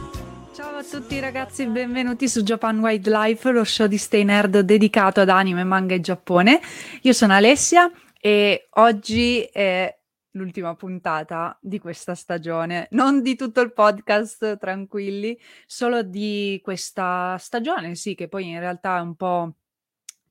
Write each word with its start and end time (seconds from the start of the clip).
つ 0.53 0.57
Ciao 0.57 0.77
a 0.77 0.85
tutti 0.85 1.19
ragazzi, 1.21 1.67
benvenuti 1.67 2.29
su 2.29 2.43
Japan 2.43 2.81
Wildlife, 2.81 3.51
lo 3.51 3.65
show 3.65 3.87
di 3.87 3.97
Stay 3.97 4.25
Nerd 4.25 4.61
dedicato 4.61 5.21
ad 5.21 5.29
anime, 5.29 5.65
manga 5.65 5.95
e 5.95 6.01
Giappone. 6.01 6.61
Io 7.03 7.13
sono 7.13 7.33
Alessia 7.33 7.91
e 8.21 8.69
oggi 8.73 9.43
è 9.43 9.97
l'ultima 10.36 10.76
puntata 10.76 11.58
di 11.62 11.80
questa 11.80 12.16
stagione, 12.16 12.88
non 12.92 13.22
di 13.22 13.36
tutto 13.36 13.62
il 13.62 13.74
podcast, 13.74 14.58
tranquilli, 14.58 15.38
solo 15.66 16.04
di 16.04 16.60
questa 16.64 17.38
stagione, 17.40 17.96
sì, 17.96 18.16
che 18.16 18.28
poi 18.28 18.50
in 18.50 18.60
realtà 18.60 18.98
è 18.98 19.02
un 19.02 19.16
po' 19.16 19.56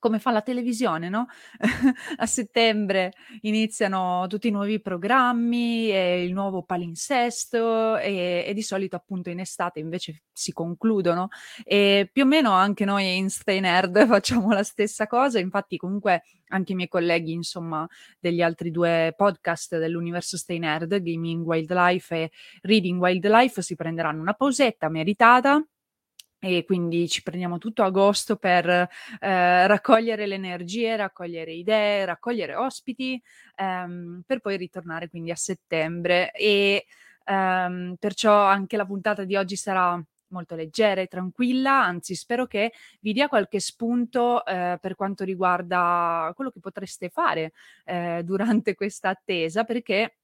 come 0.05 0.19
fa 0.19 0.33
la 0.33 0.42
televisione, 0.42 1.08
no? 1.08 1.28
A 2.19 2.27
settembre 2.27 3.12
iniziano 3.41 4.27
tutti 4.28 4.48
i 4.48 4.50
nuovi 4.50 4.78
programmi 4.78 5.88
il 5.88 6.33
nuovo 6.34 6.62
palinsesto 6.62 7.96
e, 7.96 8.44
e 8.46 8.52
di 8.52 8.61
solito 8.61 8.96
appunto 8.96 9.30
in 9.30 9.41
estate 9.41 9.78
invece 9.80 10.24
si 10.30 10.52
concludono 10.52 11.28
e 11.64 12.11
più 12.12 12.24
o 12.24 12.27
meno 12.27 12.50
anche 12.50 12.84
noi 12.84 13.16
in 13.16 13.30
Stay 13.30 13.61
Nerd 13.61 14.05
facciamo 14.06 14.52
la 14.52 14.62
stessa 14.62 15.06
cosa, 15.06 15.38
infatti 15.38 15.78
comunque 15.78 16.24
anche 16.48 16.72
i 16.72 16.74
miei 16.74 16.89
colleghi 16.89 17.33
insomma 17.33 17.89
degli 18.20 18.42
altri 18.42 18.70
due 18.70 19.14
podcast 19.16 19.78
dell'universo 19.78 20.36
Stay 20.36 20.58
Nerd, 20.58 21.00
Gaming 21.00 21.46
Wildlife 21.46 22.14
e 22.14 22.30
Reading 22.61 23.00
Wildlife 23.00 23.62
si 23.62 23.74
prenderanno 23.74 24.20
una 24.20 24.34
pausetta 24.34 24.91
meritata 24.91 25.64
e 26.45 26.64
quindi 26.67 27.09
ci 27.09 27.23
prendiamo 27.23 27.56
tutto 27.56 27.83
agosto 27.83 28.37
per 28.37 28.69
eh, 28.69 29.67
raccogliere 29.67 30.27
le 30.27 30.34
energie, 30.34 30.95
raccogliere 30.95 31.53
idee, 31.53 32.05
raccogliere 32.05 32.55
ospiti, 32.55 33.20
ehm, 33.56 34.23
per 34.27 34.41
poi 34.41 34.59
ritornare 34.59 35.09
quindi 35.09 35.30
a 35.30 35.36
settembre. 35.36 36.30
E 36.33 36.85
ehm, 37.24 37.96
perciò 37.98 38.45
anche 38.45 38.77
la 38.77 38.85
puntata 38.85 39.24
di 39.24 39.36
oggi 39.36 39.57
sarà 39.57 39.98
molto 40.29 40.55
leggera 40.55 41.01
e 41.01 41.07
tranquilla, 41.07 41.83
anzi 41.83 42.14
spero 42.14 42.47
che 42.47 42.73
vi 43.01 43.13
dia 43.13 43.29
qualche 43.29 43.61
spunto 43.61 44.45
eh, 44.45 44.77
per 44.80 44.97
quanto 44.97 45.24
riguarda 45.24 46.30
quello 46.35 46.51
che 46.51 46.61
potreste 46.61 47.08
fare 47.08 47.52
eh, 47.85 48.20
durante 48.24 48.74
questa 48.74 49.11
attesa, 49.11 49.64
perché 49.64 50.17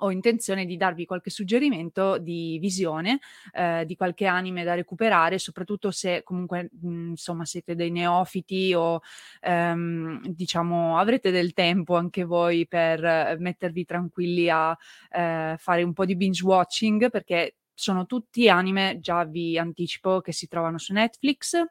ho 0.00 0.10
intenzione 0.10 0.64
di 0.66 0.76
darvi 0.76 1.06
qualche 1.06 1.30
suggerimento 1.30 2.18
di 2.18 2.58
visione, 2.60 3.20
eh, 3.52 3.84
di 3.86 3.96
qualche 3.96 4.26
anime 4.26 4.64
da 4.64 4.74
recuperare, 4.74 5.38
soprattutto 5.38 5.90
se 5.90 6.22
comunque, 6.22 6.70
mh, 6.80 7.08
insomma, 7.10 7.44
siete 7.44 7.74
dei 7.74 7.90
neofiti 7.90 8.74
o, 8.74 9.00
ehm, 9.40 10.26
diciamo, 10.26 10.98
avrete 10.98 11.30
del 11.30 11.52
tempo 11.52 11.96
anche 11.96 12.24
voi 12.24 12.66
per 12.66 13.04
eh, 13.04 13.36
mettervi 13.38 13.84
tranquilli 13.84 14.48
a 14.50 14.76
eh, 15.10 15.56
fare 15.58 15.82
un 15.82 15.92
po' 15.92 16.04
di 16.04 16.16
binge 16.16 16.44
watching, 16.44 17.10
perché 17.10 17.56
sono 17.74 18.06
tutti 18.06 18.48
anime, 18.48 18.98
già 19.00 19.24
vi 19.24 19.58
anticipo, 19.58 20.20
che 20.20 20.32
si 20.32 20.48
trovano 20.48 20.78
su 20.78 20.92
Netflix, 20.92 21.62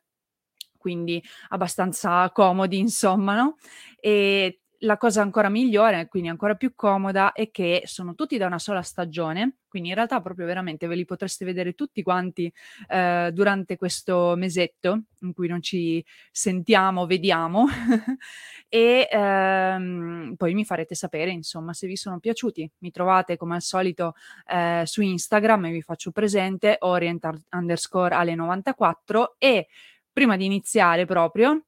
quindi 0.77 1.21
abbastanza 1.49 2.29
comodi, 2.31 2.77
insomma, 2.77 3.35
no? 3.35 3.57
E 3.99 4.59
la 4.79 4.97
cosa 4.97 5.21
ancora 5.21 5.49
migliore, 5.49 6.07
quindi 6.07 6.29
ancora 6.29 6.55
più 6.55 6.73
comoda, 6.75 7.31
è 7.31 7.51
che 7.51 7.83
sono 7.85 8.15
tutti 8.15 8.37
da 8.37 8.45
una 8.45 8.59
sola 8.59 8.81
stagione, 8.81 9.57
quindi 9.67 9.89
in 9.89 9.95
realtà 9.95 10.21
proprio 10.21 10.45
veramente 10.45 10.87
ve 10.87 10.95
li 10.95 11.05
potreste 11.05 11.45
vedere 11.45 11.73
tutti 11.73 12.01
quanti 12.01 12.51
eh, 12.87 13.29
durante 13.33 13.75
questo 13.77 14.33
mesetto 14.37 15.03
in 15.21 15.33
cui 15.33 15.47
non 15.47 15.61
ci 15.61 16.03
sentiamo, 16.31 17.05
vediamo 17.05 17.65
e 18.69 19.07
ehm, 19.11 20.35
poi 20.37 20.53
mi 20.53 20.65
farete 20.65 20.95
sapere 20.95 21.31
insomma 21.31 21.73
se 21.73 21.87
vi 21.87 21.97
sono 21.97 22.19
piaciuti. 22.19 22.69
Mi 22.79 22.91
trovate 22.91 23.37
come 23.37 23.55
al 23.55 23.61
solito 23.61 24.13
eh, 24.47 24.83
su 24.85 25.01
Instagram 25.01 25.65
e 25.65 25.71
vi 25.71 25.81
faccio 25.81 26.11
presente 26.11 26.77
orient 26.79 27.27
underscore 27.51 28.15
ale 28.15 28.35
94 28.35 29.35
e 29.37 29.67
prima 30.11 30.37
di 30.37 30.45
iniziare 30.45 31.05
proprio 31.05 31.65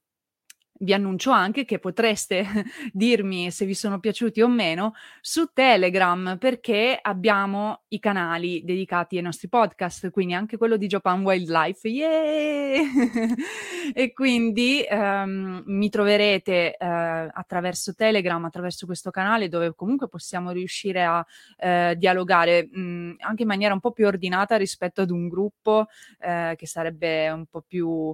vi 0.80 0.94
annuncio 0.94 1.32
anche 1.32 1.66
che 1.66 1.80
potreste 1.80 2.46
dirmi 2.92 3.52
se 3.52 3.66
vi 3.66 3.74
sono 3.74 4.00
piaciuti 4.00 4.42
o 4.42 4.48
meno 4.48 4.94
su 5.22 5.52
Telegram 5.54 6.38
perché 6.40 6.98
abbiamo 7.02 7.84
i 7.90 8.00
canali 8.00 8.64
dedicati 8.64 9.18
ai 9.18 9.24
nostri 9.24 9.48
podcast, 9.48 10.10
quindi 10.12 10.34
anche 10.34 10.58
quello 10.58 10.78
di 10.78 10.88
Japan 10.88 11.24
Wildlife. 11.24 11.88
Yeah! 11.88 12.82
e 13.94 14.14
quindi 14.14 14.86
um, 14.90 15.64
mi 15.66 15.90
troverete 15.90 16.76
uh, 16.80 16.86
attraverso 16.86 17.94
Telegram, 17.94 18.44
attraverso 18.44 18.86
questo 18.86 19.12
canale 19.12 19.48
dove 19.48 19.74
comunque 19.76 20.08
possiamo 20.08 20.52
riuscire 20.52 21.04
a 21.04 21.20
uh, 21.20 21.94
dialogare 21.96 22.68
mh, 22.70 22.80
mm, 22.80 23.12
anche 23.20 23.42
in 23.44 23.48
maniera 23.48 23.74
un 23.74 23.80
po' 23.80 23.92
più 23.92 24.06
ordinata 24.06 24.58
rispetto 24.58 25.02
ad 25.02 25.10
un 25.10 25.28
gruppo 25.28 25.86
uh, 26.20 26.56
che 26.56 26.68
sarebbe 26.68 27.30
un 27.30 27.46
po' 27.46 27.62
più 27.62 28.14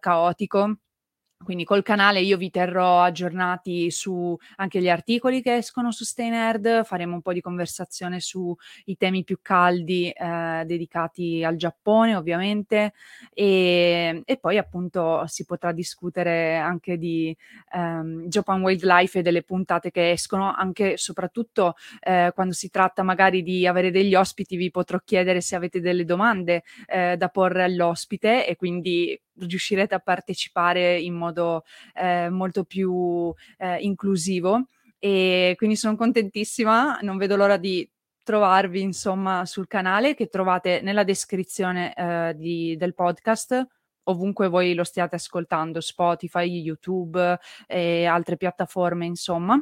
caotico 0.00 0.78
quindi 1.44 1.64
col 1.64 1.82
canale 1.82 2.20
io 2.20 2.36
vi 2.36 2.50
terrò 2.50 3.02
aggiornati 3.02 3.90
su 3.90 4.36
anche 4.56 4.80
gli 4.80 4.88
articoli 4.88 5.42
che 5.42 5.56
escono 5.56 5.92
su 5.92 6.04
Stay 6.04 6.30
Nerd, 6.30 6.84
faremo 6.84 7.14
un 7.14 7.22
po' 7.22 7.32
di 7.32 7.40
conversazione 7.40 8.20
sui 8.20 8.56
temi 8.96 9.22
più 9.22 9.38
caldi 9.42 10.10
eh, 10.10 10.62
dedicati 10.64 11.44
al 11.44 11.56
Giappone 11.56 12.16
ovviamente. 12.16 12.94
E, 13.32 14.22
e, 14.24 14.36
poi 14.38 14.58
appunto 14.58 15.24
si 15.26 15.44
potrà 15.44 15.72
discutere 15.72 16.56
anche 16.56 16.96
di 16.96 17.36
ehm, 17.72 18.26
Japan 18.26 18.62
Wildlife 18.62 19.18
e 19.18 19.22
delle 19.22 19.42
puntate 19.42 19.90
che 19.90 20.10
escono, 20.10 20.52
anche 20.52 20.86
e 20.92 20.98
soprattutto 20.98 21.74
eh, 22.00 22.32
quando 22.34 22.54
si 22.54 22.70
tratta 22.70 23.02
magari 23.02 23.42
di 23.42 23.66
avere 23.66 23.90
degli 23.90 24.14
ospiti 24.14 24.56
vi 24.56 24.70
potrò 24.70 24.98
chiedere 25.04 25.40
se 25.40 25.54
avete 25.56 25.80
delle 25.80 26.04
domande 26.04 26.64
eh, 26.86 27.16
da 27.16 27.28
porre 27.28 27.64
all'ospite 27.64 28.46
e 28.46 28.56
quindi 28.56 29.18
riuscirete 29.38 29.94
a 29.94 29.98
partecipare 29.98 30.98
in 30.98 31.14
modo 31.14 31.64
eh, 31.94 32.28
molto 32.30 32.64
più 32.64 33.32
eh, 33.58 33.78
inclusivo. 33.80 34.68
E 34.98 35.54
quindi 35.56 35.76
sono 35.76 35.96
contentissima, 35.96 36.98
non 37.02 37.16
vedo 37.16 37.36
l'ora 37.36 37.56
di 37.56 37.88
trovarvi 38.22 38.80
insomma 38.80 39.44
sul 39.46 39.68
canale 39.68 40.14
che 40.14 40.26
trovate 40.26 40.80
nella 40.82 41.04
descrizione 41.04 41.94
eh, 41.94 42.34
di, 42.36 42.76
del 42.76 42.94
podcast 42.94 43.66
ovunque 44.08 44.48
voi 44.48 44.74
lo 44.74 44.84
stiate 44.84 45.16
ascoltando, 45.16 45.80
Spotify, 45.80 46.48
YouTube 46.48 47.38
e 47.66 48.04
altre 48.06 48.36
piattaforme 48.36 49.06
insomma 49.06 49.60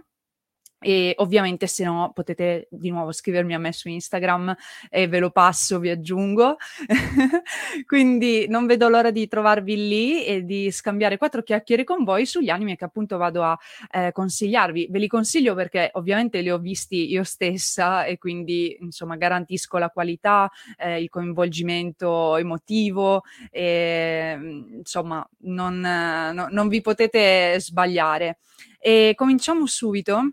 e 0.85 1.15
ovviamente 1.17 1.67
se 1.67 1.83
no 1.83 2.13
potete 2.13 2.69
di 2.71 2.91
nuovo 2.91 3.11
scrivermi 3.11 3.55
a 3.55 3.59
me 3.59 3.73
su 3.73 3.89
Instagram 3.89 4.55
e 4.91 5.09
ve 5.09 5.19
lo 5.19 5.31
passo, 5.31 5.79
vi 5.79 5.89
aggiungo. 5.89 6.57
Quindi 7.87 8.47
non 8.49 8.67
vedo 8.67 8.91
l'ora 8.91 9.11
di 9.11 9.27
trovarvi 9.27 9.77
lì 9.77 10.25
e 10.27 10.45
di 10.45 10.71
scambiare 10.71 11.17
quattro 11.17 11.43
chiacchiere 11.43 11.85
con 11.85 12.05
voi 12.05 12.27
sugli 12.27 12.51
anime 12.51 12.77
che 12.77 12.85
appunto 12.85 13.17
vado 13.17 13.43
a 13.43 13.59
eh, 13.91 14.13
consigliarvi. 14.13 14.89
Ve 14.91 14.99
li 14.99 15.09
consiglio 15.09 15.55
perché 15.55 15.89
ovviamente 15.95 16.43
li 16.43 16.51
ho 16.51 16.59
visti 16.59 17.11
io 17.11 17.25
stessa 17.25 18.05
e 18.05 18.19
quindi 18.19 18.77
insomma 18.81 19.17
garantisco 19.17 19.79
la 19.79 19.89
qualità, 19.89 20.51
eh, 20.77 21.01
il 21.01 21.09
coinvolgimento 21.09 22.37
emotivo, 22.37 23.23
e, 23.51 24.39
insomma, 24.77 25.27
non, 25.45 25.81
no, 25.81 26.49
non 26.51 26.69
vi 26.69 26.83
potete 26.83 27.59
sbagliare. 27.59 28.39
E 28.79 29.15
cominciamo 29.17 29.67
subito 29.67 30.33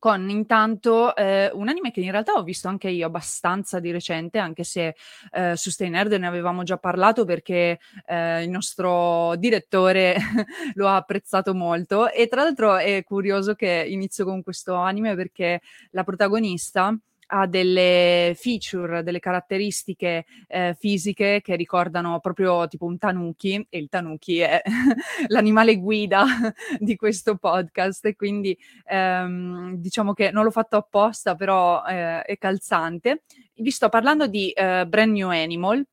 con 0.00 0.30
intanto 0.30 1.14
eh, 1.14 1.50
un 1.52 1.68
anime 1.68 1.92
che 1.92 2.00
in 2.00 2.10
realtà 2.10 2.32
ho 2.32 2.42
visto 2.42 2.68
anche 2.68 2.88
io 2.88 3.06
abbastanza 3.06 3.78
di 3.80 3.92
recente, 3.92 4.38
anche 4.38 4.64
se 4.64 4.96
eh, 5.30 5.54
su 5.56 5.70
Stay 5.70 5.90
Nerd 5.90 6.12
ne 6.14 6.26
avevamo 6.26 6.62
già 6.64 6.78
parlato 6.78 7.24
perché 7.26 7.78
eh, 8.06 8.42
il 8.42 8.48
nostro 8.50 9.36
direttore 9.36 10.16
lo 10.74 10.88
ha 10.88 10.96
apprezzato 10.96 11.54
molto. 11.54 12.10
E 12.10 12.28
tra 12.28 12.42
l'altro 12.42 12.76
è 12.76 13.04
curioso 13.04 13.54
che 13.54 13.84
inizio 13.86 14.24
con 14.24 14.42
questo 14.42 14.74
anime 14.74 15.14
perché 15.14 15.60
la 15.90 16.02
protagonista 16.02 16.96
ha 17.32 17.46
delle 17.46 18.34
feature, 18.36 19.02
delle 19.02 19.20
caratteristiche 19.20 20.26
eh, 20.48 20.76
fisiche 20.78 21.40
che 21.42 21.54
ricordano 21.54 22.18
proprio 22.20 22.66
tipo 22.66 22.86
un 22.86 22.98
tanuki 22.98 23.64
e 23.68 23.78
il 23.78 23.88
tanuki 23.88 24.38
è 24.38 24.60
l'animale 25.28 25.76
guida 25.76 26.24
di 26.78 26.96
questo 26.96 27.36
podcast 27.36 28.04
e 28.06 28.16
quindi 28.16 28.56
ehm, 28.84 29.74
diciamo 29.76 30.12
che 30.12 30.30
non 30.32 30.44
l'ho 30.44 30.50
fatto 30.50 30.76
apposta 30.76 31.34
però 31.36 31.84
eh, 31.84 32.22
è 32.22 32.36
calzante. 32.36 33.22
Vi 33.54 33.70
sto 33.70 33.88
parlando 33.88 34.26
di 34.26 34.50
eh, 34.50 34.86
Brand 34.86 35.12
New 35.12 35.28
Animal, 35.28 35.84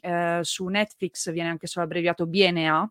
eh, 0.00 0.40
su 0.42 0.66
Netflix 0.66 1.30
viene 1.32 1.50
anche 1.50 1.66
solo 1.66 1.84
abbreviato 1.84 2.26
BNA, 2.26 2.90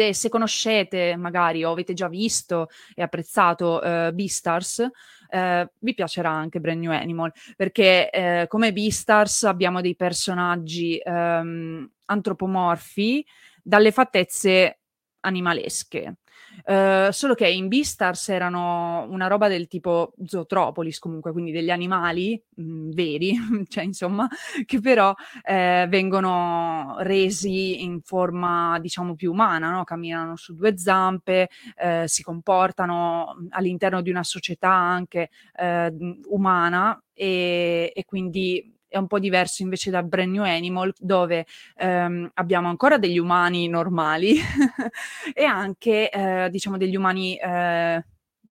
e 0.00 0.14
se 0.14 0.28
conoscete 0.28 1.16
magari 1.16 1.64
o 1.64 1.72
avete 1.72 1.92
già 1.92 2.08
visto 2.08 2.68
e 2.94 3.02
apprezzato 3.02 3.80
uh, 3.82 4.12
Beastars, 4.12 4.78
uh, 4.78 5.66
vi 5.78 5.94
piacerà 5.94 6.30
anche 6.30 6.60
Brand 6.60 6.80
New 6.80 6.90
Animal, 6.90 7.32
perché 7.56 8.10
uh, 8.12 8.46
come 8.48 8.72
Beastars 8.72 9.44
abbiamo 9.44 9.80
dei 9.80 9.94
personaggi 9.96 11.00
um, 11.04 11.88
antropomorfi 12.06 13.24
dalle 13.62 13.92
fattezze 13.92 14.80
animalesche. 15.20 16.16
Uh, 16.64 17.10
solo 17.10 17.34
che 17.34 17.48
in 17.48 17.68
Beastars 17.68 18.28
erano 18.28 19.06
una 19.08 19.26
roba 19.26 19.48
del 19.48 19.66
tipo 19.66 20.12
Zootropolis, 20.24 20.98
comunque, 20.98 21.32
quindi 21.32 21.50
degli 21.50 21.70
animali 21.70 22.40
mh, 22.54 22.62
mm, 22.62 22.90
veri, 22.92 23.36
cioè 23.68 23.84
insomma, 23.84 24.28
che 24.64 24.80
però 24.80 25.12
eh, 25.42 25.86
vengono 25.88 26.96
resi 27.00 27.82
in 27.82 28.00
forma, 28.02 28.78
diciamo, 28.80 29.14
più 29.14 29.32
umana, 29.32 29.70
no? 29.70 29.84
camminano 29.84 30.36
su 30.36 30.54
due 30.54 30.76
zampe, 30.76 31.48
eh, 31.76 32.04
si 32.06 32.22
comportano 32.22 33.34
all'interno 33.50 34.00
di 34.00 34.10
una 34.10 34.22
società 34.22 34.70
anche 34.70 35.30
eh, 35.56 35.92
umana 36.28 37.02
e, 37.12 37.92
e 37.94 38.04
quindi 38.04 38.72
è 38.92 38.98
un 38.98 39.06
po' 39.06 39.18
diverso 39.18 39.62
invece 39.62 39.90
da 39.90 40.02
Brand 40.02 40.30
New 40.32 40.42
Animal, 40.44 40.92
dove 40.98 41.46
ehm, 41.76 42.30
abbiamo 42.34 42.68
ancora 42.68 42.98
degli 42.98 43.18
umani 43.18 43.68
normali 43.68 44.34
e 45.34 45.44
anche, 45.44 46.10
eh, 46.10 46.48
diciamo, 46.50 46.76
degli 46.76 46.94
umani, 46.96 47.36
eh, 47.36 48.04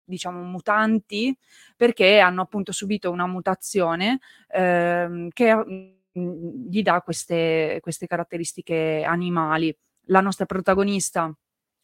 diciamo, 0.03 0.41
mutanti, 0.43 1.35
perché 1.75 2.19
hanno 2.19 2.41
appunto 2.43 2.71
subito 2.71 3.09
una 3.11 3.25
mutazione 3.27 4.19
ehm, 4.49 5.29
che 5.33 5.55
mh, 5.55 6.69
gli 6.69 6.81
dà 6.83 7.01
queste, 7.01 7.79
queste 7.81 8.07
caratteristiche 8.07 9.03
animali. 9.05 9.75
La 10.09 10.21
nostra 10.21 10.45
protagonista 10.45 11.31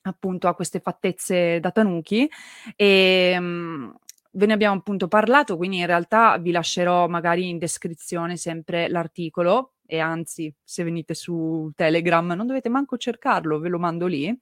appunto 0.06 0.48
ha 0.48 0.56
queste 0.56 0.80
fattezze 0.80 1.60
da 1.60 1.72
tanuki 1.72 2.30
e 2.76 3.40
mh, 3.40 3.96
ve 4.34 4.46
ne 4.46 4.54
abbiamo 4.54 4.78
appunto 4.78 5.08
parlato, 5.08 5.58
quindi 5.58 5.78
in 5.78 5.86
realtà 5.86 6.38
vi 6.38 6.52
lascerò 6.52 7.08
magari 7.08 7.50
in 7.50 7.58
descrizione 7.58 8.38
sempre 8.38 8.88
l'articolo 8.90 9.74
e 9.86 10.00
anzi 10.00 10.52
se 10.64 10.84
venite 10.84 11.14
su 11.14 11.72
Telegram 11.76 12.26
non 12.32 12.48
dovete 12.48 12.70
manco 12.70 12.98
cercarlo, 12.98 13.60
ve 13.60 13.70
lo 13.70 13.78
mando 13.78 14.08
lì. 14.08 14.36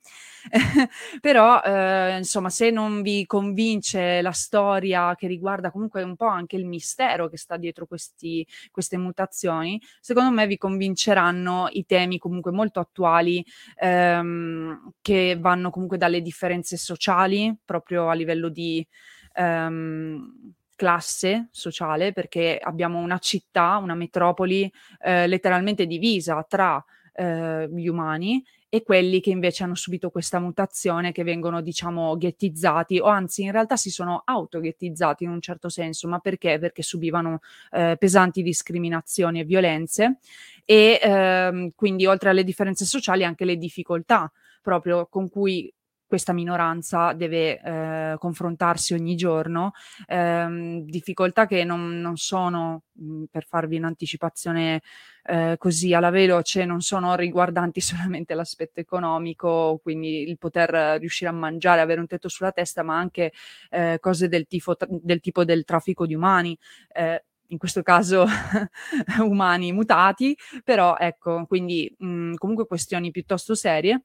Però 1.20 1.62
eh, 1.62 2.18
insomma 2.18 2.50
se 2.50 2.70
non 2.70 3.02
vi 3.02 3.26
convince 3.26 4.22
la 4.22 4.32
storia 4.32 5.14
che 5.16 5.28
riguarda 5.28 5.72
comunque 5.72 6.04
un 6.04 6.16
po' 6.16 6.28
anche 6.28 6.56
il 6.56 6.66
mistero 6.66 7.28
che 7.28 7.38
sta 7.38 7.58
dietro 7.58 7.86
questi, 7.86 8.48
queste 8.72 8.98
mutazioni, 8.98 9.82
secondo 10.00 10.32
me 10.32 10.48
vi 10.48 10.58
convinceranno 10.58 11.68
i 11.72 11.86
temi 11.86 12.18
comunque 12.18 12.52
molto 12.52 12.80
attuali 12.80 13.44
ehm, 13.76 14.94
che 15.02 15.38
vanno 15.40 15.70
comunque 15.70 15.98
dalle 15.98 16.22
differenze 16.22 16.78
sociali 16.78 17.54
proprio 17.66 18.10
a 18.10 18.14
livello 18.14 18.48
di 18.48 18.86
ehm, 19.34 20.54
classe 20.76 21.50
sociale 21.52 22.12
perché 22.12 22.60
abbiamo 22.62 23.00
una 23.00 23.20
città, 23.20 23.78
una 23.78 23.94
metropoli 23.94 24.72
eh, 25.04 25.28
letteralmente 25.28 25.86
divisa 25.86 26.44
tra 26.48 26.84
eh, 27.14 27.70
gli 27.72 27.88
umani 27.88 28.44
e 28.74 28.84
quelli 28.84 29.20
che 29.20 29.30
invece 29.32 29.64
hanno 29.64 29.76
subito 29.76 30.10
questa 30.10 30.40
mutazione 30.40 31.12
che 31.12 31.24
vengono 31.24 31.62
diciamo 31.62 32.16
ghettizzati 32.16 33.00
o 33.00 33.06
anzi 33.06 33.44
in 33.44 33.52
realtà 33.52 33.76
si 33.76 33.92
sono 33.92 34.22
autoghettizzati 34.24 35.26
in 35.26 35.30
un 35.30 35.42
certo 35.42 35.68
senso 35.68 36.08
ma 36.08 36.20
perché? 36.20 36.58
Perché 36.58 36.82
subivano 36.82 37.42
eh, 37.72 37.98
pesanti 38.00 38.42
discriminazioni 38.42 39.42
e 39.42 39.44
violenze 39.44 40.20
e 40.64 41.00
ehm, 41.04 41.72
quindi 41.76 42.06
oltre 42.06 42.30
alle 42.30 42.46
differenze 42.46 42.86
sociali 42.86 43.26
anche 43.26 43.44
le 43.44 43.58
difficoltà 43.58 44.32
proprio 44.62 45.06
con 45.08 45.30
cui 45.30 45.72
questa 46.12 46.34
minoranza 46.34 47.14
deve 47.14 47.58
eh, 47.62 48.16
confrontarsi 48.20 48.94
ogni 48.94 49.16
giorno, 49.16 49.72
ehm, 50.08 50.82
difficoltà 50.84 51.48
che 51.48 51.64
non, 51.64 52.02
non 52.02 52.18
sono, 52.18 52.84
mhmm, 52.92 53.24
per 53.32 53.46
farvi 53.46 53.78
un'anticipazione 53.78 54.82
eh, 55.24 55.56
così 55.58 55.94
alla 55.94 56.10
veloce, 56.10 56.66
non 56.66 56.82
sono 56.82 57.16
riguardanti 57.16 57.80
solamente 58.20 58.34
l'aspetto 58.34 58.82
economico, 58.82 59.80
quindi 59.82 60.28
il 60.28 60.38
poter 60.38 61.00
riuscire 61.00 61.30
a 61.30 61.34
mangiare, 61.34 61.80
avere 61.80 62.02
un 62.02 62.08
tetto 62.08 62.28
sulla 62.28 62.52
testa, 62.52 62.84
ma 62.84 62.98
anche 62.98 63.32
eh, 63.70 63.98
cose 64.02 64.28
del, 64.28 64.48
tifo, 64.48 64.76
del, 64.90 65.22
tipo 65.22 65.46
del 65.46 65.64
traffico 65.64 66.06
di 66.06 66.14
umani 66.14 66.58
eh, 66.94 67.24
in 67.48 67.58
questo 67.58 67.84
caso 67.84 68.26
umani 69.24 69.72
mutati, 69.72 70.36
però 70.66 70.98
ecco, 70.98 71.46
quindi 71.48 71.94
mh, 72.00 72.06
mhmm, 72.06 72.34
comunque 72.36 72.66
questioni 72.68 73.12
piuttosto 73.12 73.56
serie 73.56 74.04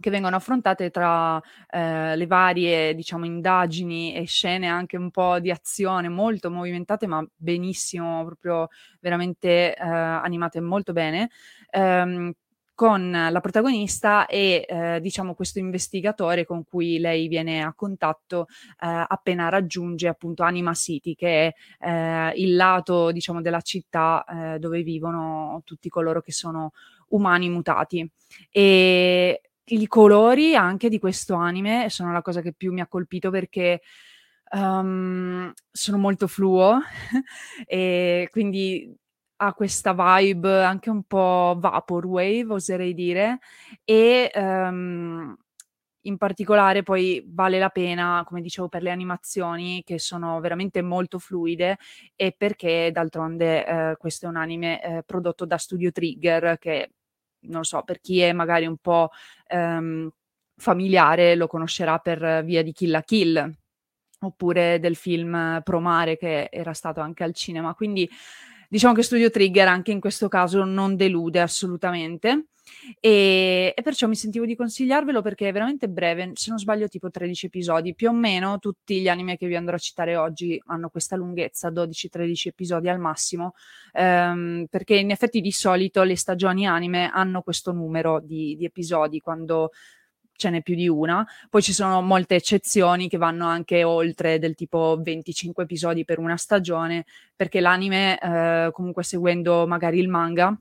che 0.00 0.10
vengono 0.10 0.36
affrontate 0.36 0.90
tra 0.90 1.40
eh, 1.68 2.16
le 2.16 2.26
varie, 2.26 2.94
diciamo, 2.94 3.24
indagini 3.24 4.14
e 4.14 4.24
scene 4.24 4.66
anche 4.66 4.96
un 4.96 5.10
po' 5.10 5.38
di 5.38 5.50
azione 5.50 6.08
molto 6.08 6.50
movimentate, 6.50 7.06
ma 7.06 7.24
benissimo, 7.36 8.24
proprio 8.24 8.68
veramente 9.00 9.76
eh, 9.76 9.84
animate 9.84 10.60
molto 10.60 10.92
bene. 10.92 11.30
Ehm, 11.70 12.32
con 12.80 13.10
la 13.10 13.40
protagonista 13.40 14.24
e 14.24 14.64
eh, 14.66 15.00
diciamo 15.02 15.34
questo 15.34 15.58
investigatore 15.58 16.46
con 16.46 16.64
cui 16.64 16.98
lei 16.98 17.28
viene 17.28 17.62
a 17.62 17.74
contatto 17.74 18.46
eh, 18.80 19.04
appena 19.06 19.50
raggiunge 19.50 20.08
appunto 20.08 20.44
Anima 20.44 20.72
City 20.72 21.14
che 21.14 21.48
è 21.48 21.54
eh, 21.86 22.32
il 22.36 22.56
lato 22.56 23.12
diciamo 23.12 23.42
della 23.42 23.60
città 23.60 24.24
eh, 24.24 24.58
dove 24.58 24.80
vivono 24.82 25.60
tutti 25.66 25.90
coloro 25.90 26.22
che 26.22 26.32
sono 26.32 26.72
umani 27.08 27.50
mutati 27.50 28.10
e 28.50 29.42
i 29.70 29.86
colori 29.86 30.54
anche 30.54 30.88
di 30.88 30.98
questo 30.98 31.34
anime 31.34 31.88
sono 31.90 32.12
la 32.12 32.22
cosa 32.22 32.40
che 32.40 32.52
più 32.52 32.72
mi 32.72 32.80
ha 32.80 32.86
colpito 32.86 33.30
perché 33.30 33.82
um, 34.52 35.52
sono 35.70 35.98
molto 35.98 36.26
fluo 36.26 36.80
e 37.66 38.28
quindi 38.30 38.94
ha 39.42 39.54
questa 39.54 39.94
vibe 39.94 40.64
anche 40.64 40.90
un 40.90 41.04
po' 41.04 41.56
vaporwave, 41.58 42.52
oserei 42.52 42.92
dire, 42.92 43.38
e 43.84 44.30
um, 44.34 45.34
in 46.02 46.16
particolare 46.18 46.82
poi 46.82 47.24
vale 47.26 47.58
la 47.58 47.70
pena, 47.70 48.22
come 48.26 48.42
dicevo, 48.42 48.68
per 48.68 48.82
le 48.82 48.90
animazioni 48.90 49.82
che 49.84 49.98
sono 49.98 50.40
veramente 50.40 50.82
molto 50.82 51.18
fluide 51.18 51.78
e 52.16 52.34
perché 52.36 52.90
d'altronde 52.92 53.66
eh, 53.66 53.96
questo 53.98 54.26
è 54.26 54.28
un 54.28 54.36
anime 54.36 54.82
eh, 54.82 55.02
prodotto 55.04 55.46
da 55.46 55.56
Studio 55.56 55.90
Trigger 55.90 56.58
che 56.58 56.90
non 57.42 57.64
so, 57.64 57.82
per 57.82 58.00
chi 58.00 58.20
è 58.20 58.32
magari 58.32 58.66
un 58.66 58.76
po' 58.78 59.10
ehm, 59.46 60.10
familiare 60.56 61.34
lo 61.36 61.46
conoscerà 61.46 61.98
per 61.98 62.44
via 62.44 62.62
di 62.62 62.72
Kill 62.72 62.90
la 62.90 63.02
Kill 63.02 63.52
oppure 64.22 64.78
del 64.80 64.96
film 64.96 65.60
Promare 65.64 66.16
che 66.18 66.48
era 66.50 66.72
stato 66.74 67.00
anche 67.00 67.24
al 67.24 67.34
cinema. 67.34 67.74
Quindi 67.74 68.08
diciamo 68.70 68.94
che 68.94 69.02
Studio 69.02 69.30
Trigger 69.30 69.66
anche 69.66 69.90
in 69.90 69.98
questo 69.98 70.28
caso 70.28 70.64
non 70.64 70.94
delude 70.94 71.40
assolutamente. 71.40 72.44
E, 73.00 73.74
e, 73.76 73.82
perciò 73.82 74.06
mi 74.06 74.14
sentivo 74.14 74.44
di 74.44 74.54
consigliarvelo 74.54 75.22
perché 75.22 75.48
è 75.48 75.52
veramente 75.52 75.88
breve, 75.88 76.30
se 76.34 76.50
non 76.50 76.58
sbaglio 76.58 76.86
tipo 76.86 77.10
13 77.10 77.46
episodi, 77.46 77.96
più 77.96 78.08
o 78.08 78.12
meno 78.12 78.60
tutti 78.60 79.00
gli 79.00 79.08
anime 79.08 79.36
che 79.36 79.48
vi 79.48 79.56
andrò 79.56 79.74
a 79.74 79.78
citare 79.78 80.14
oggi 80.16 80.60
hanno 80.66 80.88
questa 80.88 81.16
lunghezza, 81.16 81.70
12-13 81.70 82.48
episodi 82.48 82.88
al 82.88 83.00
massimo, 83.00 83.54
ehm, 83.92 84.66
perché 84.70 84.94
in 84.94 85.10
effetti 85.10 85.40
di 85.40 85.50
solito 85.50 86.04
le 86.04 86.16
stagioni 86.16 86.64
anime 86.64 87.10
hanno 87.12 87.42
questo 87.42 87.72
numero 87.72 88.20
di, 88.20 88.54
di 88.56 88.64
episodi 88.64 89.18
quando 89.18 89.70
ce 90.40 90.50
n'è 90.50 90.62
più 90.62 90.74
di 90.74 90.88
una. 90.88 91.24
Poi 91.48 91.62
ci 91.62 91.72
sono 91.72 92.00
molte 92.00 92.34
eccezioni 92.34 93.08
che 93.08 93.18
vanno 93.18 93.46
anche 93.46 93.84
oltre 93.84 94.38
del 94.38 94.54
tipo 94.54 94.98
25 95.00 95.64
episodi 95.64 96.04
per 96.04 96.18
una 96.18 96.36
stagione, 96.36 97.04
perché 97.36 97.60
l'anime, 97.60 98.18
eh, 98.18 98.70
comunque 98.72 99.04
seguendo 99.04 99.66
magari 99.66 99.98
il 100.00 100.08
manga, 100.08 100.58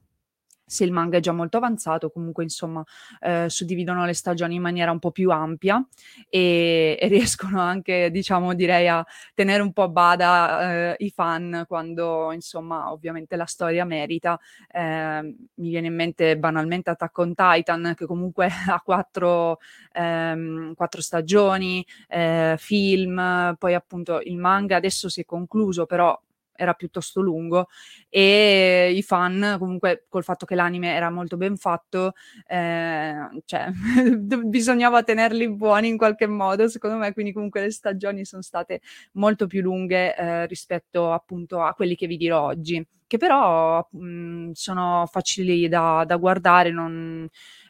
se 0.69 0.83
il 0.83 0.91
manga 0.91 1.17
è 1.17 1.19
già 1.19 1.31
molto 1.31 1.57
avanzato, 1.57 2.11
comunque 2.11 2.43
insomma 2.43 2.83
eh, 3.21 3.47
suddividono 3.49 4.05
le 4.05 4.13
stagioni 4.13 4.55
in 4.55 4.61
maniera 4.61 4.91
un 4.91 4.99
po' 4.99 5.09
più 5.09 5.31
ampia 5.31 5.83
e, 6.29 6.95
e 6.99 7.07
riescono 7.09 7.59
anche, 7.59 8.11
diciamo, 8.11 8.53
direi 8.53 8.88
a 8.88 9.03
tenere 9.33 9.63
un 9.63 9.73
po' 9.73 9.83
a 9.83 9.88
bada 9.89 10.93
eh, 10.93 10.95
i 10.99 11.09
fan 11.09 11.65
quando 11.67 12.31
insomma 12.31 12.91
ovviamente 12.91 13.35
la 13.35 13.45
storia 13.45 13.83
merita. 13.83 14.39
Eh, 14.71 15.35
mi 15.55 15.69
viene 15.69 15.88
in 15.88 15.95
mente 15.95 16.38
banalmente 16.38 16.91
Attack 16.91 17.17
on 17.17 17.33
Titan 17.33 17.93
che 17.95 18.05
comunque 18.05 18.47
ha 18.69 18.79
quattro, 18.81 19.59
ehm, 19.93 20.75
quattro 20.75 21.01
stagioni, 21.01 21.83
eh, 22.07 22.55
film, 22.59 23.55
poi 23.57 23.73
appunto 23.73 24.21
il 24.23 24.38
manga 24.38 24.75
adesso 24.75 25.09
si 25.09 25.21
è 25.21 25.25
concluso, 25.25 25.88
però 25.88 26.17
era 26.60 26.74
piuttosto 26.74 27.22
lungo 27.22 27.68
e 28.10 28.92
i 28.94 29.01
fan 29.01 29.56
comunque 29.58 30.06
col 30.10 30.24
fatto 30.24 30.46
che 30.46 30.56
l'anime 30.56 30.94
era 30.94 31.10
molto 31.10 31.38
ben 31.38 31.56
fatto 31.58 32.13
eh, 32.48 33.16
cioè 33.46 33.70
bisognava 34.46 35.04
tenerli 35.04 35.50
buoni 35.50 35.88
in 35.88 35.98
qualche 35.98 36.28
modo 36.28 36.68
secondo 36.68 36.98
me 36.98 37.13
quindi 37.13 37.32
comunque 37.32 37.62
le 37.62 37.72
stagioni 37.72 38.25
sono 38.25 38.42
state 38.42 38.82
molto 39.13 39.48
più 39.48 39.62
lunghe 39.62 40.16
eh, 40.16 40.46
rispetto 40.48 41.12
appunto 41.12 41.62
a 41.62 41.74
quelli 41.74 41.96
che 41.96 42.08
vi 42.08 42.18
dirò 42.18 42.42
oggi 42.42 42.86
che 43.08 43.18
però 43.18 43.88
mh, 43.92 44.51
sono 44.51 45.08
facili 45.12 45.68
da, 45.68 46.04
da 46.06 46.18
guardare 46.18 46.72
non 46.72 47.28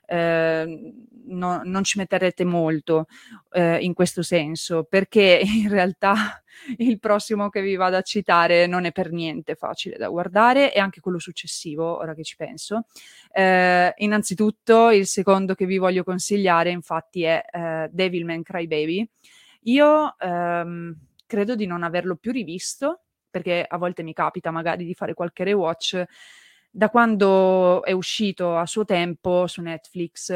eh, 0.09 0.93
no, 1.25 1.61
non 1.63 1.83
ci 1.83 1.99
metterete 1.99 2.43
molto 2.43 3.05
eh, 3.51 3.77
in 3.77 3.93
questo 3.93 4.23
senso, 4.23 4.83
perché 4.83 5.41
in 5.45 5.69
realtà 5.69 6.41
il 6.77 6.99
prossimo 6.99 7.49
che 7.49 7.61
vi 7.61 7.75
vado 7.75 7.97
a 7.97 8.01
citare 8.01 8.67
non 8.67 8.85
è 8.85 8.91
per 8.91 9.11
niente 9.11 9.55
facile 9.55 9.97
da 9.97 10.09
guardare 10.09 10.73
e 10.73 10.79
anche 10.79 10.99
quello 10.99 11.19
successivo, 11.19 11.97
ora 11.97 12.13
che 12.13 12.23
ci 12.23 12.35
penso. 12.35 12.85
Eh, 13.31 13.93
innanzitutto, 13.97 14.89
il 14.89 15.05
secondo 15.05 15.53
che 15.53 15.65
vi 15.65 15.77
voglio 15.77 16.03
consigliare, 16.03 16.71
infatti, 16.71 17.23
è 17.23 17.43
eh, 17.49 17.89
Devilman 17.91 18.41
Crybaby. 18.41 19.07
Io 19.63 20.15
ehm, 20.17 20.95
credo 21.25 21.55
di 21.55 21.65
non 21.65 21.83
averlo 21.83 22.15
più 22.15 22.31
rivisto, 22.31 23.01
perché 23.29 23.63
a 23.67 23.77
volte 23.77 24.01
mi 24.01 24.13
capita 24.13 24.49
magari 24.49 24.85
di 24.85 24.95
fare 24.95 25.13
qualche 25.13 25.43
rewatch 25.43 26.03
da 26.69 26.89
quando 26.89 27.83
è 27.83 27.91
uscito 27.91 28.55
a 28.57 28.65
suo 28.65 28.85
tempo 28.85 29.47
su 29.47 29.61
Netflix, 29.61 30.31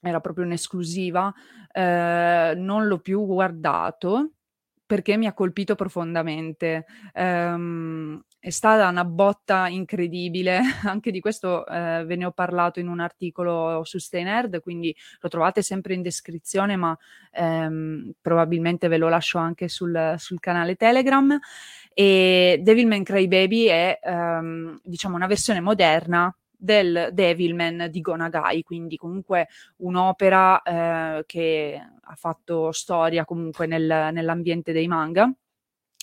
era 0.00 0.20
proprio 0.20 0.44
un'esclusiva, 0.44 1.32
eh, 1.72 2.54
non 2.56 2.86
l'ho 2.86 2.98
più 2.98 3.24
guardato 3.24 4.32
perché 4.92 5.16
mi 5.16 5.26
ha 5.26 5.32
colpito 5.32 5.74
profondamente. 5.74 6.84
Um, 7.14 8.20
è 8.38 8.50
stata 8.50 8.88
una 8.88 9.04
botta 9.04 9.68
incredibile, 9.68 10.60
anche 10.84 11.10
di 11.10 11.20
questo 11.20 11.64
eh, 11.64 12.04
ve 12.04 12.16
ne 12.16 12.24
ho 12.26 12.32
parlato 12.32 12.80
in 12.80 12.88
un 12.88 13.00
articolo 13.00 13.84
su 13.84 13.98
Stay 13.98 14.24
quindi 14.60 14.94
lo 15.20 15.28
trovate 15.28 15.62
sempre 15.62 15.94
in 15.94 16.02
descrizione, 16.02 16.76
ma 16.76 16.94
ehm, 17.30 18.14
probabilmente 18.20 18.88
ve 18.88 18.98
lo 18.98 19.08
lascio 19.08 19.38
anche 19.38 19.68
sul, 19.68 20.16
sul 20.18 20.40
canale 20.40 20.74
Telegram. 20.74 21.38
E 21.94 22.60
Devilman 22.62 23.02
Crybaby 23.02 23.66
è 23.66 23.98
ehm, 24.02 24.80
diciamo 24.82 25.16
una 25.16 25.26
versione 25.26 25.60
moderna 25.60 26.34
del 26.62 27.10
Devilman 27.12 27.88
di 27.90 28.00
Gonagai, 28.00 28.62
quindi 28.62 28.96
comunque 28.96 29.48
un'opera 29.78 30.62
eh, 30.62 31.24
che 31.26 31.80
ha 32.00 32.14
fatto 32.14 32.70
storia 32.70 33.24
comunque 33.24 33.66
nel, 33.66 34.10
nell'ambiente 34.12 34.72
dei 34.72 34.86
manga. 34.86 35.32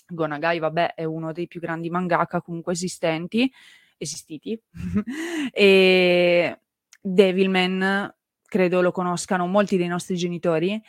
Gonagai, 0.05 0.59
vabbè, 0.59 0.95
è 0.95 1.03
uno 1.05 1.31
dei 1.31 1.47
più 1.47 1.61
grandi 1.61 1.89
mangaka 1.89 2.41
comunque 2.41 2.73
esistenti, 2.73 3.49
esistiti. 3.97 4.59
e 5.53 6.59
Devilman 7.01 8.13
credo 8.45 8.81
lo 8.81 8.91
conoscano 8.91 9.47
molti 9.47 9.77
dei 9.77 9.87
nostri 9.87 10.15
genitori 10.15 10.81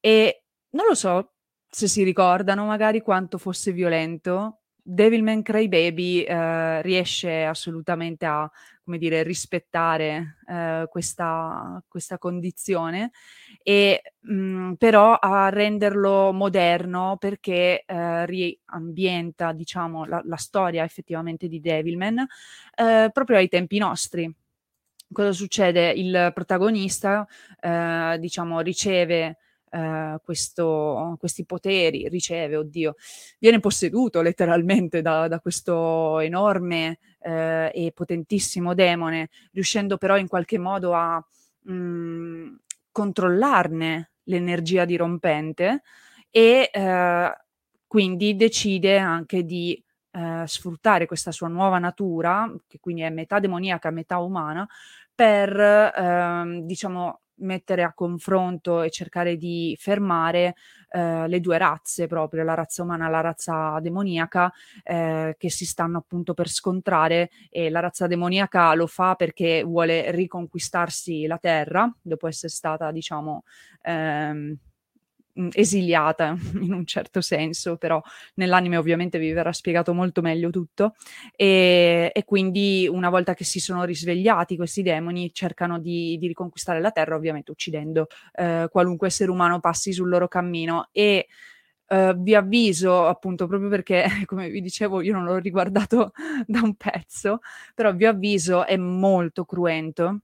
e 0.00 0.42
non 0.70 0.86
lo 0.88 0.94
so, 0.94 1.33
se 1.74 1.88
si 1.88 2.04
ricordano 2.04 2.66
magari 2.66 3.00
quanto 3.00 3.36
fosse 3.36 3.72
violento, 3.72 4.60
Devilman 4.80 5.42
Crybaby 5.42 6.20
eh, 6.22 6.82
riesce 6.82 7.42
assolutamente 7.42 8.26
a, 8.26 8.48
come 8.84 8.96
dire, 8.96 9.24
rispettare 9.24 10.36
eh, 10.48 10.86
questa, 10.88 11.82
questa, 11.88 12.16
condizione 12.16 13.10
e 13.60 14.02
mh, 14.20 14.34
mm, 14.34 14.72
però 14.74 15.14
a 15.14 15.48
renderlo 15.48 16.32
moderno 16.32 17.16
perché 17.18 17.82
eh, 17.84 18.24
riambienta, 18.24 19.52
diciamo, 19.52 20.04
la, 20.04 20.22
la, 20.24 20.36
storia 20.36 20.84
effettivamente 20.84 21.48
di 21.48 21.60
Devilman 21.60 22.24
eh, 22.76 23.10
proprio 23.12 23.38
ai 23.38 23.48
tempi 23.48 23.78
nostri. 23.78 24.32
Cosa 25.10 25.32
succede? 25.32 25.90
Il 25.90 26.30
protagonista, 26.32 27.26
eh, 27.58 28.16
diciamo, 28.20 28.60
riceve 28.60 29.38
eh, 29.74 30.20
questo, 30.22 31.16
questi 31.18 31.44
poteri, 31.44 32.08
riceve, 32.08 32.56
oddio, 32.56 32.94
viene 33.40 33.58
posseduto 33.58 34.22
letteralmente 34.22 35.02
da, 35.02 35.26
da 35.26 35.40
questo 35.40 36.20
enorme 36.20 36.98
eh, 37.20 37.72
e 37.74 37.92
potentissimo 37.92 38.72
demone, 38.72 39.30
riuscendo 39.52 39.96
però 39.96 40.16
in 40.16 40.28
qualche 40.28 40.58
modo 40.58 40.94
a 40.94 41.16
mh, 41.62 41.72
mm, 41.72 42.54
controllarne 42.92 44.12
l'energia 44.24 44.84
dirompente 44.84 45.82
e 46.30 46.70
eh, 46.72 47.36
quindi 47.86 48.36
decide 48.36 48.98
anche 48.98 49.44
di 49.44 49.82
eh, 50.12 50.44
sfruttare 50.46 51.06
questa 51.06 51.32
sua 51.32 51.48
nuova 51.48 51.78
natura, 51.78 52.48
che 52.68 52.78
quindi 52.78 53.02
è 53.02 53.10
metà 53.10 53.40
demoniaca, 53.40 53.90
metà 53.90 54.18
umana, 54.18 54.66
per, 55.14 55.58
ehm, 55.58 56.60
diciamo, 56.60 57.20
mettere 57.36 57.82
a 57.82 57.92
confronto 57.92 58.82
e 58.82 58.90
cercare 58.90 59.36
di 59.36 59.76
fermare 59.78 60.54
eh, 60.90 61.26
le 61.28 61.40
due 61.40 61.58
razze 61.58 62.06
proprio, 62.06 62.44
la 62.44 62.54
razza 62.54 62.82
umana 62.82 63.06
e 63.08 63.10
la 63.10 63.20
razza 63.20 63.78
demoniaca, 63.80 64.52
eh, 64.82 65.34
che 65.38 65.50
si 65.50 65.64
stanno 65.66 65.98
appunto 65.98 66.34
per 66.34 66.48
scontrare 66.48 67.30
e 67.50 67.70
la 67.70 67.80
razza 67.80 68.06
demoniaca 68.06 68.74
lo 68.74 68.86
fa 68.86 69.14
perché 69.14 69.62
vuole 69.64 70.10
riconquistarsi 70.10 71.26
la 71.26 71.38
terra 71.38 71.92
dopo 72.00 72.26
essere 72.28 72.52
stata, 72.52 72.90
diciamo, 72.92 73.42
ehm, 73.82 74.56
esiliata 75.52 76.36
in 76.60 76.72
un 76.72 76.86
certo 76.86 77.20
senso, 77.20 77.76
però 77.76 78.00
nell'anime 78.34 78.76
ovviamente 78.76 79.18
vi 79.18 79.32
verrà 79.32 79.52
spiegato 79.52 79.92
molto 79.92 80.20
meglio 80.20 80.50
tutto. 80.50 80.94
E, 81.34 82.10
e 82.12 82.24
quindi 82.24 82.88
una 82.90 83.10
volta 83.10 83.34
che 83.34 83.44
si 83.44 83.60
sono 83.60 83.84
risvegliati 83.84 84.56
questi 84.56 84.82
demoni 84.82 85.32
cercano 85.32 85.78
di, 85.78 86.16
di 86.18 86.26
riconquistare 86.26 86.80
la 86.80 86.90
terra 86.90 87.16
ovviamente 87.16 87.50
uccidendo 87.50 88.06
eh, 88.34 88.68
qualunque 88.70 89.08
essere 89.08 89.30
umano 89.30 89.60
passi 89.60 89.92
sul 89.92 90.08
loro 90.08 90.28
cammino. 90.28 90.88
E 90.92 91.26
Uh, 91.86 92.14
vi 92.16 92.34
avviso 92.34 93.06
appunto 93.06 93.46
proprio 93.46 93.68
perché 93.68 94.06
come 94.24 94.48
vi 94.48 94.62
dicevo 94.62 95.02
io 95.02 95.12
non 95.12 95.24
l'ho 95.24 95.36
riguardato 95.36 96.12
da 96.46 96.62
un 96.62 96.76
pezzo 96.76 97.40
però 97.74 97.92
vi 97.92 98.06
avviso 98.06 98.64
è 98.64 98.78
molto 98.78 99.44
cruento 99.44 100.20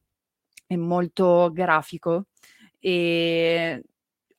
è 0.66 0.74
molto 0.76 1.50
grafico 1.52 2.28
e 2.78 3.82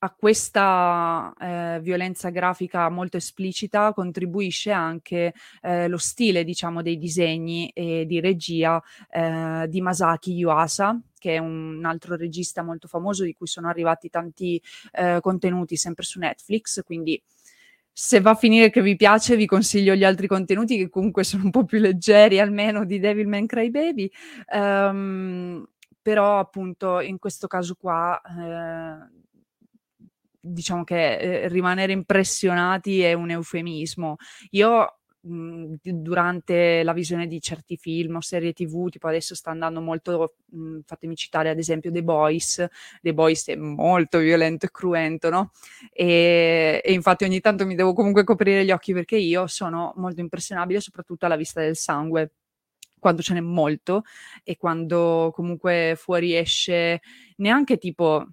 a 0.04 0.10
questa 0.10 1.32
eh, 1.40 1.80
violenza 1.82 2.30
grafica 2.30 2.90
molto 2.90 3.18
esplicita 3.18 3.94
contribuisce 3.94 4.72
anche 4.72 5.34
eh, 5.62 5.88
lo 5.88 5.98
stile, 5.98 6.44
diciamo, 6.44 6.82
dei 6.82 6.98
disegni 6.98 7.70
e 7.70 8.06
di 8.08 8.20
regia 8.20 8.82
eh, 9.12 9.68
di 9.70 9.80
Masaki 9.80 10.34
Yuasa, 10.34 11.00
che 11.20 11.36
è 11.36 11.38
un 11.38 11.84
altro 11.86 12.16
regista 12.16 12.64
molto 12.64 12.88
famoso 12.88 13.24
di 13.24 13.34
cui 13.34 13.46
sono 13.46 13.68
arrivati 13.68 14.10
tanti 14.10 14.60
eh, 14.94 15.20
contenuti 15.22 15.76
sempre 15.76 16.04
su 16.04 16.18
Netflix, 16.18 16.82
quindi 16.84 17.22
se 17.94 18.22
va 18.22 18.32
a 18.32 18.36
finire 18.36 18.72
che 18.72 18.82
vi 18.82 18.96
piace, 18.96 19.36
vi 19.36 19.46
consiglio 19.46 19.94
gli 19.94 20.04
altri 20.04 20.26
contenuti 20.26 20.78
che 20.78 20.90
comunque 20.90 21.24
sono 21.24 21.44
un 21.44 21.52
po' 21.52 21.66
più 21.66 21.78
leggeri, 21.78 22.40
almeno 22.40 22.86
di 22.86 23.00
Devilman 23.00 23.46
Crybaby. 23.46 24.12
Um, 24.52 25.64
però 26.02 26.40
appunto 26.40 27.00
in 27.00 27.20
questo 27.20 27.46
caso 27.46 27.76
qua 27.76 28.20
eh, 28.20 29.21
diciamo 30.42 30.84
che 30.84 31.18
eh, 31.18 31.48
rimanere 31.48 31.94
impressionati 31.94 33.02
è 33.02 33.14
un 33.14 33.30
eufemismo. 33.30 34.18
Io 34.52 35.00
mhmm, 35.22 35.76
durante 35.82 36.84
la 36.84 36.94
visione 36.94 37.28
di 37.28 37.40
certi 37.40 37.78
film 37.78 38.18
o 38.18 38.22
serie 38.22 38.54
tv, 38.54 38.90
tipo 38.90 39.08
adesso 39.08 39.36
sta 39.36 39.52
andando 39.52 39.82
molto, 39.82 40.36
mh, 40.46 40.80
fatemi 40.86 41.16
citare 41.16 41.50
ad 41.50 41.60
esempio 41.60 41.92
The 41.92 42.04
Boys, 42.04 42.66
The 43.02 43.14
Boys 43.14 43.48
è 43.48 43.56
molto 43.56 44.18
violento 44.20 44.66
e 44.66 44.72
cruento, 44.72 45.30
no? 45.30 45.52
E, 45.94 46.82
e 46.84 46.94
infatti 46.94 47.24
ogni 47.24 47.40
tanto 47.40 47.66
mi 47.66 47.76
devo 47.76 47.94
comunque 47.94 48.24
coprire 48.24 48.66
gli 48.66 48.72
occhi 48.72 48.94
perché 48.94 49.18
io 49.18 49.48
sono 49.48 49.94
molto 49.98 50.22
impressionabile 50.22 50.80
soprattutto 50.82 51.26
alla 51.26 51.36
vista 51.36 51.62
del 51.62 51.76
sangue 51.76 52.32
quando 53.00 53.22
ce 53.24 53.34
n'è 53.34 53.42
molto 53.42 54.04
e 54.44 54.58
quando 54.58 55.32
comunque 55.34 55.96
fuoriesce 55.98 57.02
neanche 57.38 57.78
tipo 57.78 58.28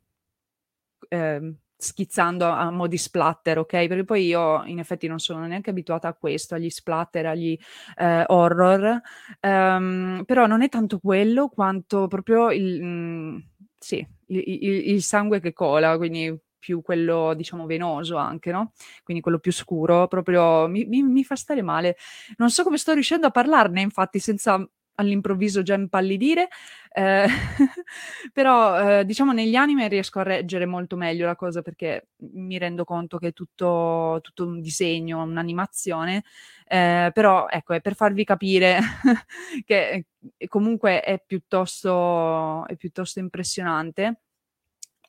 eh, 1.09 1.55
schizzando 1.79 2.45
a, 2.45 2.59
a 2.59 2.71
modi 2.71 2.99
splatter, 2.99 3.59
ok? 3.59 3.87
Perché 3.87 4.05
poi 4.05 4.27
io 4.27 4.65
in 4.65 4.81
effetti 4.81 5.07
non 5.07 5.21
sono 5.21 5.47
neanche 5.47 5.71
abituata 5.71 6.09
a 6.09 6.15
questo, 6.15 6.57
agli 6.57 6.69
splatter, 6.69 7.27
agli 7.27 7.57
eh, 7.97 8.25
horror, 8.27 9.01
um, 9.41 10.25
però 10.27 10.47
non 10.47 10.63
è 10.63 10.69
tanto 10.69 10.99
quello 10.99 11.49
quanto 11.49 12.09
proprio 12.09 12.51
il, 12.51 12.83
mm, 12.83 13.39
sì, 13.79 14.05
il, 14.27 14.43
il, 14.45 14.91
il 14.91 15.03
sangue 15.03 15.41
che 15.41 15.53
cola, 15.53 15.97
quindi 15.97 16.37
più 16.59 16.83
quello, 16.83 17.33
diciamo, 17.35 17.65
venoso 17.65 18.17
anche, 18.17 18.51
no? 18.51 18.73
Quindi 19.05 19.23
quello 19.23 19.39
più 19.39 19.53
scuro, 19.53 20.09
proprio 20.09 20.67
mi, 20.69 20.85
mi, 20.85 21.03
mi, 21.03 21.25
fa 21.25 21.37
stare 21.37 21.63
male. 21.63 21.97
Non 22.37 22.51
so 22.51 22.65
come 22.65 22.77
sto 22.77 22.93
riuscendo 22.93 23.27
a 23.29 23.31
parlarne, 23.31 23.81
infatti, 23.81 24.19
senza 24.19 24.69
all'improvviso 24.99 25.63
già 25.63 25.75
impallidire, 25.75 26.49
eh, 26.93 27.27
però 28.33 29.01
eh, 29.01 29.05
diciamo 29.05 29.33
negli 29.33 29.55
anime 29.55 29.89
riesco 29.89 30.19
a 30.19 30.25
reggere 30.25 30.67
molto 30.67 30.97
meglio 30.97 31.27
la 31.27 31.37
cosa 31.37 31.63
perché 31.63 32.09
mi 32.35 32.59
rendo 32.59 32.85
conto 32.85 33.19
che 33.19 33.29
è 33.29 33.33
tutto, 33.33 34.19
tutto 34.23 34.45
un 34.47 34.61
disegno, 34.61 35.23
un'animazione, 35.23 36.25
eh, 36.67 37.11
però 37.13 37.47
ecco, 37.49 37.75
è 37.75 37.81
per 37.81 37.95
farvi 37.95 38.25
capire 38.25 38.79
che 39.65 40.07
comunque 40.49 41.01
è 41.01 41.23
piuttosto, 41.25 42.67
è 42.67 42.77
piuttosto 42.77 43.21
impressionante. 43.21 44.21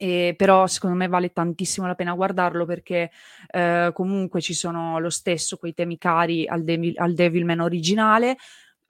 E 0.01 0.33
però 0.37 0.65
secondo 0.65 0.95
me 0.95 1.09
vale 1.09 1.33
tantissimo 1.33 1.85
la 1.85 1.93
pena 1.93 2.13
guardarlo 2.13 2.65
perché 2.65 3.11
eh, 3.51 3.91
comunque 3.93 4.39
ci 4.39 4.53
sono 4.53 4.97
lo 4.97 5.09
stesso 5.09 5.57
quei 5.57 5.73
temi 5.73 5.97
cari 5.97 6.47
al, 6.47 6.63
Devil, 6.63 6.93
al 6.97 7.13
Devilman 7.13 7.59
originale, 7.59 8.37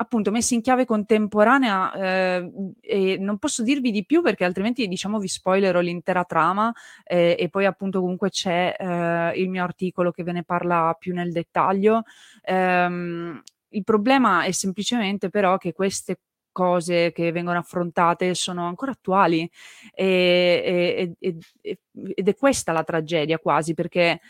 appunto 0.02 0.32
messi 0.32 0.56
in 0.56 0.62
chiave 0.62 0.86
contemporanea 0.86 1.94
eh, 1.94 2.52
e 2.80 3.18
non 3.18 3.38
posso 3.38 3.64
dirvi 3.64 3.92
di 3.92 4.06
più 4.06 4.22
perché 4.22 4.46
altrimenti 4.46 4.88
diciamo 4.88 5.20
vi 5.20 5.28
spoilerò 5.28 5.82
l'intera 5.82 6.24
trama 6.24 6.74
eh, 7.04 7.36
e 7.38 7.50
poi 7.50 7.66
appunto 7.66 8.00
comunque 8.00 8.30
c'è 8.30 8.76
eh, 8.78 9.32
il 9.36 9.50
mio 9.50 9.64
articolo 9.64 10.12
che 10.12 10.24
ve 10.24 10.32
ne 10.32 10.44
parla 10.44 10.96
più 10.98 11.14
nel 11.14 11.32
dettaglio. 11.32 12.04
Ehm, 12.44 13.42
il 13.70 13.84
problema 13.84 14.44
è 14.44 14.52
semplicemente 14.52 15.30
però 15.30 15.58
che 15.58 15.74
queste 15.74 16.20
cose 16.52 17.12
che 17.12 17.32
vengono 17.32 17.60
affrontate 17.60 18.34
sono 18.36 18.68
ancora 18.68 18.92
attuali 18.92 19.50
e, 19.94 21.16
e, 21.20 21.38
e, 21.62 21.80
ed 22.16 22.28
è 22.28 22.36
questa 22.36 22.72
la 22.72 22.84
tragedia 22.84 23.38
quasi 23.38 23.74
perché 23.74 24.22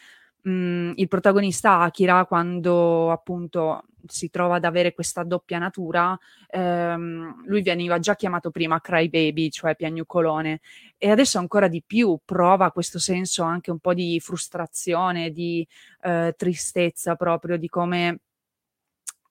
mh, 0.42 0.92
il 0.96 1.08
protagonista 1.08 1.80
Akira 1.80 2.26
quando 2.26 3.12
appunto 3.12 3.84
si 4.06 4.30
trova 4.30 4.56
ad 4.56 4.66
avere 4.66 4.94
questa 4.94 5.24
doppia 5.24 5.58
natura, 5.60 6.18
ehm, 6.50 7.44
lui 7.46 7.62
veniva 7.62 8.00
già 8.00 8.16
chiamato 8.16 8.52
prima 8.52 8.80
crybaby, 8.80 9.50
cioè 9.50 9.76
piagnucolone, 9.76 10.60
e 10.98 11.10
adesso 11.10 11.38
ancora 11.40 11.68
di 11.68 11.84
più 11.86 12.18
prova 12.26 12.72
questo 12.72 13.00
senso 13.00 13.44
anche 13.44 13.72
un 13.72 13.80
po' 13.80 13.94
di 13.94 14.20
frustrazione, 14.20 15.32
di 15.32 15.66
eh, 16.02 16.34
tristezza 16.38 17.16
proprio, 17.16 17.58
di 17.58 17.68
come 17.70 18.20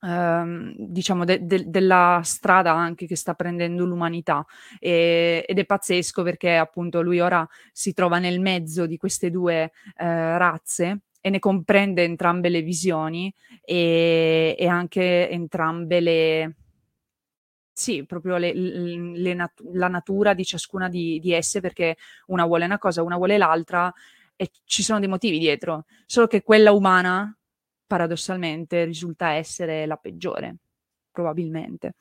Ehm, 0.01 0.75
diciamo 0.79 1.25
de- 1.25 1.45
de- 1.45 1.65
della 1.69 2.21
strada 2.23 2.73
anche 2.73 3.07
che 3.07 3.17
sta 3.17 3.35
prendendo 3.35 3.85
l'umanità. 3.85 4.45
E- 4.79 5.45
ed 5.47 5.59
è 5.59 5.65
pazzesco 5.65 6.23
perché 6.23 6.55
appunto 6.57 7.03
lui 7.03 7.19
ora 7.21 7.47
si 7.73 7.93
trova 7.93 8.19
nel 8.21 8.41
mezzo 8.41 8.87
di 8.87 8.97
queste 8.97 9.31
due 9.31 9.73
eh, 9.97 10.39
razze 10.39 11.01
e 11.21 11.31
ne 11.31 11.39
comprende 11.39 12.05
entrambe 12.05 12.49
le 12.49 12.63
visioni 12.63 13.33
e, 13.65 14.55
e 14.59 14.67
anche 14.67 15.29
entrambe 15.31 16.01
le 16.01 16.55
sì, 17.79 18.05
proprio 18.05 18.39
le, 18.39 18.53
le 18.53 19.35
nat- 19.35 19.63
la 19.73 19.87
natura 19.87 20.35
di 20.35 20.45
ciascuna 20.45 20.89
di, 20.89 21.21
di 21.21 21.33
esse 21.33 21.61
perché 21.61 21.97
una 22.27 22.45
vuole 22.45 22.65
una 22.65 22.79
cosa, 22.79 23.03
una 23.05 23.17
vuole 23.17 23.39
l'altra 23.39 23.93
e 24.35 24.51
ci 24.65 24.83
sono 24.83 24.99
dei 24.99 25.09
motivi 25.09 25.39
dietro, 25.39 25.85
solo 26.05 26.27
che 26.27 26.43
quella 26.43 26.73
umana 26.73 27.33
paradossalmente 27.87 28.85
risulta 28.85 29.31
essere 29.31 29.87
la 29.87 29.97
peggiore, 29.97 30.57
probabilmente. 31.13 31.95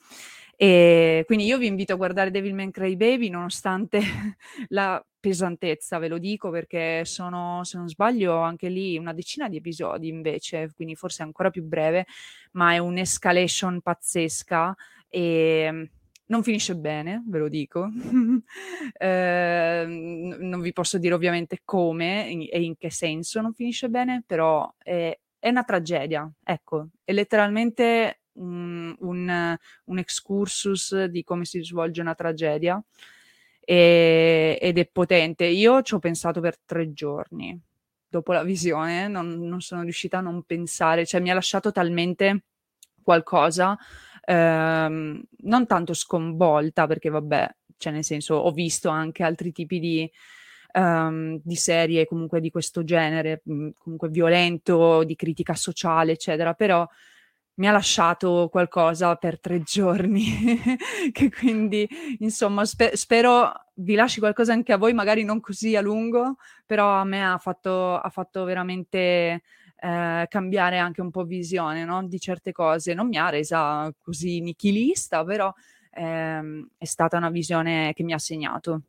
E 0.59 1.23
quindi 1.27 1.45
io 1.45 1.59
vi 1.59 1.67
invito 1.67 1.93
a 1.93 1.97
guardare 1.97 2.31
Devilman 2.31 2.71
Crybaby 2.71 3.29
nonostante 3.29 4.01
la 4.69 5.03
pesantezza, 5.19 5.99
ve 5.99 6.07
lo 6.07 6.17
dico 6.17 6.49
perché 6.49 7.05
sono, 7.05 7.63
se 7.63 7.77
non 7.77 7.87
sbaglio, 7.87 8.37
anche 8.37 8.67
lì 8.67 8.97
una 8.97 9.13
decina 9.13 9.49
di 9.49 9.57
episodi 9.57 10.07
invece, 10.07 10.71
quindi 10.73 10.95
forse 10.95 11.21
ancora 11.21 11.51
più 11.51 11.63
breve, 11.63 12.07
ma 12.53 12.73
è 12.73 12.79
un'escalation 12.79 13.81
pazzesca 13.81 14.75
e 15.07 15.89
non 16.25 16.43
finisce 16.43 16.75
bene, 16.75 17.23
ve 17.27 17.37
lo 17.37 17.49
dico. 17.49 17.87
eh, 18.97 19.85
non 19.87 20.61
vi 20.61 20.73
posso 20.73 20.97
dire 20.97 21.13
ovviamente 21.13 21.61
come 21.63 22.29
e 22.49 22.61
in 22.63 22.77
che 22.77 22.89
senso 22.89 23.41
non 23.41 23.53
finisce 23.53 23.89
bene, 23.89 24.23
però 24.25 24.73
è 24.79 25.15
è 25.39 25.49
una 25.49 25.63
tragedia, 25.63 26.29
ecco, 26.43 26.89
è 27.03 27.13
letteralmente 27.13 28.21
un, 28.37 28.95
un, 28.99 29.57
un 29.85 29.97
excursus 29.97 31.05
di 31.05 31.23
come 31.23 31.45
si 31.45 31.61
svolge 31.63 32.01
una 32.01 32.15
tragedia 32.15 32.81
e, 33.59 34.57
ed 34.61 34.77
è 34.77 34.87
potente. 34.87 35.45
Io 35.45 35.81
ci 35.81 35.93
ho 35.93 35.99
pensato 35.99 36.39
per 36.39 36.57
tre 36.65 36.93
giorni 36.93 37.59
dopo 38.09 38.31
la 38.31 38.43
visione, 38.43 39.07
non, 39.07 39.39
non 39.39 39.61
sono 39.61 39.81
riuscita 39.83 40.19
a 40.19 40.21
non 40.21 40.43
pensare, 40.43 41.05
cioè 41.05 41.19
mi 41.21 41.29
ha 41.29 41.33
lasciato 41.33 41.71
talmente 41.71 42.43
qualcosa, 43.03 43.77
ehm, 44.23 45.21
non 45.39 45.67
tanto 45.67 45.93
sconvolta, 45.93 46.87
perché 46.87 47.09
vabbè, 47.09 47.55
cioè 47.77 47.93
nel 47.93 48.03
senso 48.03 48.35
ho 48.35 48.51
visto 48.51 48.89
anche 48.89 49.23
altri 49.23 49.51
tipi 49.51 49.79
di 49.79 50.11
um, 50.73 51.39
di 51.43 51.55
serie 51.55 52.05
comunque 52.05 52.39
di 52.39 52.49
questo 52.49 52.83
genere, 52.83 53.41
comunque 53.43 54.09
violento, 54.09 55.03
di 55.03 55.15
critica 55.15 55.55
sociale, 55.55 56.13
eccetera, 56.13 56.53
però 56.53 56.87
mi 57.57 57.67
ha 57.67 57.71
lasciato 57.71 58.49
qualcosa 58.51 59.15
per 59.15 59.39
tre 59.39 59.61
giorni, 59.61 60.59
che 61.11 61.31
quindi 61.31 61.87
insomma 62.19 62.65
spe- 62.65 62.95
spero 62.95 63.51
vi 63.75 63.95
lasci 63.95 64.19
qualcosa 64.19 64.53
anche 64.53 64.73
a 64.73 64.77
voi, 64.77 64.93
magari 64.93 65.23
non 65.23 65.39
così 65.39 65.75
a 65.75 65.81
lungo, 65.81 66.37
però 66.65 66.89
a 66.99 67.03
me 67.03 67.23
ha 67.25 67.37
fatto, 67.37 67.95
ha 67.97 68.09
fatto 68.09 68.43
veramente 68.43 69.43
eh, 69.79 70.25
cambiare 70.27 70.77
anche 70.77 71.01
un 71.01 71.11
po' 71.11 71.23
visione 71.23 71.85
no? 71.85 72.03
di 72.07 72.19
certe 72.19 72.51
cose. 72.51 72.93
Non 72.93 73.07
mi 73.07 73.17
ha 73.17 73.29
resa 73.29 73.91
così 74.01 74.39
nichilista, 74.41 75.23
però 75.23 75.53
ehm, 75.91 76.69
è 76.77 76.85
stata 76.85 77.17
una 77.17 77.29
visione 77.29 77.93
che 77.93 78.03
mi 78.03 78.13
ha 78.13 78.19
segnato. 78.19 78.81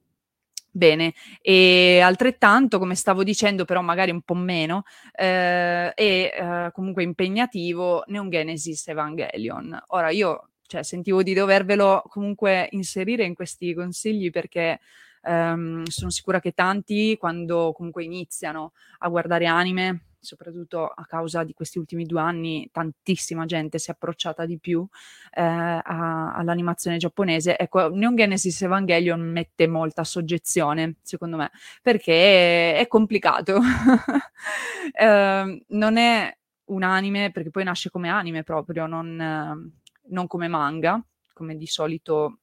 Bene, 0.79 1.13
e 1.43 1.99
altrettanto, 1.99 2.79
come 2.79 2.95
stavo 2.95 3.25
dicendo, 3.25 3.65
però 3.65 3.81
magari 3.81 4.13
un 4.13 4.23
po' 4.23 4.35
meno, 4.35 4.85
eh, 5.13 5.93
è 5.93 5.93
eh, 5.93 6.71
comunque 6.73 7.03
impegnativo 7.03 8.05
Neon 8.07 8.31
Genesis 8.31 8.87
Evangelion. 8.87 9.77
Ora 9.89 10.11
io 10.11 10.51
cioè, 10.69 10.85
sentivo 10.85 11.25
di 11.25 11.35
dovervelo 11.35 12.05
comunque 12.07 12.69
inserire 12.71 13.25
in 13.25 13.35
questi 13.35 13.75
consigli 13.75 14.31
perché 14.31 14.79
ehm, 15.23 15.83
sono 15.87 16.11
sicura 16.11 16.39
che 16.39 16.53
tanti 16.53 17.17
quando 17.19 17.73
comunque 17.73 18.05
iniziano 18.05 18.73
a 18.99 19.09
guardare 19.09 19.47
anime 19.47 20.03
soprattutto 20.21 20.87
a 20.87 21.05
causa 21.07 21.45
di 21.45 21.53
questi 21.53 21.79
ultimi 21.79 22.05
due 22.05 22.21
anni, 22.21 22.69
tantissima 22.73 23.47
gente 23.47 23.79
si 23.79 23.91
è 23.91 23.95
approcciata 23.95 24.45
di 24.47 24.59
più 24.59 24.87
eh, 25.33 25.43
a, 25.43 26.35
all'animazione 26.35 26.97
giapponese. 26.97 27.57
Ecco, 27.59 27.89
Neon 27.89 28.17
Genesis 28.17 28.63
Evangelion 28.63 29.21
mette 29.21 29.67
molta 29.67 30.05
soggezione, 30.05 30.97
secondo 31.03 31.37
me, 31.37 31.51
perché 31.83 32.77
è, 32.77 32.87
complicato. 32.89 33.61
eh, 34.93 35.65
non 35.69 35.97
è 35.97 36.37
un 36.67 36.83
anime, 36.83 37.31
perché 37.31 37.51
poi 37.51 37.65
nasce 37.65 37.91
come 37.91 38.09
anime 38.09 38.43
proprio, 38.43 38.87
non, 38.87 39.73
non 40.09 40.27
come 40.27 40.49
manga, 40.49 41.03
come 41.33 41.57
di 41.57 41.67
solito 41.67 42.39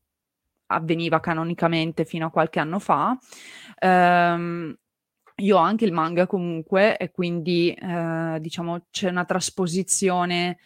avveniva 0.68 1.20
canonicamente 1.20 2.06
fino 2.06 2.28
a 2.28 2.32
qualche 2.32 2.60
anno 2.60 2.80
fa. 2.80 3.18
Um, 3.82 4.76
io 5.38 5.58
ho 5.58 5.60
anche 5.60 5.86
il 5.86 5.92
manga 5.92 6.28
comunque 6.28 6.98
e 6.98 7.12
quindi 7.12 7.72
eh, 7.74 8.38
diciamo 8.40 8.88
c'è 8.90 9.10
una 9.10 9.26
trasposizione 9.26 10.58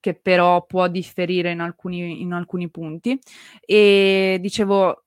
che 0.00 0.14
però 0.14 0.64
può 0.66 0.88
differire 0.88 1.50
in 1.50 1.60
alcuni, 1.60 2.20
in 2.20 2.32
alcuni 2.32 2.70
punti. 2.70 3.18
E 3.64 4.38
dicevo 4.40 5.04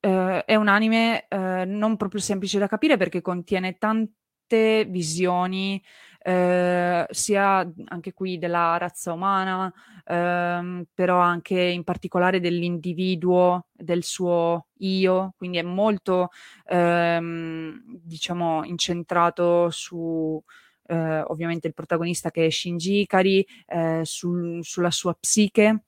eh, 0.00 0.44
è 0.44 0.54
un 0.56 0.68
anime 0.68 1.26
eh, 1.28 1.64
non 1.66 1.96
proprio 1.96 2.20
semplice 2.20 2.58
da 2.58 2.66
capire 2.68 2.96
perché 2.96 3.20
contiene 3.20 3.78
tante 3.78 4.84
visioni 4.88 5.82
eh, 6.24 7.06
sia 7.10 7.72
anche 7.86 8.12
qui 8.12 8.38
della 8.38 8.76
razza 8.78 9.12
umana, 9.12 9.72
ehm, 10.04 10.84
però 10.94 11.18
anche 11.18 11.60
in 11.60 11.84
particolare 11.84 12.40
dell'individuo, 12.40 13.66
del 13.72 14.04
suo 14.04 14.66
io, 14.78 15.34
quindi 15.36 15.58
è 15.58 15.62
molto, 15.62 16.30
ehm, 16.66 17.82
diciamo, 17.86 18.64
incentrato 18.64 19.70
su... 19.70 20.42
Eh, 20.84 21.20
ovviamente 21.20 21.68
il 21.68 21.74
protagonista 21.74 22.30
che 22.30 22.46
è 22.46 22.50
Shinji 22.50 23.00
Ikari, 23.02 23.46
eh, 23.66 24.00
sul, 24.04 24.64
sulla 24.64 24.90
sua 24.90 25.14
psiche, 25.14 25.84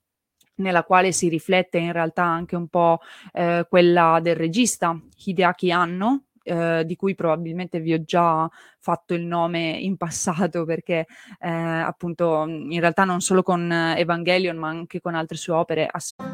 nella 0.55 0.83
quale 0.83 1.11
si 1.11 1.27
riflette 1.27 1.77
in 1.77 1.91
realtà 1.91 2.23
anche 2.23 2.55
un 2.55 2.67
po' 2.67 2.99
eh, 3.33 3.65
quella 3.69 4.19
del 4.21 4.35
regista 4.35 4.97
Hideaki 5.25 5.71
Anno, 5.71 6.25
eh, 6.45 6.83
di 6.85 6.95
cui 6.95 7.15
probabilmente 7.15 7.79
vi 7.79 7.93
ho 7.93 8.03
già 8.03 8.49
fatto 8.79 9.13
il 9.13 9.23
nome 9.23 9.71
in 9.71 9.97
passato 9.97 10.63
perché 10.63 11.07
eh, 11.39 11.49
appunto 11.49 12.45
in 12.47 12.79
realtà 12.79 13.03
non 13.03 13.19
solo 13.19 13.41
con 13.41 13.71
Evangelion 13.71 14.57
ma 14.57 14.69
anche 14.69 15.01
con 15.01 15.15
altre 15.15 15.37
sue 15.37 15.53
opere. 15.53 15.89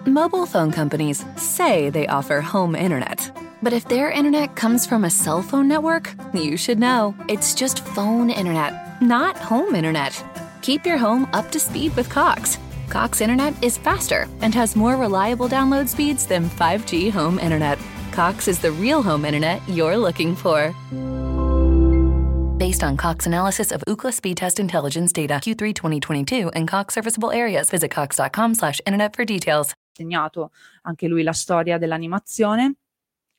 Mobile 0.05 0.45
phone 0.45 0.71
companies 0.71 1.25
say 1.35 1.89
they 1.89 2.05
offer 2.07 2.41
home 2.41 2.77
internet. 2.77 3.31
But 3.63 3.73
if 3.73 3.87
their 3.87 4.09
internet 4.09 4.55
comes 4.55 4.85
from 4.87 5.03
a 5.03 5.09
cell 5.09 5.41
phone 5.41 5.67
network, 5.67 6.13
you 6.33 6.57
should 6.57 6.79
know. 6.79 7.13
It's 7.27 7.53
just 7.53 7.85
phone 7.95 8.31
internet, 8.31 9.01
not 9.01 9.37
home 9.37 9.75
internet. 9.75 10.13
Keep 10.61 10.85
your 10.85 10.97
home 10.97 11.27
up 11.31 11.51
to 11.51 11.59
speed 11.59 11.95
with 11.95 12.09
Cox. 12.09 12.57
Cox 12.89 13.21
Internet 13.21 13.53
is 13.63 13.77
faster 13.77 14.27
and 14.41 14.53
has 14.53 14.75
more 14.75 14.97
reliable 14.97 15.47
download 15.47 15.87
speeds 15.87 16.25
than 16.25 16.49
5G 16.49 17.09
home 17.11 17.39
internet. 17.39 17.79
Cox 18.11 18.49
is 18.49 18.59
the 18.59 18.71
real 18.71 19.01
home 19.01 19.23
internet 19.23 19.61
you're 19.67 19.97
looking 19.97 20.35
for. 20.35 20.73
Based 22.57 22.83
on 22.83 22.97
Cox 22.97 23.25
analysis 23.25 23.71
of 23.71 23.81
Ookla 23.87 24.11
speed 24.11 24.37
test 24.37 24.59
intelligence 24.59 25.13
data 25.13 25.35
Q3 25.35 25.73
2022 25.73 26.49
and 26.49 26.67
Cox 26.67 26.93
serviceable 26.93 27.31
areas, 27.31 27.69
visit 27.69 27.89
cox.com/internet 27.89 29.15
for 29.15 29.23
details. 29.23 29.73
Segnato 29.93 30.51
anche 30.83 31.07
lui 31.07 31.23
la 31.23 31.33
storia 31.33 31.77
dell'animazione 31.77 32.75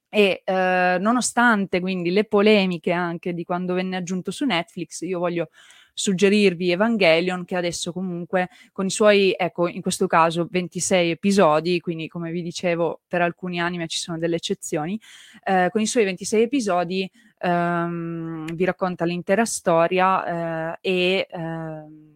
e 0.08 0.42
eh, 0.44 0.96
nonostante 0.98 1.80
quindi 1.80 2.10
le 2.10 2.24
polemiche 2.24 2.92
anche 2.92 3.34
di 3.34 3.44
quando 3.44 3.74
venne 3.74 3.96
aggiunto 3.96 4.30
su 4.30 4.44
Netflix, 4.44 5.02
io 5.02 5.18
voglio 5.18 5.48
suggerirvi 5.94 6.70
Evangelion 6.70 7.44
che 7.44 7.56
adesso 7.56 7.92
comunque 7.92 8.48
con 8.72 8.86
i 8.86 8.90
suoi, 8.90 9.34
ecco, 9.36 9.68
in 9.68 9.82
questo 9.82 10.06
caso 10.06 10.46
26 10.50 11.10
episodi, 11.10 11.80
quindi 11.80 12.08
come 12.08 12.30
vi 12.30 12.42
dicevo 12.42 13.00
per 13.06 13.22
alcuni 13.22 13.60
anime 13.60 13.88
ci 13.88 13.98
sono 13.98 14.18
delle 14.18 14.36
eccezioni, 14.36 14.98
eh, 15.44 15.68
con 15.70 15.80
i 15.80 15.86
suoi 15.86 16.04
26 16.04 16.42
episodi 16.42 17.10
ehm, 17.38 18.54
vi 18.54 18.64
racconta 18.64 19.04
l'intera 19.04 19.44
storia 19.44 20.74
eh, 20.74 20.78
e 20.80 21.26
ehm, 21.30 22.10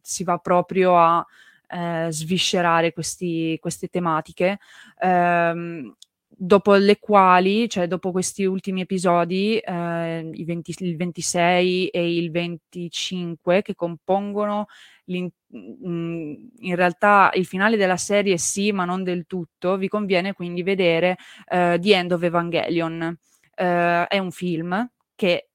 si 0.00 0.24
va 0.24 0.38
proprio 0.38 0.98
a 0.98 1.24
eh, 1.68 2.08
sviscerare 2.10 2.92
questi, 2.92 3.56
queste 3.60 3.88
tematiche. 3.88 4.58
Um, 5.00 5.94
dopo 6.44 6.74
le 6.74 6.98
quali, 6.98 7.68
cioè 7.68 7.86
dopo 7.86 8.10
questi 8.10 8.44
ultimi 8.44 8.80
episodi, 8.80 9.58
eh, 9.58 10.28
20, 10.44 10.74
il 10.78 10.96
26 10.96 11.86
e 11.88 12.16
il 12.16 12.32
25, 12.32 13.62
che 13.62 13.76
compongono 13.76 14.66
mm, 15.08 16.34
in 16.58 16.74
realtà 16.74 17.30
il 17.34 17.46
finale 17.46 17.76
della 17.76 17.96
serie 17.96 18.38
sì, 18.38 18.72
ma 18.72 18.84
non 18.84 19.04
del 19.04 19.26
tutto, 19.26 19.76
vi 19.76 19.86
conviene 19.86 20.32
quindi 20.32 20.64
vedere 20.64 21.16
eh, 21.48 21.78
The 21.80 21.94
End 21.94 22.10
of 22.10 22.22
Evangelion. 22.24 23.16
Eh, 23.54 24.06
è 24.08 24.18
un 24.18 24.32
film 24.32 24.90
che 25.14 25.48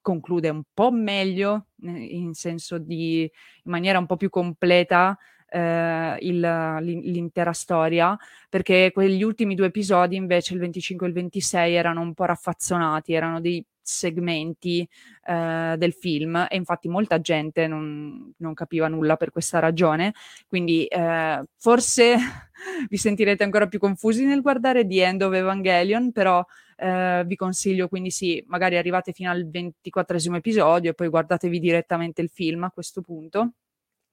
conclude 0.00 0.48
un 0.48 0.62
po' 0.74 0.90
meglio, 0.90 1.66
in 1.82 2.34
senso 2.34 2.78
di 2.78 3.20
in 3.22 3.70
maniera 3.70 4.00
un 4.00 4.06
po' 4.06 4.16
più 4.16 4.30
completa 4.30 5.16
eh, 5.52 6.16
il, 6.20 6.40
l'intera 6.80 7.52
storia, 7.52 8.16
perché 8.48 8.90
quegli 8.92 9.22
ultimi 9.22 9.54
due 9.54 9.66
episodi, 9.66 10.16
invece 10.16 10.54
il 10.54 10.60
25 10.60 11.06
e 11.06 11.08
il 11.10 11.14
26, 11.14 11.74
erano 11.74 12.00
un 12.00 12.14
po' 12.14 12.24
raffazzonati, 12.24 13.12
erano 13.12 13.40
dei 13.40 13.64
segmenti 13.84 14.88
eh, 15.26 15.74
del 15.76 15.92
film 15.92 16.46
e 16.48 16.56
infatti 16.56 16.88
molta 16.88 17.20
gente 17.20 17.66
non, 17.66 18.32
non, 18.36 18.54
capiva 18.54 18.88
nulla 18.88 19.16
per 19.16 19.30
questa 19.30 19.58
ragione, 19.58 20.14
quindi 20.46 20.86
eh, 20.86 21.42
forse 21.58 22.16
vi 22.88 22.96
sentirete 22.96 23.42
ancora 23.42 23.66
più 23.66 23.78
confusi 23.78 24.24
nel 24.24 24.40
guardare 24.40 24.86
The 24.86 25.04
End 25.04 25.22
of 25.22 25.34
Evangelion, 25.34 26.12
però 26.12 26.44
eh, 26.76 27.24
vi 27.26 27.36
consiglio 27.36 27.88
quindi 27.88 28.10
sì, 28.10 28.42
magari 28.46 28.76
arrivate 28.76 29.12
fino 29.12 29.30
al 29.30 29.48
24 29.48 30.36
episodio 30.36 30.90
e 30.90 30.94
poi 30.94 31.08
guardatevi 31.08 31.58
direttamente 31.58 32.22
il 32.22 32.30
film 32.30 32.64
a 32.64 32.70
questo 32.70 33.00
punto 33.02 33.52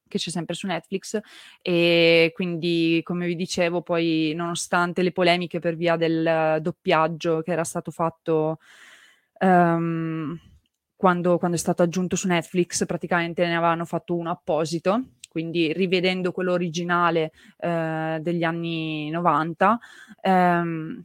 che 0.09 0.17
c'è 0.17 0.29
sempre 0.29 0.55
su 0.55 0.67
Netflix 0.67 1.17
e 1.61 2.31
quindi 2.33 2.99
come 3.03 3.27
vi 3.27 3.37
dicevo 3.37 3.81
poi 3.81 4.33
nonostante 4.35 5.01
le 5.01 5.13
polemiche 5.13 5.59
per 5.59 5.77
via 5.77 5.95
del 5.95 6.59
doppiaggio 6.61 7.41
che 7.41 7.51
era 7.51 7.63
stato 7.63 7.91
fatto 7.91 8.59
um, 9.39 10.37
quando, 10.97 11.37
quando, 11.37 11.55
è 11.55 11.59
stato 11.59 11.81
aggiunto 11.83 12.17
su 12.17 12.27
Netflix 12.27 12.85
praticamente 12.85 13.45
ne 13.45 13.55
avevano 13.55 13.85
fatto 13.85 14.15
uno 14.15 14.31
apposito. 14.31 15.03
Quindi 15.29 15.71
rivedendo 15.71 16.31
quello 16.31 16.53
originale 16.53 17.31
eh, 17.59 18.17
degli 18.19 18.43
anni 18.43 19.11
90 19.11 19.79
ehm, 20.21 21.03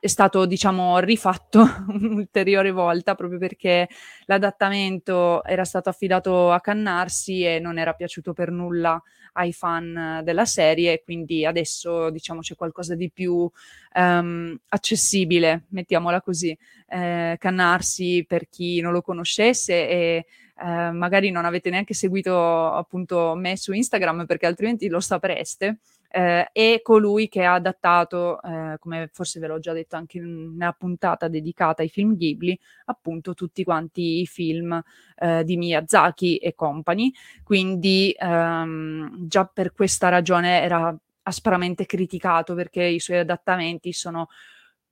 è 0.00 0.06
stato 0.08 0.46
diciamo 0.46 0.98
rifatto 0.98 1.60
un'ulteriore 1.88 2.72
volta 2.72 3.14
proprio 3.14 3.38
perché 3.38 3.88
l'adattamento 4.24 5.44
era 5.44 5.64
stato 5.64 5.88
affidato 5.88 6.50
a 6.50 6.60
Cannarsi 6.60 7.44
e 7.44 7.60
non 7.60 7.78
era 7.78 7.92
piaciuto 7.92 8.32
per 8.32 8.50
nulla 8.50 9.00
ai 9.34 9.52
fan 9.52 10.20
della 10.24 10.44
serie 10.44 11.02
quindi 11.04 11.46
adesso 11.46 12.10
diciamo 12.10 12.40
c'è 12.40 12.56
qualcosa 12.56 12.94
di 12.96 13.10
più 13.10 13.48
um, 13.94 14.56
accessibile 14.68 15.66
mettiamola 15.68 16.20
così. 16.20 16.56
Eh, 16.88 17.36
Cannarsi 17.38 18.24
per 18.26 18.48
chi 18.48 18.80
non 18.80 18.92
lo 18.92 19.02
conoscesse 19.02 19.88
e 19.88 20.26
eh, 20.56 20.90
magari 20.92 21.30
non 21.30 21.44
avete 21.44 21.70
neanche 21.70 21.94
seguito 21.94 22.72
appunto 22.72 23.34
me 23.36 23.56
su 23.56 23.72
Instagram 23.72 24.26
perché 24.26 24.46
altrimenti 24.46 24.88
lo 24.88 25.00
sapreste 25.00 25.78
eh, 26.14 26.48
e 26.52 26.80
colui 26.80 27.28
che 27.28 27.44
ha 27.44 27.54
adattato, 27.54 28.40
eh, 28.40 28.76
come 28.78 29.08
forse 29.12 29.40
ve 29.40 29.48
l'ho 29.48 29.58
già 29.58 29.72
detto 29.72 29.96
anche 29.96 30.18
in 30.18 30.26
una 30.54 30.72
puntata 30.72 31.26
dedicata 31.26 31.82
ai 31.82 31.88
film 31.88 32.14
Ghibli, 32.14 32.56
appunto 32.84 33.34
tutti 33.34 33.64
quanti 33.64 34.20
i 34.20 34.26
film 34.26 34.80
eh, 35.16 35.42
di 35.42 35.56
Miyazaki 35.56 36.36
e 36.36 36.54
compagni, 36.54 37.12
quindi 37.42 38.14
ehm, 38.16 39.26
già 39.26 39.44
per 39.46 39.72
questa 39.72 40.08
ragione 40.08 40.62
era 40.62 40.96
aspramente 41.22 41.84
criticato 41.84 42.54
perché 42.54 42.84
i 42.84 43.00
suoi 43.00 43.18
adattamenti 43.18 43.92
sono 43.92 44.28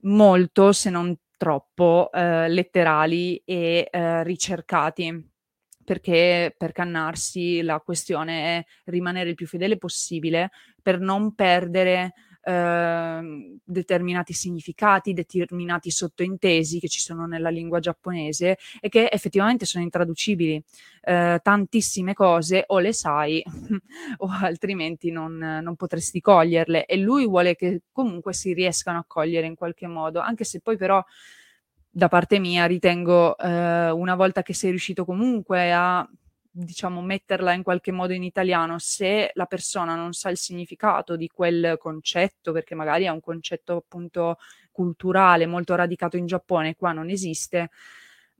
molto, 0.02 0.72
se 0.72 0.90
non 0.90 1.16
troppo, 1.36 2.10
eh, 2.12 2.48
letterali 2.48 3.36
e 3.44 3.88
eh, 3.92 4.24
ricercati 4.24 5.31
perché 5.84 6.54
per 6.56 6.72
Cannarsi 6.72 7.62
la 7.62 7.80
questione 7.80 8.58
è 8.58 8.64
rimanere 8.84 9.30
il 9.30 9.34
più 9.34 9.46
fedele 9.46 9.78
possibile 9.78 10.50
per 10.80 11.00
non 11.00 11.34
perdere 11.34 12.12
eh, 12.44 13.58
determinati 13.64 14.32
significati, 14.32 15.12
determinati 15.12 15.90
sottointesi 15.90 16.80
che 16.80 16.88
ci 16.88 17.00
sono 17.00 17.26
nella 17.26 17.50
lingua 17.50 17.78
giapponese 17.78 18.58
e 18.80 18.88
che 18.88 19.08
effettivamente 19.10 19.64
sono 19.64 19.84
intraducibili. 19.84 20.62
Eh, 21.04 21.40
tantissime 21.42 22.14
cose 22.14 22.64
o 22.66 22.78
le 22.78 22.92
sai 22.92 23.42
o 24.18 24.28
altrimenti 24.30 25.10
non, 25.10 25.36
non 25.36 25.74
potresti 25.76 26.20
coglierle 26.20 26.86
e 26.86 26.96
lui 26.96 27.26
vuole 27.26 27.56
che 27.56 27.82
comunque 27.90 28.32
si 28.32 28.52
riescano 28.52 28.98
a 28.98 29.04
cogliere 29.06 29.46
in 29.46 29.54
qualche 29.54 29.86
modo, 29.86 30.20
anche 30.20 30.44
se 30.44 30.60
poi 30.60 30.76
però 30.76 31.02
da 31.94 32.08
parte 32.08 32.38
mia 32.38 32.64
ritengo 32.64 33.36
eh, 33.36 33.90
una 33.90 34.14
volta 34.14 34.42
che 34.42 34.54
sei 34.54 34.70
riuscito 34.70 35.04
comunque 35.04 35.72
a 35.72 36.08
diciamo 36.54 37.02
metterla 37.02 37.52
in 37.52 37.62
qualche 37.62 37.92
modo 37.92 38.14
in 38.14 38.22
italiano 38.22 38.78
se 38.78 39.30
la 39.34 39.44
persona 39.44 39.94
non 39.94 40.12
sa 40.14 40.30
il 40.30 40.38
significato 40.38 41.16
di 41.16 41.28
quel 41.28 41.76
concetto 41.78 42.52
perché 42.52 42.74
magari 42.74 43.04
è 43.04 43.08
un 43.08 43.20
concetto 43.20 43.76
appunto 43.76 44.38
culturale 44.70 45.46
molto 45.46 45.74
radicato 45.74 46.16
in 46.16 46.26
Giappone 46.26 46.76
qua 46.76 46.92
non 46.92 47.10
esiste 47.10 47.70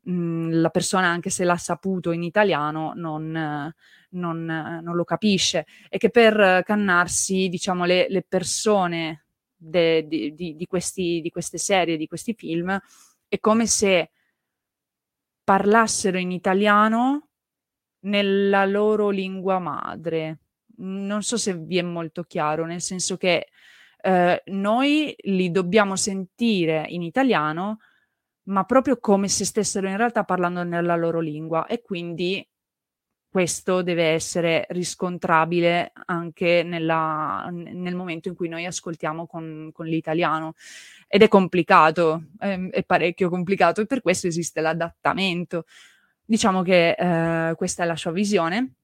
mhmm, 0.03 0.61
la 0.61 0.71
persona 0.71 1.09
anche 1.09 1.29
se 1.29 1.45
l'ha 1.45 1.57
saputo 1.57 2.11
in 2.11 2.23
italiano 2.23 2.93
non, 2.97 3.73
non, 4.11 4.45
non 4.83 4.95
lo 4.95 5.05
capisce. 5.05 5.67
E 5.89 5.99
che 5.99 6.11
per 6.11 6.63
cannarsi 6.65 7.49
diciamo 7.49 7.85
le, 7.85 8.07
le 8.09 8.23
persone 8.23 9.25
de, 9.57 10.07
di, 10.07 10.35
di, 10.35 10.57
di, 10.57 10.67
questi, 10.67 11.21
di 11.21 11.31
queste 11.31 11.59
serie 11.59 11.97
di 11.97 12.07
questi 12.07 12.35
film 12.35 12.79
è 13.33 13.41
come 13.41 13.67
se 13.67 14.11
parlassero 15.43 16.19
in 16.19 16.33
italiano 16.33 17.29
nella 18.01 18.67
loro 18.67 19.09
lingua 19.09 19.59
madre. 19.59 20.41
Non 20.81 21.23
so 21.23 21.39
se 21.39 21.57
vi 21.57 21.79
è 21.79 21.83
molto 21.83 22.25
chiaro, 22.25 22.67
nel 22.67 22.83
senso 22.83 23.17
che 23.17 23.49
eh, 24.03 24.43
noi 24.45 25.15
li 25.17 25.51
dobbiamo 25.51 25.97
sentire 25.97 26.85
in 26.89 27.01
italiano, 27.01 27.79
ma 28.49 28.65
proprio 28.65 28.99
come 28.99 29.29
se 29.29 29.47
stessero 29.47 29.89
in 29.89 29.97
realtà 29.97 30.25
parlando 30.25 30.63
nella 30.63 30.97
loro 30.97 31.21
lingua 31.21 31.65
e 31.65 31.81
quindi 31.81 32.47
questo 33.33 33.81
deve 33.81 34.09
essere 34.09 34.67
riscontrabile 34.69 35.93
anche 36.05 36.63
nella, 36.63 37.49
nel 37.51 37.95
momento 37.95 38.29
in 38.29 38.35
cui 38.35 38.47
noi 38.47 38.67
ascoltiamo 38.67 39.27
con, 39.27 39.71
con 39.73 39.87
l'italiano. 39.87 40.53
Ed 41.09 41.23
è 41.23 41.29
complicato, 41.29 42.25
è, 42.39 42.61
è, 42.69 42.85
parecchio 42.85 43.31
complicato 43.31 43.81
e 43.81 43.87
per 43.87 44.03
questo 44.03 44.27
esiste 44.27 44.61
l'adattamento. 44.61 45.65
Diciamo 46.23 46.61
che 46.61 46.91
eh, 46.91 47.55
questa 47.55 47.85
è 47.85 47.87
la 47.87 47.97
sua 47.97 48.11
visione 48.11 48.75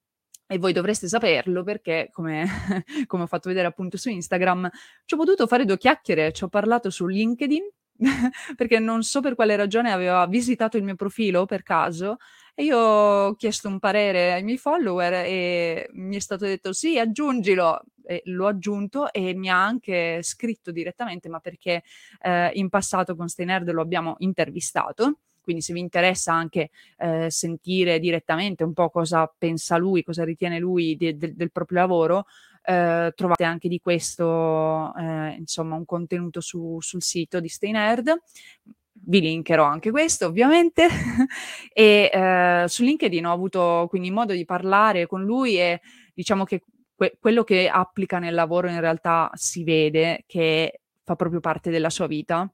e 0.46 0.56
voi 0.56 0.72
dovreste 0.72 1.08
saperlo 1.08 1.62
perché, 1.62 2.08
come, 2.10 2.46
come, 3.06 3.24
ho 3.24 3.26
fatto 3.26 3.50
vedere 3.50 3.66
appunto 3.66 3.98
su 3.98 4.08
Instagram, 4.08 4.70
ci 5.04 5.12
ho 5.12 5.18
potuto 5.18 5.46
fare 5.46 5.66
due 5.66 5.76
chiacchiere, 5.76 6.32
ci 6.32 6.44
ho 6.44 6.48
parlato 6.48 6.88
su 6.88 7.04
LinkedIn 7.06 7.64
perché 8.56 8.78
non 8.78 9.02
so 9.02 9.20
per 9.20 9.34
quale 9.34 9.56
ragione 9.56 9.92
aveva 9.92 10.26
visitato 10.26 10.78
il 10.78 10.84
mio 10.84 10.94
profilo 10.94 11.44
per 11.44 11.62
caso 11.62 12.16
e 12.58 12.64
io 12.64 12.76
ho 12.76 13.34
chiesto 13.36 13.68
un 13.68 13.78
parere 13.78 14.32
ai 14.32 14.42
miei 14.42 14.58
follower 14.58 15.12
e 15.12 15.88
mi 15.92 16.16
è 16.16 16.18
stato 16.18 16.44
detto 16.44 16.72
sì, 16.72 16.98
aggiungilo. 16.98 17.82
E 18.04 18.22
l'ho 18.24 18.48
aggiunto 18.48 19.12
e 19.12 19.32
mi 19.32 19.48
ha 19.48 19.64
anche 19.64 20.24
scritto 20.24 20.72
direttamente, 20.72 21.28
ma 21.28 21.38
perché 21.38 21.84
eh, 22.20 22.50
in 22.54 22.68
passato 22.68 23.14
con 23.14 23.28
Steinerd 23.28 23.70
lo 23.70 23.80
abbiamo 23.80 24.16
intervistato? 24.18 25.18
Quindi 25.40 25.62
se 25.62 25.72
vi 25.72 25.78
interessa 25.78 26.32
anche 26.32 26.70
eh, 26.96 27.30
sentire 27.30 28.00
direttamente 28.00 28.64
un 28.64 28.72
po' 28.72 28.90
cosa 28.90 29.32
pensa 29.38 29.76
lui, 29.76 30.02
cosa 30.02 30.24
ritiene 30.24 30.58
lui 30.58 30.96
de- 30.96 31.16
de- 31.16 31.36
del 31.36 31.52
proprio 31.52 31.78
lavoro, 31.78 32.26
eh, 32.64 33.12
trovate 33.14 33.44
anche 33.44 33.68
di 33.68 33.78
questo 33.78 34.92
eh, 34.96 35.36
insomma 35.38 35.76
un 35.76 35.84
contenuto 35.84 36.40
su, 36.40 36.78
sul 36.80 37.02
sito 37.02 37.38
di 37.38 37.48
Stay 37.48 37.70
Nerd 37.70 38.20
vi 39.06 39.20
linkerò 39.20 39.64
anche 39.64 39.90
questo 39.90 40.26
ovviamente. 40.26 40.88
E 41.72 42.10
eh, 42.12 42.64
su 42.66 42.82
LinkedIn 42.82 43.24
ho 43.24 43.32
avuto 43.32 43.86
quindi 43.88 44.10
modo 44.10 44.32
di 44.32 44.44
parlare 44.44 45.06
con 45.06 45.22
lui 45.22 45.60
e 45.60 45.80
diciamo 46.12 46.42
che 46.42 46.62
que- 46.98 47.16
quello 47.20 47.44
che 47.44 47.68
applica 47.68 48.18
nel 48.18 48.34
lavoro 48.34 48.68
in 48.68 48.80
realtà 48.80 49.30
si 49.34 49.62
vede 49.62 50.24
che 50.26 50.80
fa 51.04 51.14
proprio 51.14 51.38
parte 51.38 51.70
della 51.70 51.90
sua 51.90 52.08
vita 52.08 52.52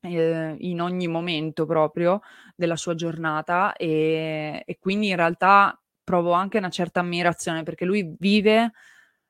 eh, 0.00 0.54
in 0.58 0.80
ogni 0.80 1.08
momento 1.08 1.66
proprio 1.66 2.20
della 2.54 2.76
sua 2.76 2.94
giornata 2.94 3.74
e, 3.74 4.62
e, 4.64 4.78
quindi 4.78 5.08
in 5.08 5.16
realtà 5.16 5.76
provo 6.04 6.32
anche 6.32 6.58
una 6.58 6.70
certa 6.70 7.00
ammirazione 7.00 7.64
perché 7.64 7.84
lui 7.84 8.14
vive 8.18 8.72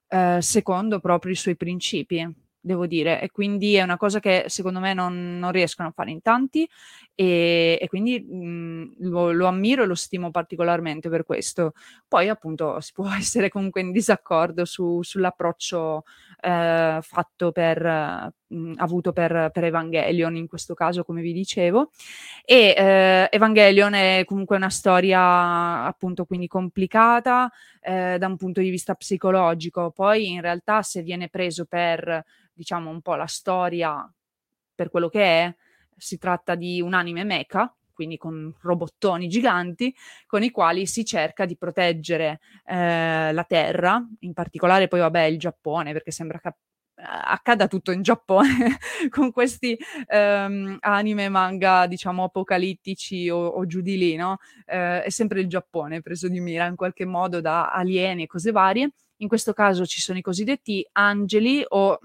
eh, 0.08 0.38
secondo 0.42 1.00
proprio 1.00 1.32
i 1.32 1.36
suoi 1.36 1.56
principi 1.56 2.43
devo 2.64 2.86
dire, 2.86 3.20
e 3.20 3.30
quindi 3.30 3.74
è 3.74 3.82
una 3.82 3.98
cosa 3.98 4.20
che 4.20 4.44
secondo 4.48 4.80
me 4.80 4.94
non, 4.94 5.38
non 5.38 5.52
riescono 5.52 5.88
a 5.88 5.92
fare 5.92 6.10
in 6.10 6.22
tanti 6.22 6.66
e, 7.14 7.78
e 7.80 7.88
quindi 7.88 8.20
mh, 8.20 9.08
lo, 9.08 9.30
lo, 9.32 9.46
ammiro 9.46 9.82
e 9.82 9.86
lo 9.86 9.94
stimo 9.94 10.30
particolarmente 10.30 11.10
per 11.10 11.24
questo. 11.24 11.74
Poi 12.08 12.28
appunto 12.28 12.80
si 12.80 12.92
può 12.92 13.08
essere 13.14 13.50
comunque 13.50 13.82
in 13.82 13.92
disaccordo 13.92 14.64
su, 14.64 15.02
sull'approccio 15.02 16.04
eh, 16.40 16.98
fatto 17.02 17.52
per, 17.52 18.32
mh, 18.46 18.72
avuto 18.76 19.12
per, 19.12 19.50
per, 19.52 19.64
Evangelion 19.64 20.34
in 20.36 20.46
questo 20.48 20.72
caso, 20.74 21.04
come 21.04 21.20
vi 21.20 21.32
dicevo. 21.32 21.90
E 22.44 22.74
eh, 22.76 23.28
Evangelion 23.30 23.92
è 23.92 24.22
comunque 24.24 24.56
una 24.56 24.70
storia 24.70 25.84
appunto 25.84 26.24
quindi 26.24 26.46
complicata 26.46 27.50
eh, 27.80 28.16
da 28.18 28.26
un 28.26 28.36
punto 28.36 28.60
di 28.60 28.70
vista 28.70 28.94
psicologico. 28.94 29.90
Poi 29.90 30.30
in 30.30 30.40
realtà 30.40 30.82
se 30.82 31.02
viene 31.02 31.28
preso 31.28 31.66
per 31.66 32.24
diciamo 32.54 32.88
un 32.90 33.00
po' 33.02 33.16
la 33.16 33.26
storia 33.26 34.10
per 34.74 34.90
quello 34.90 35.08
che 35.08 35.22
è, 35.22 35.54
si 35.96 36.18
tratta 36.18 36.54
di 36.54 36.80
un 36.80 36.94
anime 36.94 37.24
mecha, 37.24 37.72
quindi 37.92 38.16
con 38.16 38.52
robottoni 38.60 39.28
giganti, 39.28 39.94
con 40.26 40.42
i 40.42 40.50
quali 40.50 40.86
si 40.86 41.04
cerca 41.04 41.44
di 41.44 41.56
proteggere 41.56 42.40
eh, 42.66 43.32
la 43.32 43.44
Terra, 43.44 44.04
in 44.20 44.32
particolare 44.32 44.88
poi 44.88 45.00
vabbè 45.00 45.22
il 45.22 45.38
Giappone, 45.38 45.92
perché 45.92 46.10
sembra 46.10 46.40
che 46.40 46.54
accada 46.96 47.66
tutto 47.66 47.90
in 47.90 48.02
Giappone 48.02 48.78
con 49.10 49.32
questi 49.32 49.76
um, 50.08 50.76
anime 50.80 51.28
manga 51.28 51.86
diciamo 51.86 52.24
apocalittici 52.24 53.28
o, 53.28 53.46
o 53.46 53.66
giù 53.66 53.80
di 53.80 53.96
lì, 53.96 54.16
no? 54.16 54.38
Eh, 54.64 55.02
è 55.02 55.10
sempre 55.10 55.40
il 55.40 55.48
Giappone 55.48 56.02
preso 56.02 56.28
di 56.28 56.40
mira 56.40 56.66
in 56.66 56.76
qualche 56.76 57.04
modo 57.04 57.40
da 57.40 57.70
alieni 57.72 58.24
e 58.24 58.26
cose 58.26 58.52
varie. 58.52 58.90
In 59.18 59.28
questo 59.28 59.52
caso 59.52 59.86
ci 59.86 60.00
sono 60.00 60.18
i 60.18 60.22
cosiddetti 60.22 60.86
angeli 60.92 61.64
o 61.68 61.98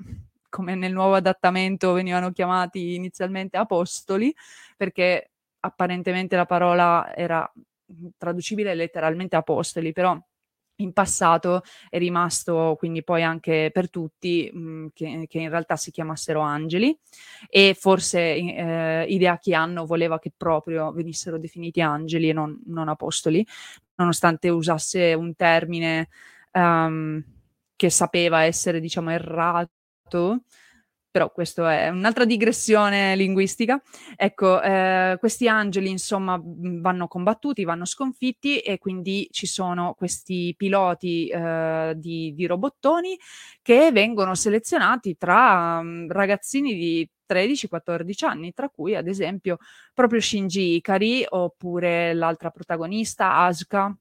come 0.50 0.76
nel 0.76 0.94
nuovo 0.94 1.16
adattamento 1.16 1.94
venivano 1.94 2.32
chiamati 2.32 2.96
inizialmente 2.96 3.58
apostoli, 3.58 4.34
perché 4.76 5.32
apparentemente 5.62 6.36
la 6.36 6.46
parola 6.46 7.14
era 7.16 7.52
traducibile 8.18 8.76
letteralmente 8.76 9.36
apostoli, 9.36 9.92
però 9.94 10.18
in 10.80 10.94
passato 10.94 11.62
è 11.90 11.98
rimasto 11.98 12.76
quindi 12.78 13.04
poi 13.04 13.24
anche 13.24 13.70
per 13.74 13.90
tutti 13.90 14.50
mh, 14.52 14.60
mm, 14.60 14.88
che, 14.94 15.26
che, 15.28 15.40
in 15.40 15.50
realtà 15.50 15.76
si 15.76 15.92
chiamassero 15.92 16.40
angeli. 16.42 16.98
E 17.50 17.76
forse 17.78 18.20
eh, 18.36 19.06
Hideaki 19.08 19.54
Anno 19.54 19.86
voleva 19.86 20.20
che 20.20 20.32
proprio 20.36 20.92
venissero 20.92 21.38
definiti 21.38 21.82
angeli 21.82 22.30
e 22.30 22.34
non, 22.34 22.60
non 22.68 22.88
apostoli, 22.90 23.46
nonostante 23.96 24.50
usasse 24.50 25.14
un 25.14 25.36
termine 25.36 26.10
um, 26.54 27.22
che 27.76 27.90
sapeva 27.90 28.44
essere 28.44 28.80
diciamo 28.80 29.12
errato 29.12 29.72
però 31.12 31.32
questa 31.32 31.74
è 31.74 31.90
un'altra 31.90 32.26
digressione 32.26 33.16
linguistica. 33.16 33.82
Ecco, 34.16 34.62
eh, 34.62 35.18
questi 35.20 35.48
angeli 35.48 35.90
insomma 35.90 36.40
vanno 36.44 37.08
combattuti, 37.08 37.64
vanno 37.64 37.86
sconfitti 37.86 38.60
e 38.60 38.78
quindi 38.78 39.28
ci 39.32 39.48
sono 39.48 39.96
questi 39.96 40.54
piloti 40.56 41.28
eh, 41.28 41.94
di, 41.98 42.34
di, 42.36 42.46
robottoni 42.46 43.18
che 43.62 43.92
vengono 43.92 44.36
selezionati 44.36 45.18
tra 45.18 45.80
um, 45.80 46.08
ragazzini 46.10 46.76
di 46.76 47.10
13-14 47.28 48.26
anni, 48.26 48.54
tra 48.54 48.70
cui 48.70 48.96
ad 48.96 49.08
esempio 49.08 49.58
proprio 49.94 50.20
Shinji 50.22 50.76
Ikari 50.76 51.26
oppure 51.28 52.14
l'altra 52.14 52.50
protagonista 52.52 53.38
Asuka 53.38 53.96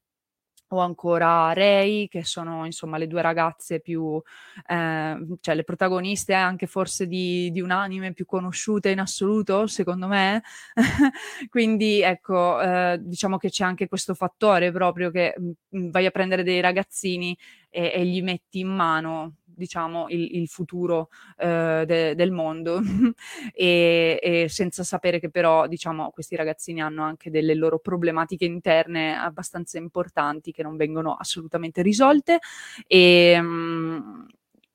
o 0.69 0.79
ancora 0.81 1.53
Rei, 1.53 2.09
che 2.09 2.25
sono 2.25 2.65
insomma 2.65 2.99
le 2.99 3.07
due 3.07 3.23
ragazze 3.23 3.81
più, 3.81 4.21
eh, 4.67 5.27
cioè 5.41 5.55
le 5.55 5.65
protagoniste 5.65 6.35
anche 6.35 6.67
forse 6.67 7.07
di, 7.07 7.51
di, 7.51 7.61
un 7.61 7.71
anime 7.71 8.13
più 8.13 8.27
conosciute 8.27 8.91
in 8.91 9.01
assoluto, 9.01 9.67
secondo 9.67 10.07
me. 10.07 10.43
Quindi 11.51 12.03
ecco, 12.03 12.61
eh, 12.61 12.99
diciamo 13.01 13.37
che 13.39 13.51
c'è 13.51 13.65
anche 13.65 13.89
questo 13.89 14.15
fattore 14.15 14.71
proprio 14.73 15.11
che 15.11 15.35
mh, 15.37 15.79
mm, 15.79 15.91
vai 15.91 16.07
a 16.07 16.11
prendere 16.11 16.43
dei 16.43 16.61
ragazzini 16.61 17.37
e, 17.71 17.93
e 17.95 18.05
gli 18.07 18.23
metti 18.23 18.61
in 18.61 18.69
mano 18.69 19.35
diciamo, 19.59 20.07
il, 20.09 20.37
il 20.37 20.49
futuro 20.49 21.11
eh, 21.37 21.85
de, 21.87 22.15
del 22.15 22.31
mondo. 22.31 22.81
E, 23.55 24.19
e, 24.23 24.49
senza 24.49 24.85
sapere 24.85 25.19
che 25.19 25.31
però, 25.31 25.67
diciamo, 25.67 26.11
questi 26.11 26.37
ragazzini 26.37 26.81
hanno 26.81 27.03
anche 27.03 27.31
delle 27.31 27.55
loro 27.55 27.79
problematiche 27.79 28.45
interne 28.45 29.17
abbastanza 29.17 29.79
importanti 29.79 30.53
che 30.53 30.63
non 30.63 30.77
vengono 30.77 31.15
assolutamente 31.15 31.83
risolte. 31.83 32.39
E 32.87 33.41
mh, 33.41 34.27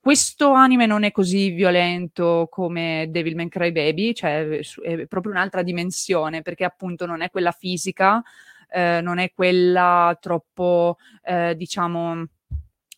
questo 0.04 0.52
anime 0.52 0.86
non 0.86 1.04
è 1.04 1.12
così 1.12 1.52
violento 1.52 2.48
come 2.52 3.08
Devilman 3.10 3.48
Crybaby, 3.48 4.14
cioè 4.14 4.46
è 4.82 5.08
proprio 5.08 5.32
un'altra 5.32 5.64
dimensione 5.64 6.42
perché 6.42 6.66
appunto 6.66 7.06
non 7.06 7.22
è 7.22 7.30
quella 7.30 7.52
fisica, 7.52 8.22
eh, 8.70 9.00
non 9.02 9.20
è 9.20 9.32
quella 9.34 10.18
troppo, 10.20 10.98
eh, 11.24 11.56
diciamo, 11.56 12.26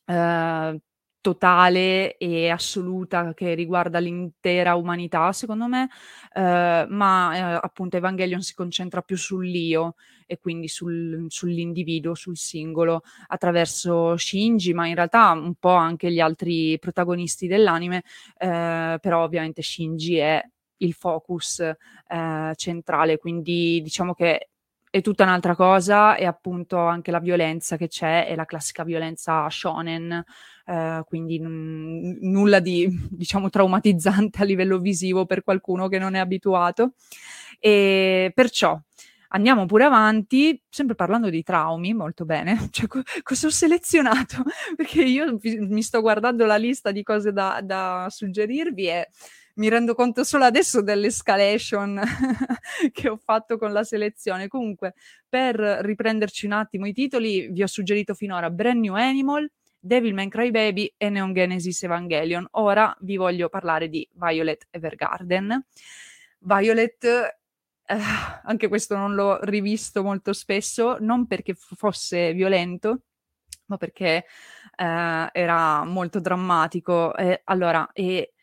eh, 0.06 0.80
totale 1.26 2.18
e 2.18 2.50
assoluta 2.50 3.34
che 3.34 3.56
riguarda 3.56 3.98
l'intera 3.98 4.76
umanità, 4.76 5.32
secondo 5.32 5.66
me, 5.66 5.90
eh, 6.32 6.86
ma 6.88 7.36
eh, 7.36 7.60
appunto 7.64 7.98
Evangelion 7.98 8.42
si 8.42 8.54
concentra 8.54 9.02
più 9.02 9.18
sull'io 9.18 9.96
e 10.28 10.38
quindi 10.38 10.68
sul, 10.68 11.26
sull'individuo, 11.28 12.14
sul 12.14 12.38
singolo, 12.38 13.02
attraverso 13.28 14.16
Shinji, 14.18 14.74
ma 14.76 14.86
in 14.86 14.94
realtà 14.94 15.32
un 15.32 15.56
po' 15.56 15.74
anche 15.74 16.12
gli 16.12 16.20
altri 16.20 16.78
protagonisti 16.78 17.48
dell'anime, 17.48 18.04
eh, 18.38 19.00
però 19.02 19.24
ovviamente 19.24 19.64
Shinji 19.64 20.18
è 20.18 20.44
il 20.78 20.94
focus 20.94 21.60
eh, 21.60 22.54
centrale, 22.56 23.18
quindi 23.18 23.82
diciamo 23.82 24.14
che 24.14 24.50
è 24.96 25.02
tutta 25.02 25.24
un'altra 25.24 25.56
cosa 25.56 26.16
e 26.16 26.24
appunto 26.24 26.78
anche 26.78 27.12
la 27.12 27.20
violenza 27.20 27.76
che 27.76 27.90
c'è 27.90 28.28
è 28.28 28.34
la 28.34 28.46
classica 28.46 28.86
violenza 28.86 29.50
shonen 29.50 30.24
eh, 30.66 31.04
quindi 31.06 31.38
n- 31.38 32.18
nulla 32.22 32.62
di 32.62 32.88
diciamo 33.12 33.50
traumatizzante 33.50 34.42
a 34.42 34.46
livello 34.46 34.80
visivo 34.80 35.26
per 35.26 35.44
qualcuno 35.44 35.90
che 35.90 36.00
non 36.00 36.16
è 36.16 36.20
abituato. 36.20 36.94
E 37.60 38.32
perciò 38.34 38.80
andiamo 39.30 39.66
pure 39.66 39.84
avanti, 39.84 40.62
sempre 40.70 40.96
parlando 40.96 41.30
di 41.30 41.44
traumi, 41.44 41.94
molto 41.94 42.24
bene. 42.24 42.56
Cioè, 42.72 42.88
co- 42.88 43.04
cosa 43.22 43.48
ho 43.48 43.50
selezionato? 43.50 44.44
Perché 44.78 45.04
io 45.04 45.38
mi 45.42 45.82
sto 45.84 46.00
guardando 46.00 46.46
la 46.46 46.56
lista 46.56 46.92
di 46.92 47.04
cose 47.04 47.34
da, 47.34 47.60
da 47.62 48.08
suggerirvi 48.10 48.88
e 48.88 49.10
mi 49.56 49.70
rendo 49.70 49.94
conto 49.94 50.24
solo 50.24 50.44
adesso 50.46 50.82
dell'escalation 50.82 52.02
che 52.92 53.10
ho 53.10 53.18
fatto 53.18 53.58
con 53.58 53.72
la 53.72 53.84
selezione. 53.84 54.48
Comunque, 54.48 54.94
per 55.28 55.56
riprenderci 55.56 56.46
un 56.46 56.54
attimo 56.54 56.88
i 56.88 56.94
titoli, 56.94 57.48
vi 57.50 57.64
ho 57.64 57.68
suggerito 57.68 58.14
finora 58.14 58.50
Brand 58.50 58.80
New 58.80 58.96
Animal, 58.96 59.50
Devilman 59.80 60.30
Crybaby 60.30 60.96
e 60.98 61.10
Neon 61.10 61.34
Genesis 61.34 61.84
Evangelion. 61.84 62.48
Ora 62.52 62.96
vi 63.02 63.18
voglio 63.18 63.50
parlare 63.50 63.88
di 63.88 64.08
Violet 64.14 64.68
Evergarden. 64.72 65.66
Violet, 66.40 67.04
eh, 67.04 67.98
anche 68.44 68.68
questo 68.68 68.96
non 68.96 69.14
l'ho 69.14 69.40
rivisto 69.44 70.04
molto 70.04 70.34
spesso, 70.34 70.98
non 71.00 71.28
perché 71.28 71.54
f- 71.54 71.76
fosse 71.76 72.34
violento, 72.34 73.04
ma 73.68 73.78
perché 73.78 74.26
eh, 74.76 75.30
era 75.32 75.84
molto 75.86 76.20
drammatico. 76.20 77.16
Eh, 77.16 77.42
allora, 77.46 77.90
e 77.94 78.34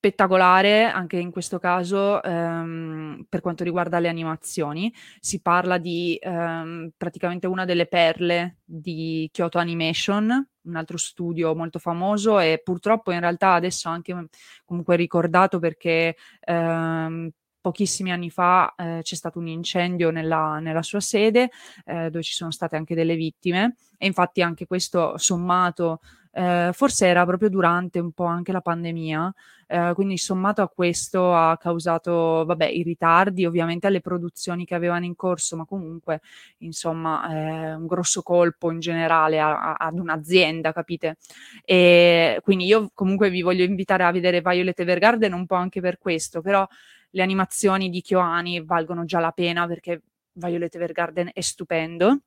spettacolare 0.00 0.84
anche 0.84 1.18
in 1.18 1.30
questo 1.30 1.58
caso 1.58 2.22
ehm, 2.22 3.26
per 3.28 3.42
quanto 3.42 3.64
riguarda 3.64 3.98
le 3.98 4.08
animazioni. 4.08 4.90
Si 5.20 5.42
parla 5.42 5.76
di 5.76 6.18
ehm, 6.18 6.92
praticamente 6.96 7.46
una 7.46 7.66
delle 7.66 7.84
perle 7.84 8.60
di 8.64 9.28
Kyoto 9.30 9.58
Animation, 9.58 10.48
un 10.62 10.76
altro 10.76 10.96
studio 10.96 11.54
molto 11.54 11.78
famoso 11.78 12.38
e 12.38 12.62
purtroppo 12.64 13.12
in 13.12 13.20
realtà 13.20 13.52
adesso 13.52 13.90
anche 13.90 14.28
comunque 14.64 14.96
ricordato 14.96 15.58
perché 15.58 16.16
ehm, 16.46 17.28
pochissimi 17.60 18.10
anni 18.10 18.30
fa 18.30 18.74
eh, 18.78 19.00
c'è 19.02 19.14
stato 19.14 19.38
un 19.38 19.48
incendio 19.48 20.10
nella, 20.10 20.60
nella 20.60 20.82
sua 20.82 21.00
sede 21.00 21.50
eh, 21.84 22.08
dove 22.08 22.22
ci 22.22 22.32
sono 22.32 22.50
state 22.50 22.76
anche 22.76 22.94
delle 22.94 23.16
vittime 23.16 23.76
e 23.98 24.06
infatti 24.06 24.40
anche 24.40 24.66
questo 24.66 25.18
sommato 25.18 26.00
eh, 26.32 26.70
forse 26.72 27.06
era 27.06 27.24
proprio 27.26 27.48
durante 27.48 27.98
un 27.98 28.12
po' 28.12 28.24
anche 28.24 28.52
la 28.52 28.60
pandemia, 28.60 29.32
eh, 29.66 29.92
quindi 29.94 30.16
sommato 30.18 30.62
a 30.62 30.68
questo 30.68 31.34
ha 31.34 31.56
causato, 31.58 32.44
vabbè, 32.44 32.66
i 32.66 32.82
ritardi 32.82 33.44
ovviamente 33.44 33.86
alle 33.86 34.00
produzioni 34.00 34.64
che 34.64 34.74
avevano 34.74 35.04
in 35.04 35.16
corso, 35.16 35.56
ma 35.56 35.64
comunque, 35.64 36.20
insomma, 36.58 37.28
eh, 37.30 37.74
un 37.74 37.86
grosso 37.86 38.22
colpo 38.22 38.70
in 38.70 38.80
generale 38.80 39.40
a, 39.40 39.74
a, 39.74 39.86
ad 39.86 39.98
un'azienda, 39.98 40.72
capite? 40.72 41.16
E 41.64 42.40
quindi 42.42 42.66
io 42.66 42.90
comunque 42.94 43.30
vi 43.30 43.42
voglio 43.42 43.64
invitare 43.64 44.04
a 44.04 44.10
vedere 44.12 44.40
Violet 44.40 44.78
Evergarden 44.78 45.32
un 45.32 45.46
po' 45.46 45.56
anche 45.56 45.80
per 45.80 45.98
questo, 45.98 46.40
però 46.40 46.66
le 47.10 47.22
animazioni 47.22 47.90
di 47.90 48.02
Kyoani 48.02 48.62
valgono 48.64 49.04
già 49.04 49.18
la 49.20 49.32
pena 49.32 49.66
perché 49.66 50.02
Violet 50.32 50.74
Evergarden 50.74 51.30
è 51.32 51.40
stupendo 51.40 52.20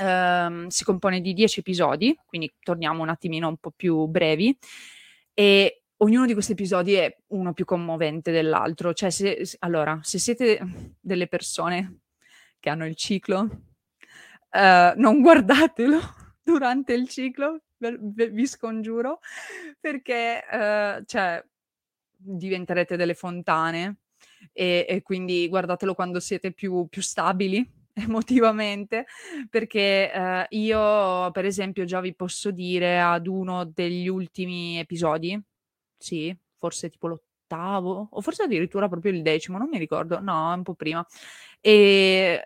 ehm, 0.00 0.68
si 0.68 0.84
compone 0.84 1.20
di 1.20 1.34
10 1.34 1.60
episodi, 1.60 2.18
quindi 2.24 2.52
torniamo 2.62 3.02
un 3.02 3.10
attimino 3.10 3.48
un 3.48 3.56
po' 3.58 3.70
più 3.70 4.06
brevi, 4.06 4.56
e 5.34 5.82
ognuno 5.98 6.26
di 6.26 6.32
questi 6.32 6.52
episodi 6.52 6.94
è 6.94 7.14
uno 7.28 7.52
più 7.52 7.64
commovente 7.64 8.32
dell'altro. 8.32 8.92
Cioè, 8.94 9.10
se, 9.10 9.44
se, 9.44 9.56
allora, 9.60 9.98
se 10.02 10.18
siete 10.18 10.60
delle 11.00 11.26
persone 11.28 12.00
che 12.58 12.70
hanno 12.70 12.86
il 12.86 12.96
ciclo, 12.96 13.48
eh, 14.50 14.94
non 14.96 15.20
guardatelo 15.20 15.98
durante 16.42 16.94
il 16.94 17.08
ciclo, 17.08 17.62
vi 17.78 18.46
scongiuro, 18.46 19.20
perché 19.78 20.44
eh, 20.50 21.02
cioè, 21.06 21.44
diventerete 22.16 22.96
delle 22.96 23.14
fontane 23.14 24.00
e, 24.52 24.84
e, 24.88 25.02
quindi 25.02 25.48
guardatelo 25.48 25.94
quando 25.94 26.20
siete 26.20 26.52
più, 26.52 26.86
più 26.88 27.00
stabili 27.00 27.79
emotivamente, 27.94 29.06
perché 29.48 30.12
eh, 30.12 30.46
io 30.50 31.30
per 31.30 31.44
esempio 31.44 31.84
già 31.84 32.00
vi 32.00 32.14
posso 32.14 32.50
dire 32.50 33.00
ad 33.00 33.26
uno 33.26 33.64
degli 33.64 34.08
ultimi 34.08 34.78
episodi, 34.78 35.40
sì, 35.96 36.36
forse 36.58 36.88
tipo 36.88 37.08
l'ottavo, 37.08 38.08
o 38.10 38.20
forse 38.20 38.44
addirittura 38.44 38.88
proprio 38.88 39.12
il 39.12 39.22
decimo, 39.22 39.58
non 39.58 39.68
mi 39.68 39.78
ricordo, 39.78 40.20
no, 40.20 40.52
un 40.52 40.62
po' 40.62 40.74
prima, 40.74 41.04
e 41.60 42.44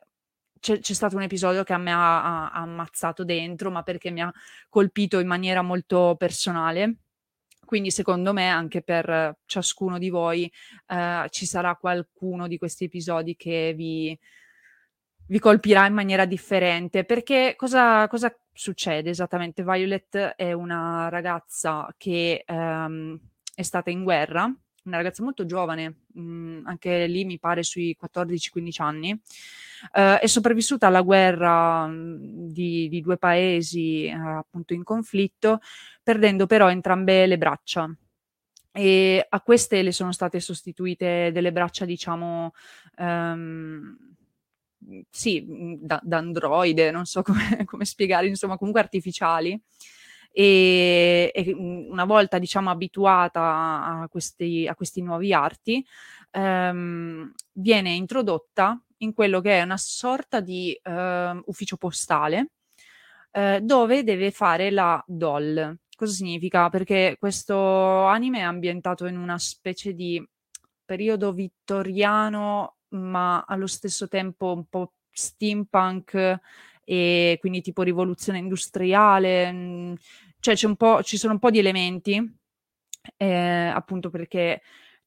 c'è, 0.64 0.78
c'è 0.78 0.94
stato 0.94 1.16
un 1.16 1.22
episodio 1.22 1.62
che 1.62 1.74
a 1.74 1.78
me 1.78 1.92
ha, 1.92 2.50
ha, 2.50 2.62
ammazzato 2.62 3.22
dentro, 3.22 3.70
ma 3.70 3.82
perché 3.82 4.10
mi 4.10 4.22
ha 4.22 4.32
colpito 4.70 5.18
in 5.18 5.26
maniera 5.26 5.60
molto 5.62 6.16
personale. 6.18 6.96
Quindi 7.66 7.90
secondo 7.90 8.32
me 8.32 8.48
anche 8.48 8.82
per 8.82 9.38
ciascuno 9.46 9.98
di 9.98 10.08
voi 10.10 10.50
eh, 10.86 11.26
ci 11.30 11.46
sarà 11.46 11.76
qualcuno 11.76 12.46
di 12.46 12.58
questi 12.58 12.84
episodi 12.84 13.36
che 13.36 13.74
vi, 13.76 14.18
vi 15.26 15.38
colpirà 15.38 15.86
in 15.86 15.94
maniera 15.94 16.24
differente, 16.26 17.04
perché 17.04 17.54
cosa, 17.56 18.06
cosa 18.08 18.34
succede 18.52 19.10
esattamente? 19.10 19.62
Violet 19.62 20.16
è 20.36 20.52
una 20.52 21.08
ragazza 21.08 21.92
che 21.96 22.44
um, 22.46 23.18
è 23.54 23.62
stata 23.62 23.90
in 23.90 24.02
guerra, 24.02 24.52
una 24.84 24.96
ragazza 24.96 25.22
molto 25.22 25.46
giovane, 25.46 26.02
mh, 26.12 26.20
mm, 26.20 26.66
anche 26.66 27.06
lì 27.06 27.24
mi 27.24 27.38
pare 27.38 27.62
sui 27.62 27.96
14-15 28.00 28.82
anni, 28.82 29.12
uh, 29.12 30.18
è 30.20 30.26
sopravvissuta 30.26 30.88
alla 30.88 31.00
guerra 31.00 31.86
mh, 31.86 32.52
di, 32.52 32.88
di, 32.88 33.00
due 33.00 33.16
paesi 33.16 34.12
uh, 34.14 34.38
appunto 34.38 34.74
in 34.74 34.82
conflitto, 34.84 35.60
perdendo 36.02 36.46
però 36.46 36.70
entrambe 36.70 37.26
le 37.26 37.38
braccia. 37.38 37.90
E 38.76 39.24
a 39.28 39.40
queste 39.40 39.82
le 39.82 39.92
sono 39.92 40.12
state 40.12 40.40
sostituite 40.40 41.30
delle 41.32 41.52
braccia, 41.52 41.84
diciamo, 41.84 42.52
Mhmm, 42.98 44.14
sì, 45.10 45.40
mhmm, 45.40 45.76
da, 45.80 46.00
da, 46.02 46.18
androide, 46.18 46.90
non 46.90 47.04
so 47.04 47.22
come, 47.24 47.64
come, 47.64 47.84
spiegare, 47.84 48.26
insomma, 48.26 48.56
comunque 48.56 48.80
artificiali. 48.82 49.60
E, 50.32 51.30
e 51.34 51.54
mhmm, 51.54 51.90
una 51.90 52.04
volta, 52.04 52.38
diciamo, 52.38 52.70
abituata 52.70 54.00
a 54.02 54.08
questi, 54.08 54.66
a 54.66 54.74
questi 54.74 55.02
nuovi 55.02 55.32
arti, 55.32 55.84
ehm, 56.30 57.32
viene 57.52 57.90
introdotta 57.90 58.80
in 58.98 59.12
quello 59.12 59.40
che 59.40 59.58
è 59.58 59.62
una 59.62 59.76
sorta 59.76 60.40
di 60.40 60.72
eh, 60.82 61.42
ufficio 61.46 61.76
postale 61.76 62.50
eh, 63.34 63.60
dove 63.62 64.04
deve 64.04 64.30
fare 64.30 64.70
la 64.70 65.02
doll. 65.06 65.76
Cosa 65.96 66.12
significa? 66.12 66.68
Perché 66.70 67.16
questo 67.18 68.04
anime 68.04 68.38
è 68.38 68.42
ambientato 68.42 69.06
in 69.06 69.18
una 69.18 69.38
specie 69.38 69.92
di 69.94 70.24
periodo 70.84 71.32
vittoriano 71.32 72.76
ma 72.94 73.44
allo 73.46 73.66
stesso 73.66 74.08
tempo 74.08 74.52
un 74.52 74.64
po' 74.68 74.92
steampunk 75.10 76.40
e 76.84 77.36
quindi 77.40 77.62
tipo 77.62 77.82
rivoluzione 77.82 78.38
industriale, 78.38 79.50
mhmm, 79.50 79.94
cioè 80.40 80.54
c'è 80.54 80.66
un 80.66 80.76
po', 80.76 81.02
ci 81.02 81.16
sono 81.16 81.32
un 81.34 81.38
po' 81.38 81.50
di 81.50 81.58
elementi, 81.58 82.36
eh, 83.16 83.72
appunto 83.74 84.10
perché 84.10 84.60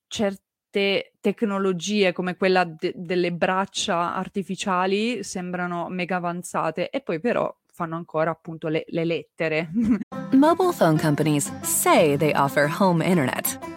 certe 0.08 1.14
tecnologie 1.20 2.14
come 2.14 2.36
quella 2.36 2.64
de- 2.64 2.94
delle 2.96 3.32
braccia 3.32 4.16
artificiali 4.16 5.24
sembrano 5.24 5.88
mega 5.90 6.18
avanzate 6.18 6.90
e 6.90 7.02
poi 7.02 7.20
però 7.20 7.56
fanno 7.72 7.96
ancora 7.96 8.32
appunto 8.32 8.68
le, 8.68 8.86
le 8.88 9.06
lettere. 9.06 9.70
Mobile 10.34 10.74
phone 10.74 11.00
companies 11.00 11.52
say 11.62 12.18
they 12.18 12.34
offer 12.34 12.68
home 12.68 13.06
internet. 13.06 13.77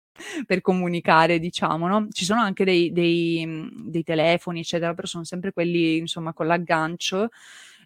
Per 0.45 0.61
comunicare, 0.61 1.39
diciamo, 1.39 1.87
no? 1.87 2.07
Ci 2.11 2.25
sono 2.25 2.41
anche 2.41 2.63
dei, 2.65 2.91
dei, 2.91 3.45
mhmm, 3.45 3.89
dei 3.89 4.03
telefoni, 4.03 4.59
eccetera, 4.61 4.93
però 4.93 5.07
sono 5.07 5.23
sempre 5.23 5.51
quelli, 5.53 5.97
insomma, 5.97 6.33
con 6.33 6.47
l'aggancio. 6.47 7.29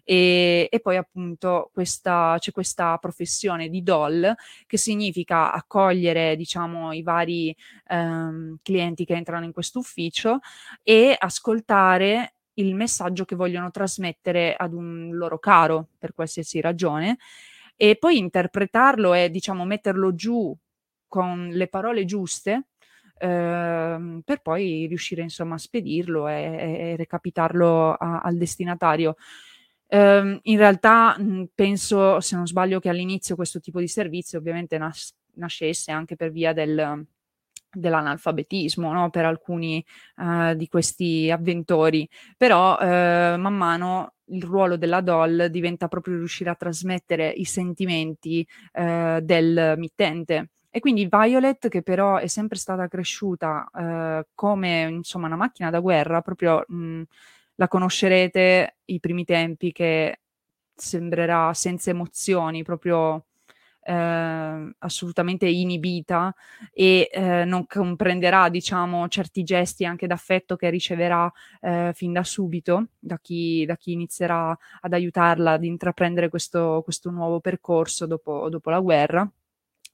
E, 0.08 0.68
e, 0.70 0.80
poi 0.80 0.96
appunto 0.96 1.70
questa, 1.72 2.36
c'è 2.38 2.52
questa 2.52 2.96
professione 2.98 3.68
di 3.68 3.82
doll 3.82 4.32
che 4.66 4.76
significa 4.78 5.50
accogliere 5.52 6.36
diciamo 6.36 6.92
i 6.92 7.02
vari 7.02 7.54
ehm, 7.88 8.58
clienti 8.62 9.04
che 9.04 9.14
entrano 9.14 9.44
in 9.44 9.52
questo 9.52 9.80
ufficio 9.80 10.38
e 10.84 11.16
ascoltare 11.18 12.34
il 12.54 12.74
messaggio 12.76 13.24
che 13.24 13.34
vogliono 13.34 13.72
trasmettere 13.72 14.54
ad 14.54 14.72
un 14.74 15.10
loro 15.12 15.38
caro 15.40 15.88
per 15.98 16.14
qualsiasi 16.14 16.60
ragione 16.60 17.18
e 17.76 17.96
poi 17.96 18.18
interpretarlo 18.18 19.12
e 19.12 19.28
diciamo 19.30 19.64
metterlo 19.64 20.14
giù 20.14 20.56
con 21.08 21.48
le 21.50 21.68
parole 21.68 22.04
giuste 22.04 22.66
ehm, 23.18 24.22
per 24.24 24.40
poi 24.42 24.86
riuscire 24.86 25.22
insomma 25.22 25.54
a 25.54 25.58
spedirlo 25.58 26.28
e, 26.28 26.92
e 26.92 26.96
recapitarlo 26.96 27.92
a, 27.92 28.20
al 28.20 28.36
destinatario. 28.36 29.16
Ehm, 29.88 30.38
in 30.42 30.56
realtà 30.58 31.16
mh, 31.18 31.50
penso, 31.54 32.20
se 32.20 32.36
non 32.36 32.46
sbaglio, 32.46 32.80
che 32.80 32.88
all'inizio 32.88 33.36
questo 33.36 33.60
tipo 33.60 33.80
di 33.80 33.88
servizio 33.88 34.38
ovviamente 34.38 34.78
nas- 34.78 35.14
nascesse 35.34 35.90
anche 35.92 36.16
per 36.16 36.30
via 36.30 36.52
del, 36.52 37.06
dell'analfabetismo 37.70 38.92
no? 38.92 39.10
per 39.10 39.24
alcuni 39.26 39.84
uh, 40.16 40.54
di 40.54 40.66
questi 40.68 41.30
avventori, 41.30 42.08
però 42.36 42.76
uh, 42.78 43.38
man 43.38 43.54
mano 43.54 44.14
il 44.30 44.42
ruolo 44.42 44.76
della 44.76 45.02
doll 45.02 45.46
diventa 45.46 45.86
proprio 45.86 46.16
riuscire 46.16 46.50
a 46.50 46.56
trasmettere 46.56 47.28
i 47.28 47.44
sentimenti 47.44 48.44
uh, 48.72 49.20
del 49.20 49.74
mittente 49.76 50.50
e 50.76 50.80
quindi 50.80 51.08
Violet, 51.10 51.68
che 51.68 51.80
però 51.80 52.18
è 52.18 52.26
sempre 52.26 52.58
stata 52.58 52.86
cresciuta 52.86 53.66
eh, 53.74 54.26
come 54.34 54.82
insomma 54.82 55.24
una 55.26 55.36
macchina 55.36 55.70
da 55.70 55.80
guerra, 55.80 56.20
proprio 56.20 56.66
mh, 56.68 57.02
la 57.54 57.66
conoscerete 57.66 58.76
i 58.84 59.00
primi 59.00 59.24
tempi 59.24 59.72
che 59.72 60.20
sembrerà 60.74 61.54
senza 61.54 61.88
emozioni, 61.88 62.62
proprio 62.62 63.24
eh, 63.84 64.74
assolutamente 64.78 65.46
inibita 65.46 66.34
e 66.74 67.08
eh, 67.10 67.46
non 67.46 67.66
comprenderà, 67.66 68.50
diciamo, 68.50 69.08
certi 69.08 69.44
gesti 69.44 69.86
anche 69.86 70.06
d'affetto 70.06 70.56
che 70.56 70.68
riceverà 70.68 71.32
eh, 71.62 71.92
fin 71.94 72.12
da 72.12 72.22
subito 72.22 72.88
da 72.98 73.18
chi, 73.18 73.64
da 73.64 73.78
chi, 73.78 73.92
inizierà 73.92 74.54
ad 74.82 74.92
aiutarla 74.92 75.52
ad 75.52 75.64
intraprendere 75.64 76.28
questo, 76.28 76.82
questo 76.84 77.10
nuovo 77.10 77.40
percorso 77.40 78.04
dopo, 78.04 78.50
dopo 78.50 78.68
la 78.68 78.80
guerra. 78.80 79.30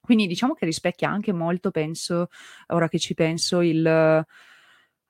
Quindi 0.03 0.27
diciamo 0.27 0.55
che 0.55 0.65
rispecchia 0.65 1.09
anche 1.09 1.33
molto, 1.33 1.71
penso, 1.71 2.29
ora 2.69 2.89
che 2.89 2.99
ci 2.99 3.15
penso, 3.15 3.61
il, 3.61 4.27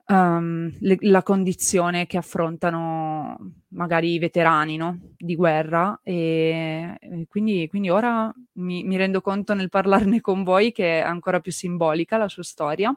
um, 0.08 0.76
le, 0.80 0.96
la 1.00 1.22
condizione 1.22 2.06
che 2.06 2.18
affrontano 2.18 3.38
magari 3.68 4.12
i 4.12 4.18
veterani 4.18 4.76
no? 4.76 4.98
di 5.16 5.34
guerra 5.34 5.98
e, 6.02 6.96
e 7.00 7.26
quindi, 7.28 7.66
quindi, 7.68 7.88
ora 7.88 8.32
mi, 8.54 8.84
mi, 8.84 8.96
rendo 8.96 9.22
conto 9.22 9.54
nel 9.54 9.70
parlarne 9.70 10.20
con 10.20 10.42
voi 10.42 10.72
che 10.72 11.00
è 11.00 11.02
ancora 11.02 11.40
più 11.40 11.52
simbolica 11.52 12.18
la 12.18 12.28
sua 12.28 12.42
storia 12.42 12.94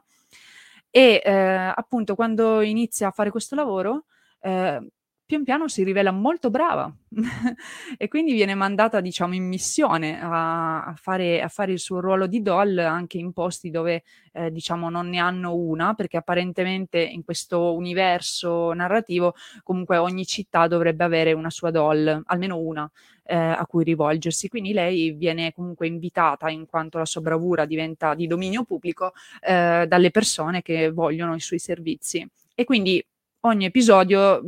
e 0.90 1.22
eh, 1.24 1.32
appunto 1.32 2.14
quando 2.14 2.60
inizia 2.60 3.08
a 3.08 3.12
fare 3.12 3.30
questo 3.30 3.54
lavoro 3.54 4.04
eh, 4.40 4.86
pian 5.26 5.42
piano 5.42 5.66
si 5.66 5.82
rivela 5.82 6.12
molto 6.12 6.50
brava 6.50 6.90
e 7.98 8.06
quindi 8.06 8.32
viene 8.32 8.54
mandata, 8.54 9.00
diciamo, 9.00 9.34
in 9.34 9.44
missione 9.44 10.20
a, 10.20 10.84
a, 10.84 10.94
fare, 10.94 11.42
a, 11.42 11.48
fare, 11.48 11.72
il 11.72 11.80
suo 11.80 11.98
ruolo 11.98 12.28
di 12.28 12.40
doll 12.42 12.78
anche 12.78 13.18
in 13.18 13.32
posti 13.32 13.70
dove, 13.70 14.04
eh, 14.32 14.52
diciamo, 14.52 14.88
non 14.88 15.08
ne 15.08 15.18
hanno 15.18 15.54
una, 15.56 15.94
perché 15.94 16.16
apparentemente 16.16 17.00
in 17.00 17.24
questo 17.24 17.74
universo 17.74 18.72
narrativo 18.72 19.34
comunque 19.64 19.96
ogni 19.96 20.24
città 20.24 20.68
dovrebbe 20.68 21.02
avere 21.02 21.32
una 21.32 21.50
sua 21.50 21.70
doll, 21.70 22.22
almeno 22.26 22.58
una. 22.58 22.88
Eh, 23.28 23.34
a 23.34 23.66
cui 23.66 23.82
rivolgersi. 23.82 24.46
Quindi 24.46 24.72
lei 24.72 25.10
viene 25.10 25.52
comunque 25.52 25.88
invitata, 25.88 26.48
in 26.48 26.64
quanto 26.64 26.98
la 26.98 27.04
sua 27.04 27.20
bravura 27.20 27.64
diventa 27.64 28.14
di 28.14 28.28
dominio 28.28 28.62
pubblico, 28.62 29.14
eh, 29.40 29.84
dalle 29.88 30.12
persone 30.12 30.62
che 30.62 30.92
vogliono 30.92 31.34
i 31.34 31.40
suoi 31.40 31.58
servizi. 31.58 32.24
E 32.54 32.62
quindi 32.62 33.04
ogni 33.40 33.64
episodio 33.64 34.42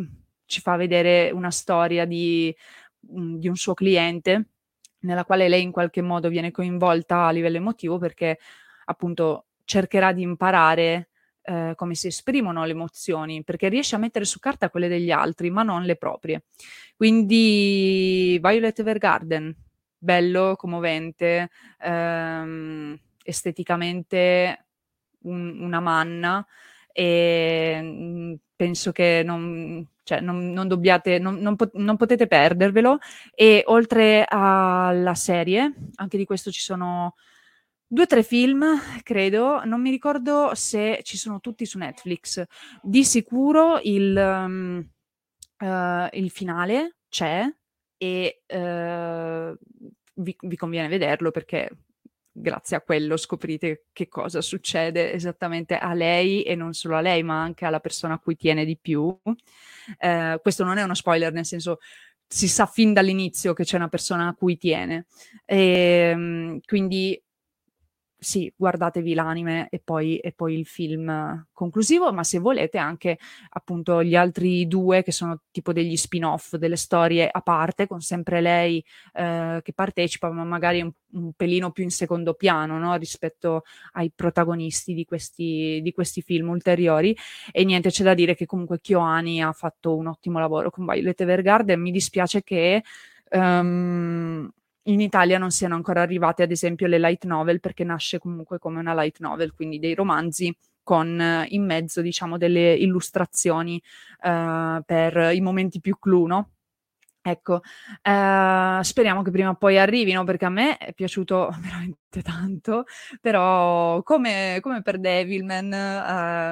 ci 0.48 0.60
fa 0.60 0.76
vedere 0.76 1.30
una 1.30 1.50
storia 1.50 2.04
di, 2.06 2.54
mhmm, 3.00 3.36
di 3.36 3.48
un 3.48 3.56
suo 3.56 3.74
cliente 3.74 4.46
nella 5.00 5.24
quale 5.24 5.48
lei 5.48 5.62
in 5.62 5.70
qualche 5.70 6.02
modo 6.02 6.28
viene 6.28 6.50
coinvolta 6.50 7.26
a 7.26 7.30
livello 7.30 7.58
emotivo 7.58 7.98
perché 7.98 8.38
appunto 8.86 9.46
cercherà 9.64 10.12
di 10.12 10.22
imparare 10.22 11.10
eh, 11.42 11.74
come 11.76 11.94
si 11.94 12.08
esprimono 12.08 12.64
le 12.64 12.72
emozioni, 12.72 13.44
perché 13.44 13.68
riesce 13.68 13.94
a 13.94 13.98
mettere 13.98 14.24
su 14.24 14.38
carta 14.38 14.70
quelle 14.70 14.88
degli 14.88 15.10
altri, 15.10 15.50
ma 15.50 15.62
non 15.62 15.82
le 15.82 15.96
proprie. 15.96 16.44
Quindi 16.96 18.38
Violet 18.40 18.78
Evergarden, 18.78 19.54
bello, 19.96 20.56
commovente, 20.56 21.50
ehm, 21.80 22.98
esteticamente 23.22 24.66
un, 25.24 25.60
una 25.62 25.80
manna 25.80 26.46
e 26.92 27.80
mh, 27.82 28.34
penso 28.56 28.92
che 28.92 29.22
non, 29.24 29.86
cioè 30.08 30.20
non, 30.20 30.52
non 30.52 30.68
dobbiate, 30.68 31.18
non, 31.18 31.34
non, 31.36 31.54
pot- 31.54 31.74
non, 31.74 31.98
potete 31.98 32.26
perdervelo. 32.26 32.96
E 33.34 33.62
oltre 33.66 34.24
alla 34.26 35.14
serie, 35.14 35.90
anche 35.96 36.16
di 36.16 36.24
questo 36.24 36.50
ci 36.50 36.60
sono 36.60 37.14
due 37.86 38.04
o 38.04 38.06
tre 38.06 38.22
film, 38.22 38.64
credo. 39.02 39.62
Non 39.66 39.82
mi 39.82 39.90
ricordo 39.90 40.54
se 40.54 41.00
ci 41.02 41.18
sono 41.18 41.40
tutti 41.40 41.66
su 41.66 41.76
Netflix. 41.76 42.42
Di 42.80 43.04
sicuro 43.04 43.80
il, 43.82 44.16
um, 44.16 44.88
uh, 45.58 46.08
il 46.12 46.30
finale 46.30 46.96
c'è 47.10 47.46
e 47.98 48.42
uh, 48.46 49.58
vi, 50.14 50.36
vi 50.40 50.56
conviene 50.56 50.88
vederlo 50.88 51.30
perché 51.30 51.68
grazie 52.40 52.76
a 52.76 52.80
quello 52.80 53.16
scoprite 53.16 53.86
che 53.92 54.08
cosa 54.08 54.40
succede 54.40 55.12
esattamente 55.12 55.76
a 55.76 55.94
lei 55.94 56.42
e 56.42 56.54
non 56.54 56.72
solo 56.72 56.96
a 56.96 57.00
lei, 57.00 57.22
ma 57.22 57.40
anche 57.40 57.64
alla 57.64 57.80
persona 57.80 58.14
a 58.14 58.18
cui 58.18 58.36
tiene 58.36 58.64
di 58.64 58.76
più. 58.76 59.16
Eh, 59.98 60.38
questo 60.42 60.64
non 60.64 60.78
è 60.78 60.82
uno 60.82 60.94
spoiler, 60.94 61.32
nel 61.32 61.46
senso 61.46 61.78
si 62.26 62.46
sa 62.46 62.66
fin 62.66 62.92
dall'inizio 62.92 63.54
che 63.54 63.64
c'è 63.64 63.76
una 63.76 63.88
persona 63.88 64.28
a 64.28 64.34
cui 64.34 64.58
tiene. 64.58 65.06
E, 65.44 66.10
ehm, 66.12 66.60
quindi 66.66 67.20
sì, 68.20 68.52
guardatevi 68.56 69.14
l'anime 69.14 69.68
e 69.70 69.80
poi, 69.82 70.18
e 70.18 70.32
poi, 70.32 70.58
il 70.58 70.66
film 70.66 71.46
conclusivo, 71.52 72.12
ma 72.12 72.24
se 72.24 72.40
volete 72.40 72.76
anche 72.76 73.16
appunto 73.50 74.02
gli 74.02 74.16
altri 74.16 74.66
due 74.66 75.04
che 75.04 75.12
sono 75.12 75.42
tipo 75.52 75.72
degli 75.72 75.96
spin-off, 75.96 76.56
delle 76.56 76.74
storie 76.74 77.28
a 77.30 77.40
parte, 77.42 77.86
con 77.86 78.00
sempre 78.00 78.40
lei 78.40 78.84
eh, 79.12 79.60
che 79.62 79.72
partecipa, 79.72 80.30
ma 80.32 80.42
magari 80.42 80.80
un, 80.80 80.92
un, 81.12 81.32
pelino 81.32 81.70
più 81.70 81.84
in 81.84 81.90
secondo 81.90 82.34
piano 82.34 82.78
no? 82.78 82.96
rispetto 82.96 83.62
ai 83.92 84.10
protagonisti 84.12 84.94
di 84.94 85.04
questi, 85.04 85.78
di 85.80 85.92
questi 85.92 86.20
film 86.20 86.48
ulteriori. 86.48 87.16
E 87.52 87.64
niente, 87.64 87.90
c'è 87.90 88.02
da 88.02 88.14
dire 88.14 88.34
che 88.34 88.46
comunque 88.46 88.80
Kyoani 88.80 89.42
ha 89.42 89.52
fatto 89.52 89.94
un 89.96 90.08
ottimo 90.08 90.40
lavoro 90.40 90.70
con 90.70 90.84
Violet 90.84 91.20
Evergarden. 91.20 91.80
Mi 91.80 91.92
dispiace 91.92 92.42
che... 92.42 92.82
Um, 93.30 94.50
in 94.88 95.00
Italia 95.00 95.38
non 95.38 95.50
siano 95.50 95.74
ancora 95.74 96.02
arrivate, 96.02 96.42
ad 96.42 96.50
esempio, 96.50 96.86
le 96.86 96.98
light 96.98 97.24
novel, 97.24 97.60
perché 97.60 97.84
nasce 97.84 98.18
comunque 98.18 98.58
come 98.58 98.78
una 98.78 98.94
light 98.94 99.20
novel, 99.20 99.52
quindi 99.54 99.78
dei 99.78 99.94
romanzi 99.94 100.54
con 100.82 101.20
eh, 101.20 101.46
in 101.50 101.64
mezzo, 101.64 102.00
diciamo, 102.00 102.38
delle 102.38 102.74
illustrazioni 102.74 103.80
uh, 104.22 104.82
per 104.84 105.30
i 105.34 105.40
momenti 105.40 105.80
più 105.80 105.98
clou, 105.98 106.26
no? 106.26 106.52
Ecco, 107.20 107.60
uh, 108.02 108.82
speriamo 108.82 109.22
che 109.22 109.30
prima 109.30 109.50
o 109.50 109.54
poi 109.56 109.78
arrivino 109.78 110.24
perché 110.24 110.46
a 110.46 110.48
me 110.48 110.78
è 110.78 110.94
piaciuto 110.94 111.50
veramente 111.60 112.22
tanto, 112.22 112.84
però 113.20 114.02
come, 114.02 114.58
come 114.62 114.80
per 114.80 114.98
Devilman 114.98 115.66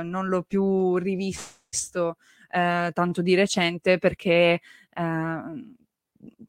uh, 0.04 0.06
non 0.06 0.28
l'ho 0.28 0.42
più 0.42 0.96
rivisto 0.98 2.16
tanto 2.48 3.20
di 3.20 3.34
recente 3.34 3.98
perché 3.98 4.60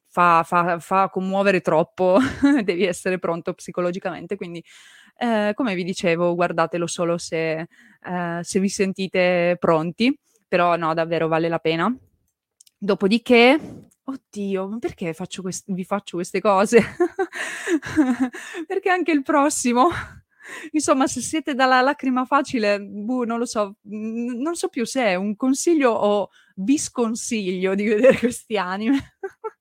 fa, 0.08 0.42
fa, 0.42 0.78
fa 0.78 1.08
commuovere 1.08 1.60
troppo, 1.60 2.18
devi 2.64 2.84
essere 2.84 3.18
pronto 3.18 3.54
psicologicamente, 3.54 4.36
quindi 4.36 4.62
eh, 5.16 5.52
come 5.54 5.74
vi 5.74 5.84
dicevo, 5.84 6.34
guardatelo 6.34 6.86
solo 6.86 7.18
se, 7.18 7.66
eh, 8.02 8.40
se, 8.40 8.60
vi 8.60 8.68
sentite 8.68 9.56
pronti, 9.58 10.16
però 10.46 10.76
no, 10.76 10.94
davvero 10.94 11.28
vale 11.28 11.48
la 11.48 11.58
pena. 11.58 11.94
Dopodiché, 12.80 13.58
oddio, 14.04 14.78
perché 14.78 15.12
faccio 15.12 15.42
quest- 15.42 15.70
vi 15.72 15.84
faccio 15.84 16.16
queste 16.16 16.40
cose? 16.40 16.80
perché 18.66 18.88
anche 18.90 19.10
il 19.10 19.22
prossimo 19.22 19.88
insomma, 20.72 21.06
se 21.06 21.20
siete 21.20 21.54
dalla 21.54 21.80
lacrima 21.80 22.24
facile, 22.24 22.80
buh, 22.80 23.24
non 23.24 23.38
lo 23.38 23.46
so, 23.46 23.76
non 23.82 24.54
so 24.54 24.68
più 24.68 24.84
se 24.84 25.04
è 25.04 25.14
un 25.14 25.36
consiglio 25.36 25.90
o 25.90 26.30
vi 26.56 26.78
sconsiglio 26.78 27.74
di 27.74 27.86
vedere 27.86 28.18
questi 28.18 28.56
anime. 28.56 29.16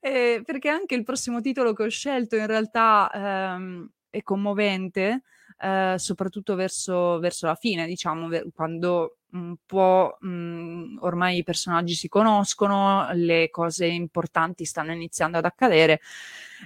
Eh, 0.00 0.42
perché 0.44 0.68
anche 0.68 0.94
il 0.94 1.02
prossimo 1.02 1.40
titolo 1.40 1.72
che 1.72 1.84
ho 1.84 1.88
scelto 1.88 2.36
in 2.36 2.46
realtà 2.46 3.10
ehm, 3.12 3.90
è 4.10 4.22
commovente, 4.22 5.22
eh, 5.58 5.94
soprattutto 5.98 6.54
verso, 6.54 7.18
verso, 7.18 7.46
la 7.46 7.54
fine, 7.54 7.86
diciamo, 7.86 8.28
ver- 8.28 8.46
quando 8.54 9.16
un 9.32 9.56
po' 9.66 10.16
mh, 10.20 10.98
ormai 11.00 11.38
i 11.38 11.42
personaggi 11.42 11.94
si 11.94 12.08
conoscono, 12.08 13.08
le 13.12 13.50
cose 13.50 13.86
importanti 13.86 14.64
stanno 14.64 14.92
iniziando 14.92 15.38
ad 15.38 15.44
accadere 15.44 16.00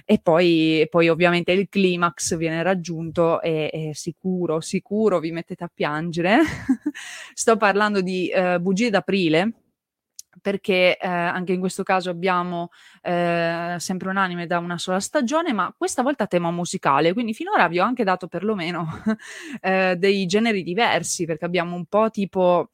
e 0.05 0.19
poi, 0.19 0.81
e 0.81 0.87
poi 0.87 1.09
ovviamente 1.09 1.51
il 1.51 1.67
climax 1.67 2.37
viene 2.37 2.63
raggiunto 2.63 3.41
e, 3.41 3.69
e, 3.73 3.91
sicuro, 3.93 4.61
sicuro 4.61 5.19
vi 5.19 5.31
mettete 5.31 5.63
a 5.63 5.71
piangere. 5.73 6.39
Sto 7.33 7.57
parlando 7.57 8.01
di 8.01 8.29
eh, 8.29 8.59
Bugie 8.59 8.89
d'aprile 8.89 9.60
perché 10.39 10.97
eh, 10.97 11.07
anche 11.07 11.53
in 11.53 11.59
questo 11.59 11.83
caso 11.83 12.09
abbiamo 12.09 12.69
eh, 13.01 13.75
sempre 13.79 14.09
un 14.09 14.17
anime 14.17 14.47
da 14.47 14.59
una 14.59 14.77
sola 14.77 14.99
stagione, 14.99 15.53
ma 15.53 15.73
questa 15.77 16.01
volta 16.01 16.27
tema 16.27 16.51
musicale, 16.51 17.13
quindi 17.13 17.33
finora 17.33 17.67
vi 17.67 17.79
ho 17.79 17.83
anche 17.83 18.03
dato 18.03 18.27
perlomeno 18.27 18.87
eh, 19.61 19.95
dei 19.97 20.25
generi 20.25 20.63
diversi, 20.63 21.25
perché 21.25 21.45
abbiamo 21.45 21.75
un 21.75 21.85
po' 21.85 22.09
tipo 22.09 22.69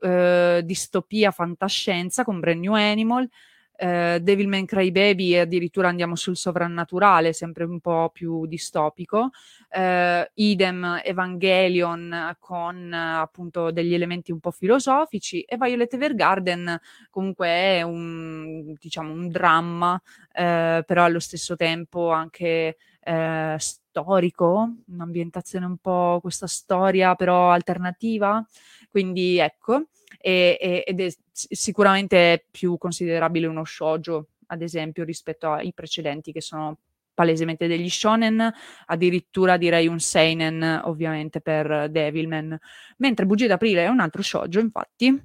eh, 0.00 0.62
distopia 0.64 1.30
fantascienza 1.30 2.24
con 2.24 2.40
Brand 2.40 2.60
New 2.60 2.74
Animal, 2.74 3.28
eh, 3.76 4.18
Devilman 4.20 4.66
Crybaby 4.66 5.34
e 5.34 5.40
addirittura 5.40 5.88
andiamo 5.88 6.14
sul 6.14 6.36
sovrannaturale, 6.36 7.32
sempre 7.32 7.64
un 7.64 7.80
po' 7.80 8.10
più 8.12 8.46
distopico, 8.46 9.30
eh, 9.70 10.30
idem 10.34 11.00
Evangelion 11.04 12.36
con 12.38 12.92
appunto 12.92 13.70
degli 13.70 13.94
elementi 13.94 14.32
un 14.32 14.40
po' 14.40 14.50
filosofici 14.50 15.42
e 15.42 15.56
Violet 15.56 15.92
Evergarden 15.94 16.80
comunque 17.10 17.46
è 17.46 17.82
un, 17.82 18.74
diciamo, 18.78 19.12
un 19.12 19.28
dramma, 19.28 20.00
eh, 20.32 20.82
però 20.86 21.04
allo 21.04 21.20
stesso 21.20 21.56
tempo 21.56 22.10
anche 22.10 22.76
eh, 23.00 23.56
storico, 23.58 24.74
un'ambientazione 24.88 25.66
un 25.66 25.76
po' 25.78 26.18
questa 26.20 26.46
storia 26.46 27.14
però 27.14 27.50
alternativa, 27.50 28.44
quindi 28.90 29.38
ecco 29.38 29.86
e, 30.18 30.58
e, 30.60 30.84
ed 30.86 31.00
è 31.00 31.08
sicuramente 31.32 32.44
più 32.50 32.76
considerabile 32.76 33.46
uno 33.46 33.64
shoujo, 33.64 34.26
ad 34.46 34.62
esempio, 34.62 35.04
rispetto 35.04 35.50
ai 35.50 35.72
precedenti 35.72 36.32
che 36.32 36.40
sono 36.40 36.78
palesemente 37.20 37.66
degli 37.66 37.90
shonen, 37.90 38.50
addirittura 38.86 39.58
direi 39.58 39.86
un 39.86 40.00
seinen 40.00 40.80
ovviamente 40.84 41.42
per 41.42 41.90
Devilman, 41.90 42.58
mentre 42.96 43.26
Bugie 43.26 43.46
d'aprile 43.46 43.84
è 43.84 43.88
un 43.88 44.00
altro 44.00 44.22
shoujo 44.22 44.58
infatti, 44.58 45.22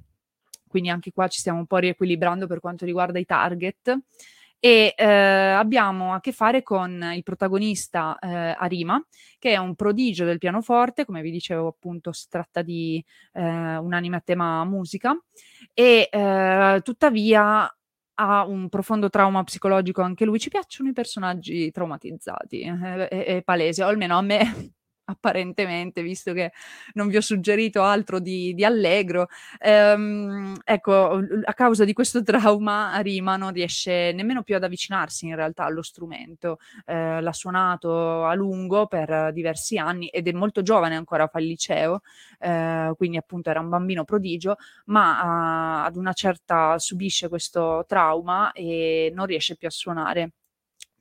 quindi 0.68 0.90
anche 0.90 1.10
qua 1.10 1.26
ci 1.26 1.38
stiamo 1.38 1.58
un 1.58 1.66
po' 1.66 1.78
riequilibrando 1.78 2.46
per 2.46 2.60
quanto 2.60 2.84
riguarda 2.84 3.18
i 3.18 3.24
target. 3.24 3.98
E 4.58 4.94
eh, 4.96 5.04
abbiamo 5.04 6.14
a 6.14 6.20
che 6.20 6.32
fare 6.32 6.62
con 6.62 7.12
il 7.14 7.22
protagonista 7.22 8.18
eh, 8.18 8.54
Arima, 8.58 9.02
che 9.38 9.52
è 9.52 9.56
un 9.58 9.74
prodigio 9.74 10.24
del 10.24 10.38
pianoforte, 10.38 11.04
come 11.04 11.20
vi 11.22 11.30
dicevo 11.30 11.68
appunto 11.68 12.10
si 12.12 12.26
tratta 12.28 12.62
di 12.62 13.02
eh, 13.34 13.76
un 13.76 13.92
anime 13.92 14.16
a 14.16 14.22
tema 14.24 14.64
musica, 14.64 15.14
e 15.72 16.08
eh, 16.10 16.80
tuttavia 16.82 17.70
ha 18.16 18.44
un 18.46 18.68
profondo 18.68 19.08
trauma 19.10 19.42
psicologico 19.44 20.02
anche 20.02 20.24
lui. 20.24 20.38
Ci 20.38 20.50
piacciono 20.50 20.90
i 20.90 20.92
personaggi 20.92 21.70
traumatizzati, 21.70 22.60
è, 22.60 23.08
è, 23.08 23.24
è 23.36 23.42
palese, 23.42 23.82
o 23.84 23.88
almeno 23.88 24.16
a 24.18 24.22
me 24.22 24.74
apparentemente, 25.06 26.02
visto 26.02 26.32
che 26.32 26.52
non 26.94 27.08
vi 27.08 27.16
ho 27.16 27.20
suggerito 27.20 27.82
altro 27.82 28.18
di, 28.20 28.54
di 28.54 28.64
allegro. 28.64 29.28
Ehm, 29.58 30.56
ecco, 30.64 31.20
a 31.44 31.54
causa 31.54 31.84
di 31.84 31.92
questo 31.92 32.22
trauma 32.24 32.98
Rima 33.00 33.36
non 33.36 33.52
riesce 33.52 34.12
nemmeno 34.12 34.42
più 34.42 34.56
ad 34.56 34.64
avvicinarsi 34.64 35.26
in 35.26 35.36
realtà 35.36 35.64
allo 35.64 35.82
strumento. 35.82 36.58
Eh, 36.84 37.20
l'ha 37.20 37.32
suonato 37.32 38.24
a 38.24 38.34
lungo 38.34 38.86
per 38.86 39.32
diversi 39.32 39.78
anni 39.78 40.08
ed 40.08 40.28
è 40.28 40.32
molto 40.32 40.62
giovane 40.62 40.96
ancora, 40.96 41.26
fa 41.28 41.38
il 41.40 41.46
liceo, 41.46 42.00
eh, 42.38 42.92
quindi 42.96 43.16
appunto 43.16 43.50
era 43.50 43.60
un 43.60 43.68
bambino 43.68 44.04
prodigio, 44.04 44.56
ma 44.86 45.82
uh, 45.82 45.86
ad 45.86 45.96
una 45.96 46.12
certa 46.12 46.78
subisce 46.78 47.28
questo 47.28 47.84
trauma 47.86 48.52
e 48.52 49.10
non 49.14 49.26
riesce 49.26 49.56
più 49.56 49.68
a 49.68 49.70
suonare. 49.70 50.32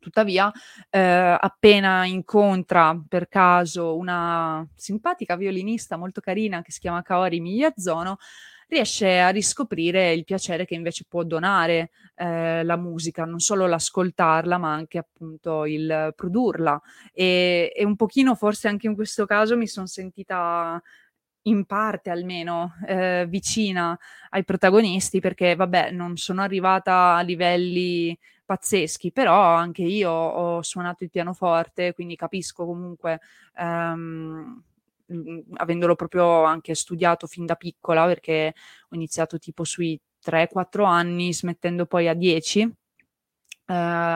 Tuttavia, 0.05 0.51
eh, 0.91 0.99
appena 0.99 2.05
incontra 2.05 2.95
per 3.07 3.27
caso 3.27 3.97
una 3.97 4.63
simpatica 4.75 5.35
violinista 5.35 5.97
molto 5.97 6.21
carina 6.21 6.61
che 6.61 6.71
si 6.71 6.79
chiama 6.79 7.01
Kaori 7.01 7.39
Miyazono, 7.39 8.17
riesce 8.67 9.19
a 9.19 9.29
riscoprire 9.29 10.13
il 10.13 10.23
piacere 10.23 10.65
che 10.65 10.75
invece 10.75 11.05
può 11.09 11.23
donare 11.23 11.89
eh, 12.13 12.63
la 12.63 12.77
musica, 12.77 13.25
non 13.25 13.39
solo 13.39 13.65
l'ascoltarla, 13.65 14.59
ma 14.59 14.73
anche 14.73 14.99
appunto 14.99 15.65
il 15.65 16.13
produrla. 16.15 16.79
E, 17.11 17.73
e 17.75 17.83
un 17.83 17.95
pochino, 17.95 18.35
forse 18.35 18.67
anche 18.67 18.85
in 18.85 18.93
questo 18.93 19.25
caso, 19.25 19.57
mi 19.57 19.65
sono 19.65 19.87
sentita 19.87 20.79
in 21.47 21.65
parte 21.65 22.11
almeno 22.11 22.75
eh, 22.87 23.25
vicina 23.27 23.97
ai 24.29 24.43
protagonisti 24.43 25.19
perché 25.19 25.55
vabbè 25.55 25.89
non 25.91 26.15
sono 26.17 26.41
arrivata 26.41 27.15
a 27.15 27.21
livelli 27.21 28.17
pazzeschi, 28.45 29.11
però 29.11 29.55
anche 29.55 29.81
io 29.83 30.11
ho 30.11 30.61
suonato 30.61 31.03
il 31.03 31.09
pianoforte, 31.09 31.93
quindi 31.93 32.15
capisco 32.15 32.65
comunque, 32.65 33.19
ehm, 33.55 34.63
avendolo 35.53 35.95
proprio 35.95 36.43
anche 36.43 36.75
studiato 36.75 37.27
fin 37.27 37.45
da 37.45 37.55
piccola, 37.55 38.05
perché 38.05 38.53
ho 38.89 38.95
iniziato 38.95 39.37
tipo 39.39 39.63
sui 39.63 39.99
3-4 40.19 40.85
anni, 40.85 41.33
smettendo 41.33 41.85
poi 41.85 42.07
a 42.07 42.13
10. 42.13 42.61
Eh, 43.67 43.73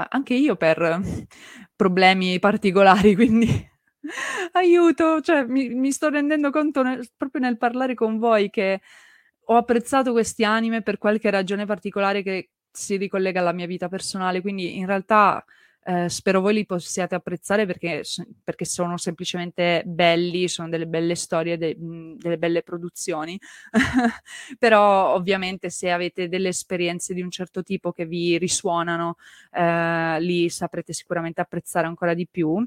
anche 0.10 0.34
io 0.34 0.56
per 0.56 1.00
problemi 1.76 2.40
particolari, 2.40 3.16
quindi 3.16 3.68
aiuto, 4.54 5.22
cioè 5.22 5.46
mi, 5.46 5.70
mi, 5.70 5.92
sto 5.92 6.10
rendendo 6.10 6.52
conto 6.52 6.84
nel, 6.84 7.08
proprio 7.16 7.42
nel 7.42 7.58
parlare 7.58 7.94
con 7.96 8.18
voi 8.18 8.50
che 8.50 8.82
ho 9.46 9.56
apprezzato 9.56 10.12
questi 10.12 10.44
anime 10.44 10.82
per 10.82 10.98
qualche 10.98 11.30
ragione 11.30 11.66
particolare 11.66 12.22
che 12.24 12.50
si 12.72 12.98
ricollega 12.98 13.40
alla 13.40 13.54
mia 13.54 13.68
vita 13.68 13.90
personale, 13.90 14.42
quindi 14.42 14.78
in 14.78 14.86
realtà 14.86 15.44
eh, 15.84 16.10
spero 16.10 16.42
voi 16.42 16.54
li 16.54 16.66
possiate 16.66 17.16
apprezzare 17.16 17.66
perché, 17.66 18.04
perché, 18.44 18.66
sono 18.66 18.98
semplicemente 18.98 19.82
belli, 19.86 20.48
sono 20.48 20.70
delle 20.70 20.86
belle 20.86 21.16
storie, 21.16 21.58
de, 21.58 21.76
delle 21.80 22.38
belle 22.38 22.62
produzioni, 22.64 23.40
però 24.60 25.14
ovviamente 25.16 25.70
se 25.70 25.90
avete 25.90 26.28
delle 26.30 26.50
esperienze 26.50 27.14
di 27.14 27.22
un 27.22 27.32
certo 27.32 27.64
tipo 27.64 27.92
che 27.92 28.06
vi 28.06 28.38
risuonano, 28.38 29.16
eh, 29.52 30.18
li 30.22 30.50
saprete 30.50 30.94
sicuramente 30.94 31.42
apprezzare 31.42 31.88
ancora 31.88 32.14
di 32.14 32.28
più. 32.30 32.64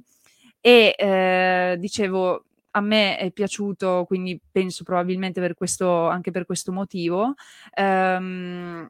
E 0.61 0.95
eh, 0.99 1.77
dicevo, 1.79 2.45
a 2.73 2.81
me 2.81 3.19
è 3.19 3.31
piaciuto, 3.31 4.05
quindi 4.07 4.41
penso 4.51 4.85
probabilmente 4.85 5.41
per 5.41 5.55
questo, 5.55 6.09
anche 6.09 6.31
per 6.31 6.47
questo 6.47 6.73
motivo. 6.73 7.35
Um, 7.77 8.89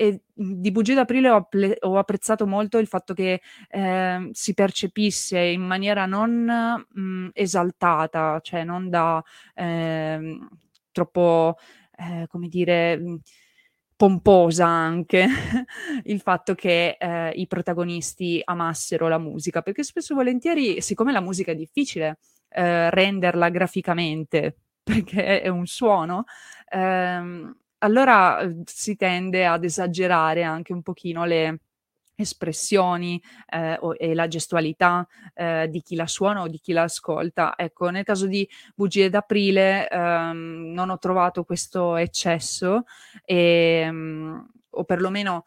e 0.00 0.22
di 0.32 0.72
Bugie 0.72 0.94
d'Aprile 0.94 1.28
ho, 1.28 1.44
ple- 1.44 1.76
ho, 1.80 1.98
apprezzato 1.98 2.46
molto 2.46 2.78
il 2.78 2.86
fatto 2.86 3.12
che 3.12 3.42
eh, 3.68 4.30
si 4.32 4.54
percepisse 4.54 5.38
in 5.38 5.60
maniera 5.60 6.06
non 6.06 6.86
mh, 6.90 7.28
esaltata, 7.34 8.40
cioè 8.40 8.64
non 8.64 8.88
da 8.88 9.22
eh, 9.54 10.38
troppo, 10.90 11.58
eh, 11.98 12.24
come 12.28 12.48
dire, 12.48 12.98
pomposa 13.94 14.64
anche 14.66 15.26
il 16.04 16.20
fatto 16.20 16.54
che 16.54 16.96
eh, 16.98 17.32
i 17.34 17.46
protagonisti 17.46 18.40
amassero 18.42 19.06
la 19.06 19.18
musica, 19.18 19.60
perché 19.60 19.84
spesso 19.84 20.14
e 20.14 20.16
volentieri, 20.16 20.80
siccome 20.80 21.12
la 21.12 21.20
musica 21.20 21.52
è 21.52 21.54
difficile 21.54 22.20
eh, 22.48 22.88
renderla 22.88 23.50
graficamente, 23.50 24.56
perché 24.82 25.42
è 25.42 25.48
un 25.48 25.66
suono, 25.66 26.24
ehm, 26.70 27.54
allora 27.80 28.38
uhm, 28.42 28.62
si 28.66 28.96
tende 28.96 29.46
ad 29.46 29.64
esagerare 29.64 30.42
anche 30.42 30.72
un 30.72 30.82
pochino 30.82 31.24
le 31.24 31.60
espressioni 32.20 33.20
eh, 33.48 33.78
o, 33.80 33.94
e 33.96 34.14
la 34.14 34.28
gestualità 34.28 35.06
eh, 35.34 35.68
di 35.70 35.80
chi 35.82 35.94
la 35.96 36.06
suona 36.06 36.42
o 36.42 36.48
di 36.48 36.58
chi 36.60 36.72
la 36.72 36.82
ascolta. 36.82 37.54
Ecco, 37.56 37.88
nel 37.90 38.04
caso 38.04 38.26
di 38.26 38.46
Bugie 38.74 39.08
d'aprile 39.08 39.88
ehm, 39.88 40.72
non 40.74 40.90
ho 40.90 40.98
trovato 40.98 41.44
questo 41.44 41.96
eccesso 41.96 42.84
e, 43.24 43.86
um, 43.88 44.46
o 44.70 44.84
perlomeno 44.84 45.44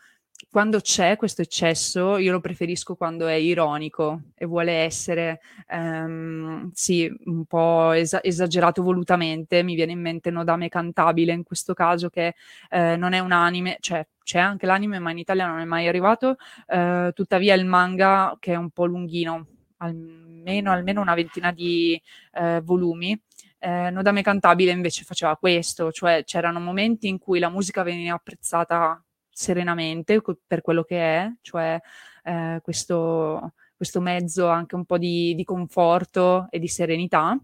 quando 0.50 0.80
c'è 0.80 1.16
questo 1.18 1.42
eccesso, 1.42 2.18
io 2.18 2.32
lo 2.32 2.40
preferisco 2.40 2.96
quando 2.96 3.28
è 3.28 3.34
ironico 3.34 4.22
e 4.36 4.46
vuole 4.46 4.72
essere, 4.72 5.42
ehm, 5.68 6.72
sì, 6.74 7.12
un 7.26 7.46
po' 7.46 7.92
esa- 7.92 8.22
esagerato 8.24 8.82
volutamente. 8.84 9.64
Mi 9.64 9.76
viene 9.76 9.92
in 9.92 10.02
mente 10.02 10.30
Nodame 10.32 10.70
Cantabile 10.70 11.34
in 11.34 11.44
questo 11.44 11.74
caso, 11.74 12.10
che 12.10 12.36
eh, 12.70 12.96
non 12.98 13.14
è 13.14 13.20
un 13.20 13.32
anime, 13.32 13.78
cioè 13.80 14.06
c'è 14.24 14.40
anche 14.40 14.66
l'anime, 14.66 15.00
ma 15.00 15.12
in 15.12 15.18
Italia 15.18 15.48
non 15.48 15.60
è 15.60 15.66
mai 15.66 15.88
arrivato. 15.88 16.38
Eh, 16.68 17.12
tuttavia 17.14 17.54
il 17.56 17.66
manga, 17.66 18.36
che 18.40 18.54
è 18.54 18.56
un 18.56 18.70
po' 18.70 18.86
lunghino, 18.86 19.48
almeno, 19.78 20.72
almeno 20.72 21.02
una 21.02 21.14
ventina 21.16 21.52
di 21.52 22.00
eh, 22.34 22.62
volumi. 22.64 23.20
Eh, 23.60 23.90
Nodame 23.92 24.22
Cantabile 24.22 24.72
invece 24.72 25.04
faceva 25.04 25.38
questo, 25.38 25.92
cioè 25.92 26.24
c'erano 26.26 26.60
momenti 26.60 27.08
in 27.08 27.18
cui 27.18 27.40
la 27.40 27.50
musica 27.50 27.84
veniva 27.84 28.16
apprezzata 28.16 29.02
serenamente 29.34 30.22
per 30.46 30.62
quello 30.62 30.84
che 30.84 30.98
è, 30.98 31.32
cioè 31.42 31.80
eh, 32.24 32.60
questo, 32.62 33.54
questo, 33.76 34.00
mezzo 34.00 34.48
anche 34.48 34.76
un 34.76 34.86
po' 34.86 34.98
di, 34.98 35.36
di 35.36 35.44
conforto 35.44 36.48
e 36.50 36.60
di 36.60 36.68
serenità 36.68 37.38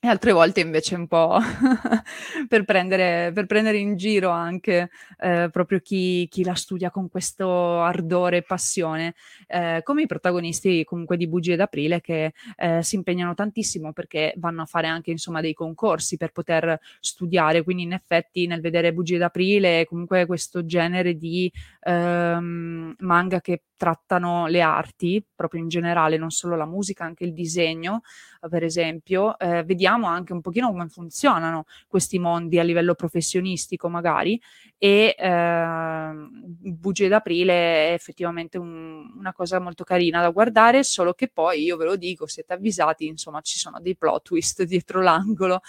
e 0.00 0.06
altre 0.06 0.30
volte 0.30 0.60
invece 0.60 0.94
un 0.94 1.08
po' 1.08 1.38
per, 2.48 2.64
prendere, 2.64 3.32
per, 3.32 3.46
prendere, 3.46 3.78
in 3.78 3.96
giro 3.96 4.30
anche 4.30 4.90
eh, 5.18 5.48
proprio 5.50 5.80
chi, 5.80 6.28
chi, 6.28 6.44
la 6.44 6.54
studia 6.54 6.90
con 6.90 7.08
questo 7.08 7.80
ardore 7.80 8.38
e 8.38 8.42
passione, 8.42 9.14
eh, 9.48 9.80
come 9.82 10.02
i 10.02 10.06
protagonisti 10.06 10.84
comunque 10.84 11.16
di 11.16 11.26
Bugie 11.26 11.56
d'Aprile 11.56 12.00
che 12.00 12.32
eh, 12.56 12.80
si 12.82 12.94
impegnano 12.94 13.34
tantissimo 13.34 13.92
perché 13.92 14.34
vanno 14.36 14.62
a 14.62 14.66
fare 14.66 14.86
anche 14.86 15.10
insomma 15.10 15.40
dei 15.40 15.54
concorsi 15.54 16.16
per 16.16 16.30
poter 16.30 16.78
studiare, 17.00 17.64
quindi 17.64 17.82
in 17.82 17.92
effetti 17.92 18.46
nel 18.46 18.60
vedere 18.60 18.92
Bugie 18.92 19.18
d'Aprile 19.18 19.84
comunque 19.84 20.26
questo 20.26 20.64
genere 20.64 21.14
di 21.14 21.50
ehm, 21.80 22.94
manga 22.98 23.40
che 23.40 23.62
trattano 23.78 24.46
le 24.48 24.60
arti 24.60 25.24
proprio 25.34 25.62
in 25.62 25.68
generale, 25.68 26.18
non 26.18 26.30
solo 26.30 26.56
la 26.56 26.66
musica, 26.66 27.04
anche 27.04 27.24
il 27.24 27.32
disegno, 27.32 28.02
per 28.50 28.64
esempio, 28.64 29.38
eh, 29.38 29.62
vediamo 29.62 30.06
anche 30.06 30.32
un 30.32 30.40
pochino 30.40 30.68
come 30.68 30.88
funzionano 30.88 31.64
questi 31.86 32.18
mondi 32.18 32.58
a 32.58 32.62
livello 32.62 32.94
professionistico 32.94 33.88
magari 33.88 34.38
e 34.76 35.14
eh, 35.16 36.10
Bugie 36.12 37.08
d'aprile 37.08 37.88
è 37.88 37.92
effettivamente 37.92 38.58
un, 38.58 39.12
una 39.16 39.32
cosa 39.32 39.58
molto 39.60 39.84
carina 39.84 40.20
da 40.20 40.30
guardare, 40.30 40.82
solo 40.82 41.14
che 41.14 41.28
poi 41.28 41.62
io 41.62 41.76
ve 41.76 41.84
lo 41.84 41.96
dico, 41.96 42.26
siete 42.26 42.52
avvisati, 42.52 43.06
insomma 43.06 43.40
ci 43.40 43.58
sono 43.58 43.80
dei 43.80 43.96
plot 43.96 44.22
twist 44.24 44.62
dietro 44.64 45.00
l'angolo 45.00 45.60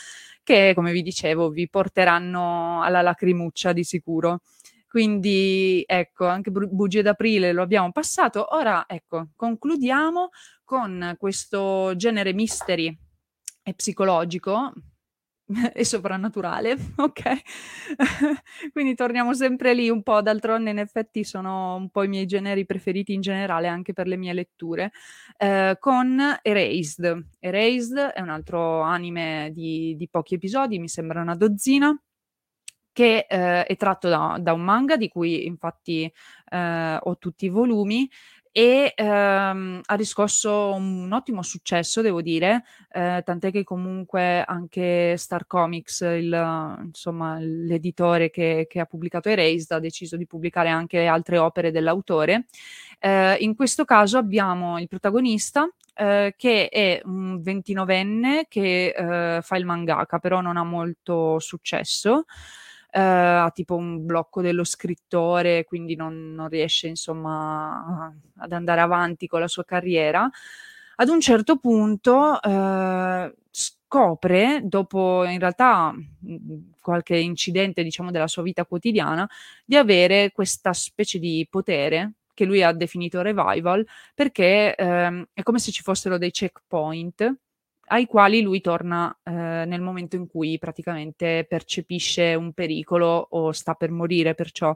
che 0.43 0.73
come 0.73 0.91
vi 0.91 1.03
dicevo 1.03 1.49
vi 1.49 1.69
porteranno 1.69 2.81
alla 2.81 3.01
lacrimuccia 3.01 3.71
di 3.71 3.83
sicuro. 3.83 4.41
Quindi 4.89 5.83
ecco, 5.85 6.25
anche 6.25 6.49
Bugie 6.49 7.03
d'aprile 7.03 7.51
lo 7.51 7.61
abbiamo 7.61 7.91
passato. 7.91 8.55
Ora 8.55 8.85
ecco, 8.87 9.29
concludiamo 9.35 10.29
con 10.63 11.15
questo 11.19 11.93
genere 11.95 12.33
mystery 12.33 12.97
e 13.61 13.73
psicologico 13.75 14.73
e 15.73 15.85
soprannaturale, 15.85 16.75
ok? 16.97 17.21
Quindi 18.73 18.95
torniamo 18.95 19.35
sempre 19.35 19.75
lì 19.75 19.91
un 19.91 20.01
po', 20.01 20.23
d'altronde 20.23 20.71
in 20.71 20.79
effetti 20.79 21.23
sono 21.23 21.75
un 21.75 21.91
po' 21.91 22.01
i 22.01 22.07
miei 22.07 22.25
generi 22.25 22.65
preferiti 22.65 23.13
in 23.13 23.21
generale 23.21 23.67
anche 23.67 23.93
per 23.93 24.07
le 24.07 24.17
mie 24.17 24.33
letture, 24.33 24.91
eh, 25.37 25.77
con 25.79 26.19
Erased. 26.41 27.27
Erased 27.39 27.97
è 27.97 28.21
un 28.21 28.29
altro 28.29 28.81
anime 28.81 29.51
di, 29.53 29.95
di 29.95 30.07
pochi 30.09 30.33
episodi, 30.33 30.79
mi 30.79 30.89
sembra 30.89 31.21
una 31.21 31.35
dozzina, 31.35 31.95
che 32.91 33.25
eh, 33.29 33.65
è 33.65 33.75
tratto 33.77 34.09
da, 34.09 34.37
da, 34.39 34.53
un 34.53 34.61
manga 34.61 34.97
di 34.97 35.07
cui 35.07 35.45
infatti 35.45 36.11
eh, 36.49 36.97
ho 37.01 37.17
tutti 37.17 37.45
i 37.45 37.49
volumi 37.49 38.09
e 38.51 38.93
ehm, 38.95 39.81
ha 39.85 39.93
riscosso 39.95 40.73
un 40.73 41.11
ottimo 41.13 41.43
successo, 41.43 42.01
devo 42.01 42.21
dire, 42.21 42.63
eh, 42.91 43.21
tant'è 43.23 43.51
che 43.51 43.63
comunque 43.63 44.43
anche 44.43 45.15
Star 45.17 45.45
Comics, 45.45 46.01
il, 46.01 46.79
insomma, 46.83 47.37
l'editore 47.39 48.29
che, 48.29 48.65
che, 48.67 48.79
ha 48.79 48.85
pubblicato 48.85 49.29
Erased, 49.29 49.71
ha 49.71 49.79
deciso 49.79 50.17
di 50.17 50.25
pubblicare 50.25 50.69
anche 50.69 51.05
altre 51.05 51.37
opere 51.37 51.71
dell'autore. 51.71 52.47
Eh, 52.99 53.35
in 53.39 53.55
questo 53.55 53.85
caso 53.85 54.17
abbiamo 54.17 54.79
il 54.79 54.87
protagonista, 54.87 55.69
eh, 55.93 56.33
che 56.35 56.69
è 56.69 57.01
un 57.05 57.41
29enne 57.41 58.43
che 58.47 58.87
eh, 58.87 59.41
fa 59.41 59.55
il 59.57 59.65
mangaka, 59.65 60.17
però 60.17 60.41
non 60.41 60.57
ha 60.57 60.63
molto 60.63 61.39
successo 61.39 62.25
eh, 62.91 62.99
ha 62.99 63.51
tipo 63.53 63.75
un 63.75 64.05
blocco 64.05 64.41
dello 64.41 64.63
scrittore, 64.63 65.63
quindi 65.65 65.95
non, 65.95 66.33
non 66.33 66.49
riesce 66.49 66.87
insomma 66.87 68.13
ad 68.37 68.51
andare 68.51 68.81
avanti 68.81 69.27
con 69.27 69.39
la 69.39 69.47
sua 69.47 69.63
carriera. 69.63 70.29
Ad 70.95 71.07
un 71.09 71.21
certo 71.21 71.57
punto 71.57 72.41
eh, 72.41 73.33
scopre, 73.51 74.61
dopo 74.63 75.23
in 75.25 75.39
realtà 75.39 75.93
qualche 76.81 77.17
incidente 77.17 77.83
diciamo 77.83 78.11
della 78.11 78.27
sua 78.27 78.43
vita 78.43 78.65
quotidiana, 78.65 79.29
di 79.65 79.75
avere 79.75 80.31
questa 80.31 80.73
specie 80.73 81.19
di 81.19 81.47
potere 81.49 82.13
che 82.33 82.45
lui 82.45 82.63
ha 82.63 82.71
definito 82.71 83.21
revival, 83.21 83.85
perché 84.15 84.75
ehm, 84.75 85.27
è 85.33 85.43
come 85.43 85.59
se 85.59 85.71
ci 85.71 85.83
fossero 85.83 86.17
dei 86.17 86.31
checkpoint 86.31 87.35
ai 87.89 88.05
quali 88.05 88.41
lui 88.41 88.61
torna 88.61 89.15
eh, 89.23 89.31
nel 89.31 89.81
momento 89.81 90.15
in 90.15 90.27
cui 90.27 90.57
praticamente 90.57 91.45
percepisce 91.47 92.35
un 92.35 92.53
pericolo 92.53 93.27
o 93.31 93.51
sta 93.51 93.73
per 93.73 93.91
morire, 93.91 94.35
perciò. 94.35 94.75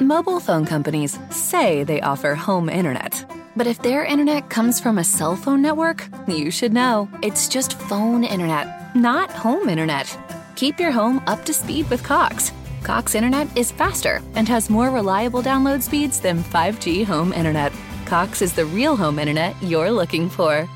Mobile 0.00 0.40
phone 0.40 0.66
companies 0.66 1.18
say 1.28 1.84
they 1.84 2.00
offer 2.00 2.36
home 2.36 2.70
internet. 2.70 3.26
But 3.54 3.66
if 3.66 3.80
their 3.80 4.04
internet 4.04 4.48
comes 4.48 4.80
from 4.80 4.98
a 4.98 5.04
cell 5.04 5.36
phone 5.36 5.60
network, 5.60 6.08
you 6.26 6.50
should 6.50 6.72
know. 6.72 7.08
It's 7.22 7.48
just 7.48 7.74
phone 7.88 8.24
internet, 8.24 8.94
not 8.94 9.30
home 9.30 9.68
internet. 9.68 10.06
Keep 10.54 10.78
your 10.80 10.92
home 10.92 11.20
up 11.26 11.44
to 11.44 11.52
speed 11.52 11.88
with 11.90 12.02
Cox. 12.02 12.52
Cox 12.82 13.14
internet 13.14 13.48
is 13.56 13.72
faster 13.72 14.20
and 14.34 14.48
has 14.48 14.70
more 14.70 14.90
reliable 14.90 15.42
download 15.42 15.82
speeds 15.82 16.20
than 16.20 16.42
5G 16.42 17.04
home 17.04 17.32
internet. 17.32 17.72
Cox 18.06 18.42
is 18.42 18.52
the 18.52 18.64
real 18.64 18.96
home 18.96 19.18
internet 19.18 19.54
you're 19.62 19.90
looking 19.90 20.28
for 20.28 20.68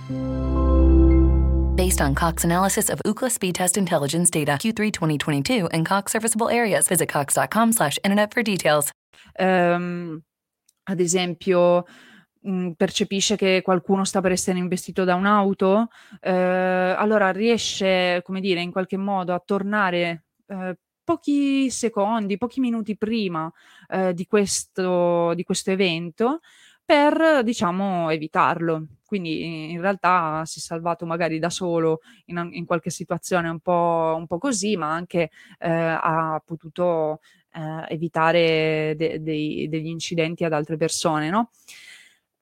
based 1.74 2.00
on 2.00 2.14
Cox 2.14 2.44
analysis 2.44 2.88
of 2.88 3.00
Ookla 3.04 3.30
speed 3.30 3.54
test 3.54 3.76
intelligence 3.76 4.30
data 4.30 4.52
Q3 4.52 4.90
2022 4.90 5.68
and 5.72 5.86
Cox 5.86 6.12
serviceable 6.12 6.48
areas. 6.48 6.88
Visit 6.88 7.08
cox.com/internet 7.08 8.32
for 8.32 8.42
details. 8.42 8.90
Um, 9.38 10.22
ad 10.84 11.00
esempio, 11.00 11.84
mm, 12.46 12.72
percepisce 12.72 13.36
che 13.36 13.62
qualcuno 13.62 14.04
sta 14.04 14.20
per 14.20 14.32
essere 14.32 14.58
investito 14.58 15.04
da 15.04 15.14
un'auto, 15.14 15.88
eh, 16.20 16.30
allora 16.30 17.30
riesce, 17.30 18.20
come 18.24 18.40
dire, 18.40 18.60
in 18.60 18.72
qualche 18.72 18.96
modo 18.96 19.32
a 19.34 19.42
tornare 19.44 20.24
eh, 20.46 20.76
pochi 21.04 21.70
secondi, 21.70 22.38
pochi 22.38 22.60
minuti 22.60 22.96
prima 22.96 23.50
eh, 23.88 24.14
di, 24.14 24.26
questo, 24.26 25.34
di 25.34 25.42
questo 25.44 25.70
evento 25.70 26.40
per, 26.92 27.42
diciamo, 27.42 28.10
evitarlo. 28.10 28.86
Quindi 29.06 29.70
in 29.70 29.80
realtà 29.80 30.42
si 30.44 30.58
è 30.58 30.62
salvato 30.62 31.06
magari 31.06 31.38
da 31.38 31.48
solo 31.48 32.00
in, 32.26 32.50
in 32.52 32.66
qualche 32.66 32.90
situazione 32.90 33.48
un 33.48 33.60
po', 33.60 34.14
un 34.14 34.26
po', 34.26 34.36
così, 34.36 34.76
ma 34.76 34.92
anche 34.92 35.30
eh, 35.58 35.70
ha 35.70 36.42
potuto 36.44 37.20
eh, 37.54 37.94
evitare 37.94 38.94
de- 38.94 39.22
dei, 39.22 39.68
degli 39.70 39.86
incidenti 39.86 40.44
ad 40.44 40.52
altre 40.52 40.76
persone, 40.76 41.30
no? 41.30 41.50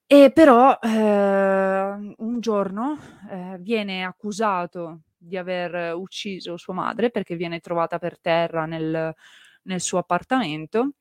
E 0.06 0.32
però 0.32 0.76
eh, 0.82 2.14
un 2.16 2.40
giorno 2.40 2.98
eh, 3.30 3.56
viene 3.60 4.04
accusato 4.04 5.02
di 5.16 5.36
aver 5.36 5.94
ucciso 5.94 6.56
sua 6.56 6.74
madre 6.74 7.10
perché 7.10 7.36
viene 7.36 7.60
trovata 7.60 7.98
per 8.00 8.18
terra 8.18 8.66
nel, 8.66 9.14
nel 9.62 9.80
suo 9.80 9.98
appartamento 9.98 10.94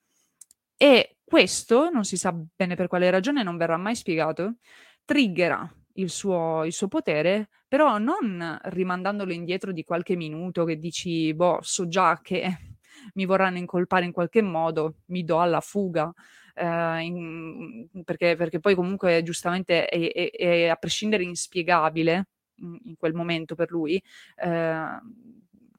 e 0.82 1.17
questo, 1.25 1.89
non 1.89 2.05
si 2.05 2.15
sa 2.15 2.32
bene 2.32 2.75
per 2.75 2.88
quale 2.88 3.09
ragione, 3.09 3.43
non 3.43 3.57
verrà 3.57 3.75
mai 3.75 3.95
spiegato, 3.95 4.59
triggera 5.03 5.69
il 5.95 6.09
suo, 6.09 6.63
il 6.63 6.71
suo 6.71 6.88
potere, 6.88 7.49
però 7.67 7.97
non 7.97 8.57
rimandandolo 8.63 9.34
indietro 9.34 9.73
di 9.73 9.84
qualche 9.84 10.15
minuto 10.15 10.63
che 10.63 10.77
dici, 10.77 11.34
boh, 11.34 11.59
so 11.61 11.89
già 11.89 12.21
che 12.23 12.77
mi 13.15 13.25
vorranno 13.25 13.57
incolpare 13.57 14.05
in 14.05 14.13
qualche 14.13 14.41
modo, 14.41 14.99
mi 15.07 15.25
do 15.25 15.41
alla 15.41 15.59
fuga. 15.59 16.13
Eh, 16.55 17.01
in, 17.03 17.88
perché, 18.05 18.38
perché, 18.38 18.61
poi 18.61 18.73
comunque 18.75 19.21
giustamente 19.21 19.86
è, 19.86 20.11
è, 20.13 20.32
è 20.32 20.67
a 20.67 20.75
prescindere 20.77 21.23
inspiegabile 21.23 22.27
in, 22.61 22.77
in, 22.86 22.95
quel 22.97 23.13
momento 23.13 23.53
per 23.55 23.69
lui, 23.69 24.01
eh, 24.38 24.99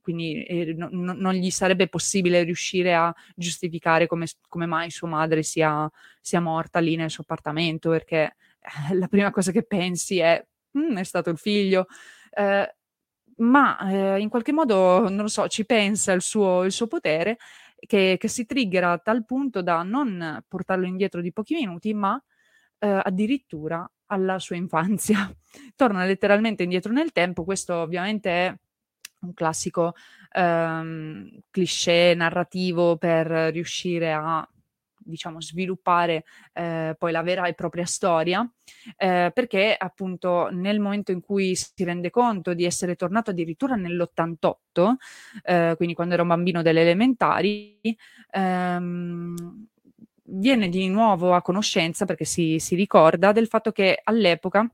quindi 0.00 0.42
eh, 0.44 0.74
no, 0.74 0.88
no, 0.90 1.12
non 1.12 1.34
gli 1.34 1.50
sarebbe 1.50 1.88
possibile 1.88 2.42
riuscire 2.42 2.94
a 2.94 3.14
giustificare 3.34 4.06
come, 4.06 4.26
come 4.48 4.66
mai 4.66 4.90
sua 4.90 5.08
madre 5.08 5.42
sia, 5.42 5.90
sia, 6.20 6.40
morta 6.40 6.78
lì 6.80 6.96
nel 6.96 7.10
suo 7.10 7.22
appartamento, 7.22 7.90
perché 7.90 8.36
eh, 8.90 8.94
la 8.94 9.08
prima 9.08 9.30
cosa 9.30 9.52
che 9.52 9.62
pensi 9.62 10.18
è, 10.18 10.44
mm, 10.78 10.96
è 10.96 11.04
stato 11.04 11.30
il 11.30 11.38
figlio. 11.38 11.86
Eh, 12.30 12.74
ma 13.36 13.78
eh, 13.90 14.20
in 14.20 14.28
qualche 14.28 14.52
modo, 14.52 15.08
non 15.08 15.22
lo 15.22 15.28
so, 15.28 15.48
ci 15.48 15.64
pensa 15.64 16.12
il 16.12 16.22
suo, 16.22 16.64
il 16.64 16.72
suo 16.72 16.86
potere 16.86 17.38
che, 17.86 18.16
che, 18.18 18.28
si 18.28 18.44
triggera 18.44 18.92
a 18.92 18.98
tal 18.98 19.24
punto 19.24 19.62
da 19.62 19.82
non 19.82 20.42
portarlo 20.46 20.86
indietro 20.86 21.20
di 21.20 21.32
pochi 21.32 21.54
minuti, 21.54 21.94
ma 21.94 22.22
eh, 22.78 23.00
addirittura 23.02 23.88
alla 24.06 24.38
sua 24.38 24.56
infanzia. 24.56 25.32
Torna 25.76 26.04
letteralmente 26.04 26.62
indietro 26.62 26.92
nel 26.92 27.12
tempo, 27.12 27.44
questo 27.44 27.74
ovviamente 27.76 28.30
è 28.30 28.54
un 29.20 29.34
classico 29.34 29.94
ehm, 30.32 31.40
cliché 31.50 32.14
narrativo 32.16 32.96
per 32.96 33.26
riuscire 33.52 34.12
a 34.12 34.46
diciamo 35.02 35.40
sviluppare 35.40 36.24
eh, 36.52 36.94
poi 36.98 37.12
la 37.12 37.22
vera 37.22 37.46
e 37.46 37.54
propria 37.54 37.84
storia 37.84 38.48
eh, 38.96 39.30
perché 39.32 39.74
appunto 39.76 40.48
nel 40.50 40.78
momento 40.78 41.10
in 41.10 41.20
cui 41.20 41.54
si 41.56 41.84
rende 41.84 42.10
conto 42.10 42.54
di 42.54 42.64
essere 42.64 42.96
tornato 42.96 43.30
addirittura 43.30 43.74
nell'88 43.76 44.94
eh, 45.42 45.74
quindi 45.76 45.94
quando 45.94 46.14
era 46.14 46.22
un 46.22 46.28
bambino 46.28 46.62
delle 46.62 46.82
elementari 46.82 47.80
ehm, 48.30 49.66
viene 50.32 50.68
di 50.68 50.88
nuovo 50.88 51.34
a 51.34 51.42
conoscenza 51.42 52.04
perché 52.04 52.24
si, 52.24 52.58
si 52.58 52.74
ricorda 52.74 53.32
del 53.32 53.48
fatto 53.48 53.72
che 53.72 54.00
all'epoca 54.02 54.70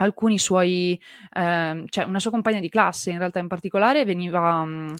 alcuni 0.00 0.38
suoi, 0.38 1.00
eh, 1.32 1.84
cioè 1.88 2.04
una 2.04 2.18
sua 2.18 2.30
compagna 2.30 2.60
di 2.60 2.68
classe 2.68 3.10
in 3.10 3.18
realtà 3.18 3.38
in 3.38 3.48
particolare 3.48 4.04
veniva... 4.04 4.64
Mh, 4.64 4.94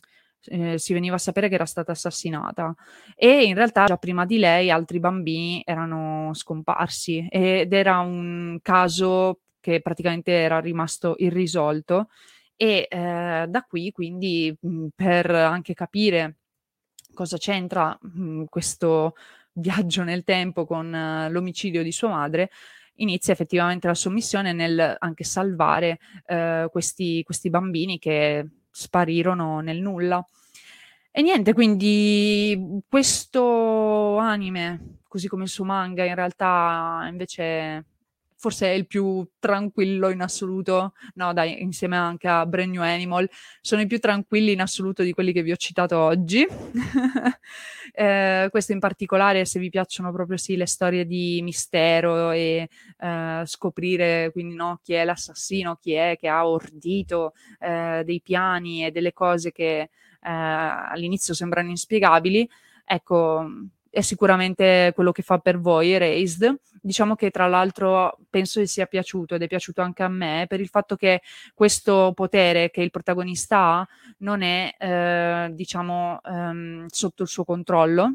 eh, 0.46 0.78
si 0.78 0.94
veniva 0.94 1.16
a 1.16 1.18
sapere 1.18 1.50
che 1.50 1.54
era 1.56 1.66
stata 1.66 1.92
assassinata 1.92 2.74
e 3.14 3.44
in 3.44 3.54
realtà 3.54 3.84
già 3.84 3.98
prima 3.98 4.24
di 4.24 4.38
lei 4.38 4.70
altri 4.70 4.98
bambini 4.98 5.62
erano 5.66 6.32
scomparsi 6.32 7.26
ed 7.28 7.70
era 7.74 7.98
un 7.98 8.58
caso 8.62 9.40
che 9.60 9.82
praticamente 9.82 10.32
era 10.32 10.58
rimasto 10.58 11.14
irrisolto 11.18 12.08
e 12.56 12.86
eh, 12.88 13.44
da 13.48 13.62
qui 13.68 13.90
quindi 13.92 14.56
mh, 14.58 14.86
per 14.94 15.30
anche 15.30 15.74
capire 15.74 16.36
cosa 17.12 17.36
c'entra 17.36 17.96
mh, 18.00 18.44
questo 18.44 19.14
viaggio 19.52 20.04
nel 20.04 20.24
tempo 20.24 20.64
con 20.64 20.92
uh, 20.92 21.30
l'omicidio 21.30 21.82
di 21.82 21.92
sua 21.92 22.08
madre 22.08 22.50
inizia 23.00 23.32
effettivamente 23.32 23.86
la 23.86 23.94
sua 23.94 24.10
missione 24.10 24.52
nel 24.52 24.96
anche 24.98 25.24
salvare 25.24 25.98
eh, 26.26 26.68
questi, 26.70 27.22
questi 27.24 27.50
bambini 27.50 27.98
che 27.98 28.46
sparirono 28.70 29.60
nel 29.60 29.80
nulla. 29.80 30.24
E 31.12 31.22
niente, 31.22 31.52
quindi 31.52 32.82
questo 32.88 34.16
anime, 34.18 34.98
così 35.08 35.26
come 35.26 35.42
il 35.42 35.48
suo 35.48 35.64
manga, 35.64 36.04
in 36.04 36.14
realtà 36.14 37.06
invece 37.08 37.84
forse 38.40 38.68
è 38.68 38.70
il 38.70 38.86
più 38.86 39.22
tranquillo 39.38 40.08
in 40.08 40.22
assoluto, 40.22 40.94
no 41.16 41.34
dai, 41.34 41.60
insieme 41.60 41.98
anche 41.98 42.26
a 42.26 42.46
Brand 42.46 42.72
New 42.72 42.80
Animal, 42.80 43.28
sono 43.60 43.82
i 43.82 43.86
più 43.86 43.98
tranquilli 43.98 44.52
in 44.52 44.62
assoluto 44.62 45.02
di 45.02 45.12
quelli 45.12 45.32
che 45.32 45.42
vi 45.42 45.52
ho 45.52 45.56
citato 45.56 45.98
oggi. 45.98 46.46
eh, 47.92 48.48
questo 48.50 48.72
in 48.72 48.78
particolare 48.78 49.44
se 49.44 49.58
vi 49.58 49.68
piacciono 49.68 50.10
proprio 50.10 50.38
sì 50.38 50.56
le 50.56 50.66
storie 50.66 51.04
di 51.04 51.40
mistero 51.42 52.30
e 52.30 52.70
eh, 52.98 53.42
scoprire 53.44 54.30
quindi 54.32 54.54
no, 54.54 54.80
chi 54.82 54.94
è 54.94 55.04
l'assassino, 55.04 55.76
chi 55.76 55.92
è 55.92 56.16
che 56.18 56.28
ha 56.28 56.48
ordito 56.48 57.34
eh, 57.58 58.00
dei 58.06 58.22
piani 58.22 58.86
e 58.86 58.90
delle 58.90 59.12
cose 59.12 59.52
che 59.52 59.80
eh, 59.80 59.88
all'inizio 60.22 61.34
sembrano 61.34 61.68
inspiegabili, 61.68 62.48
ecco 62.86 63.46
è 63.90 64.00
sicuramente 64.00 64.92
quello 64.94 65.12
che 65.12 65.22
fa 65.22 65.38
per 65.38 65.58
voi 65.58 65.92
Erased. 65.92 66.60
Diciamo 66.80 67.14
che 67.14 67.30
tra 67.30 67.46
l'altro 67.46 68.18
penso 68.30 68.60
che 68.60 68.66
sia 68.66 68.86
piaciuto 68.86 69.34
ed 69.34 69.42
è 69.42 69.46
piaciuto 69.48 69.82
anche 69.82 70.02
a 70.02 70.08
me 70.08 70.46
per 70.48 70.60
il 70.60 70.68
fatto 70.68 70.96
che 70.96 71.20
questo 71.52 72.12
potere 72.14 72.70
che 72.70 72.80
il 72.80 72.90
protagonista 72.90 73.58
ha 73.58 73.88
non 74.18 74.42
è, 74.42 74.74
eh, 74.78 75.50
diciamo, 75.52 76.20
ehm, 76.24 76.86
sotto 76.88 77.22
il 77.22 77.28
suo 77.28 77.44
controllo 77.44 78.14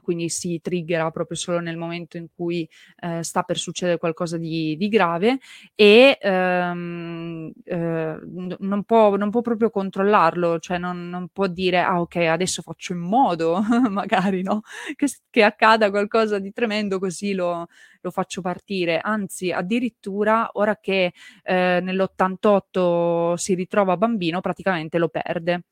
quindi 0.00 0.28
si 0.28 0.60
triggera 0.62 1.10
proprio 1.10 1.36
solo 1.36 1.60
nel 1.60 1.76
momento 1.76 2.16
in 2.16 2.26
cui 2.34 2.68
eh, 3.00 3.22
sta 3.22 3.42
per 3.42 3.58
succedere 3.58 3.98
qualcosa 3.98 4.36
di, 4.36 4.76
di 4.76 4.88
grave 4.88 5.38
e 5.74 6.18
ehm, 6.20 7.52
eh, 7.64 8.18
non, 8.58 8.82
può, 8.84 9.16
non, 9.16 9.30
può, 9.30 9.40
proprio 9.40 9.70
controllarlo, 9.70 10.58
cioè 10.58 10.78
non, 10.78 11.08
non, 11.08 11.28
può 11.32 11.46
dire 11.46 11.80
ah 11.80 12.00
ok 12.00 12.16
adesso 12.16 12.62
faccio 12.62 12.92
in 12.92 13.00
modo 13.00 13.60
magari 13.90 14.42
no? 14.42 14.62
che, 14.96 15.08
che, 15.30 15.42
accada 15.42 15.90
qualcosa 15.90 16.38
di 16.38 16.52
tremendo 16.52 16.98
così 16.98 17.32
lo, 17.34 17.66
lo 18.00 18.10
faccio 18.10 18.40
partire, 18.40 18.98
anzi 18.98 19.52
addirittura 19.52 20.50
ora 20.54 20.76
che 20.76 21.12
eh, 21.42 21.80
nell'88 21.82 23.34
si 23.34 23.54
ritrova 23.54 23.96
bambino 23.96 24.40
praticamente 24.40 24.98
lo 24.98 25.08
perde. 25.08 25.62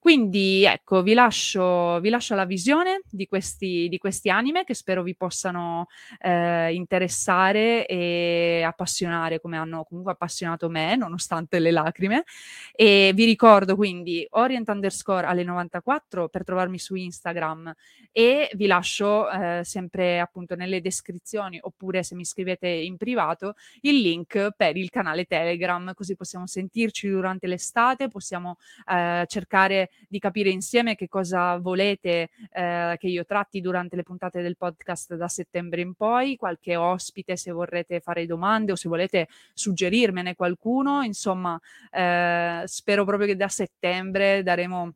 Quindi 0.00 0.64
ecco, 0.64 1.02
vi 1.02 1.12
lascio, 1.12 2.00
vi 2.00 2.08
lascio 2.08 2.34
la 2.34 2.46
visione 2.46 3.02
di 3.10 3.26
questi, 3.26 3.86
di 3.90 3.98
questi, 3.98 4.30
anime 4.30 4.64
che 4.64 4.72
spero 4.72 5.02
vi 5.02 5.14
possano 5.14 5.88
eh, 6.20 6.72
interessare 6.72 7.84
e 7.86 8.62
appassionare 8.64 9.40
come 9.42 9.58
hanno 9.58 9.84
comunque 9.84 10.12
appassionato 10.12 10.70
me, 10.70 10.96
nonostante 10.96 11.58
le 11.58 11.70
lacrime. 11.70 12.24
E 12.72 13.12
vi 13.14 13.26
ricordo 13.26 13.76
quindi 13.76 14.26
orient 14.30 14.70
underscore 14.70 15.26
alle 15.26 15.44
94 15.44 16.30
per 16.30 16.44
trovarmi 16.44 16.78
su 16.78 16.94
Instagram 16.94 17.70
e 18.10 18.50
vi 18.54 18.66
lascio 18.66 19.28
eh, 19.30 19.60
sempre 19.64 20.18
appunto 20.18 20.54
nelle 20.54 20.80
descrizioni 20.80 21.58
oppure 21.60 22.02
se 22.02 22.14
mi 22.14 22.24
scrivete 22.24 22.68
in 22.68 22.96
privato 22.96 23.54
il 23.82 24.00
link 24.00 24.52
per 24.56 24.78
il 24.78 24.88
canale 24.88 25.26
Telegram, 25.26 25.92
così 25.92 26.16
possiamo 26.16 26.46
sentirci 26.46 27.06
durante 27.06 27.46
l'estate, 27.46 28.08
possiamo 28.08 28.56
eh, 28.90 29.24
cercare 29.26 29.89
di 30.08 30.18
capire 30.18 30.50
insieme 30.50 30.94
che 30.94 31.08
cosa 31.08 31.56
volete 31.58 32.30
eh, 32.52 32.96
che 32.98 33.06
io 33.06 33.24
tratti 33.24 33.60
durante 33.60 33.96
le 33.96 34.02
puntate 34.02 34.42
del 34.42 34.56
podcast 34.56 35.14
da 35.14 35.28
settembre 35.28 35.80
in 35.80 35.94
poi, 35.94 36.36
qualche 36.36 36.76
ospite 36.76 37.36
se 37.36 37.50
vorrete 37.50 38.00
fare 38.00 38.26
domande 38.26 38.72
o 38.72 38.76
se 38.76 38.88
volete 38.88 39.28
suggerirmene 39.54 40.34
qualcuno, 40.34 41.02
insomma 41.02 41.60
eh, 41.90 42.62
spero 42.66 43.04
proprio 43.04 43.28
che 43.28 43.36
da 43.36 43.48
settembre 43.48 44.42
daremo 44.42 44.94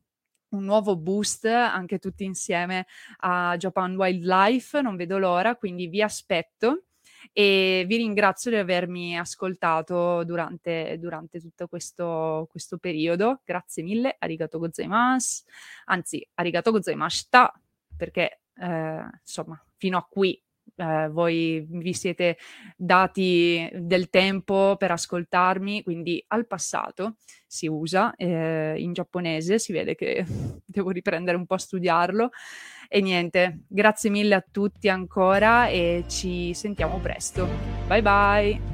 un 0.54 0.64
nuovo 0.64 0.96
boost 0.96 1.46
anche 1.46 1.98
tutti 1.98 2.24
insieme 2.24 2.86
a 3.18 3.56
Japan 3.56 3.96
Wildlife, 3.96 4.80
non 4.80 4.96
vedo 4.96 5.18
l'ora, 5.18 5.56
quindi 5.56 5.88
vi 5.88 6.00
aspetto 6.00 6.84
e 7.32 7.84
vi 7.86 7.96
ringrazio 7.96 8.50
di 8.50 8.56
avermi 8.56 9.18
ascoltato 9.18 10.24
durante, 10.24 10.96
durante 10.98 11.40
tutto 11.40 11.68
questo, 11.68 12.46
questo 12.50 12.78
periodo. 12.78 13.40
Grazie 13.44 13.82
mille, 13.82 14.16
arigato 14.18 14.58
gozaimasu, 14.58 15.44
anzi, 15.86 16.26
arigato 16.34 16.70
gozaimashita, 16.70 17.52
perché 17.96 18.40
eh, 18.56 19.04
insomma, 19.20 19.62
fino 19.76 19.98
a 19.98 20.06
qui 20.08 20.40
eh, 20.76 21.08
voi 21.08 21.64
vi 21.68 21.94
siete 21.94 22.38
dati 22.76 23.68
del 23.72 24.10
tempo 24.10 24.76
per 24.76 24.90
ascoltarmi, 24.90 25.82
quindi 25.82 26.22
al 26.28 26.46
passato 26.46 27.16
si 27.46 27.66
usa 27.66 28.14
eh, 28.16 28.74
in 28.78 28.92
giapponese, 28.92 29.58
si 29.58 29.72
vede 29.72 29.94
che 29.94 30.24
devo 30.64 30.90
riprendere 30.90 31.36
un 31.36 31.46
po' 31.46 31.54
a 31.54 31.58
studiarlo. 31.58 32.30
E 32.88 33.00
niente, 33.00 33.64
grazie 33.68 34.10
mille 34.10 34.34
a 34.34 34.44
tutti 34.48 34.88
ancora 34.88 35.68
e 35.68 36.04
ci 36.08 36.52
sentiamo 36.54 36.98
presto. 36.98 37.48
Bye 37.86 38.02
bye! 38.02 38.73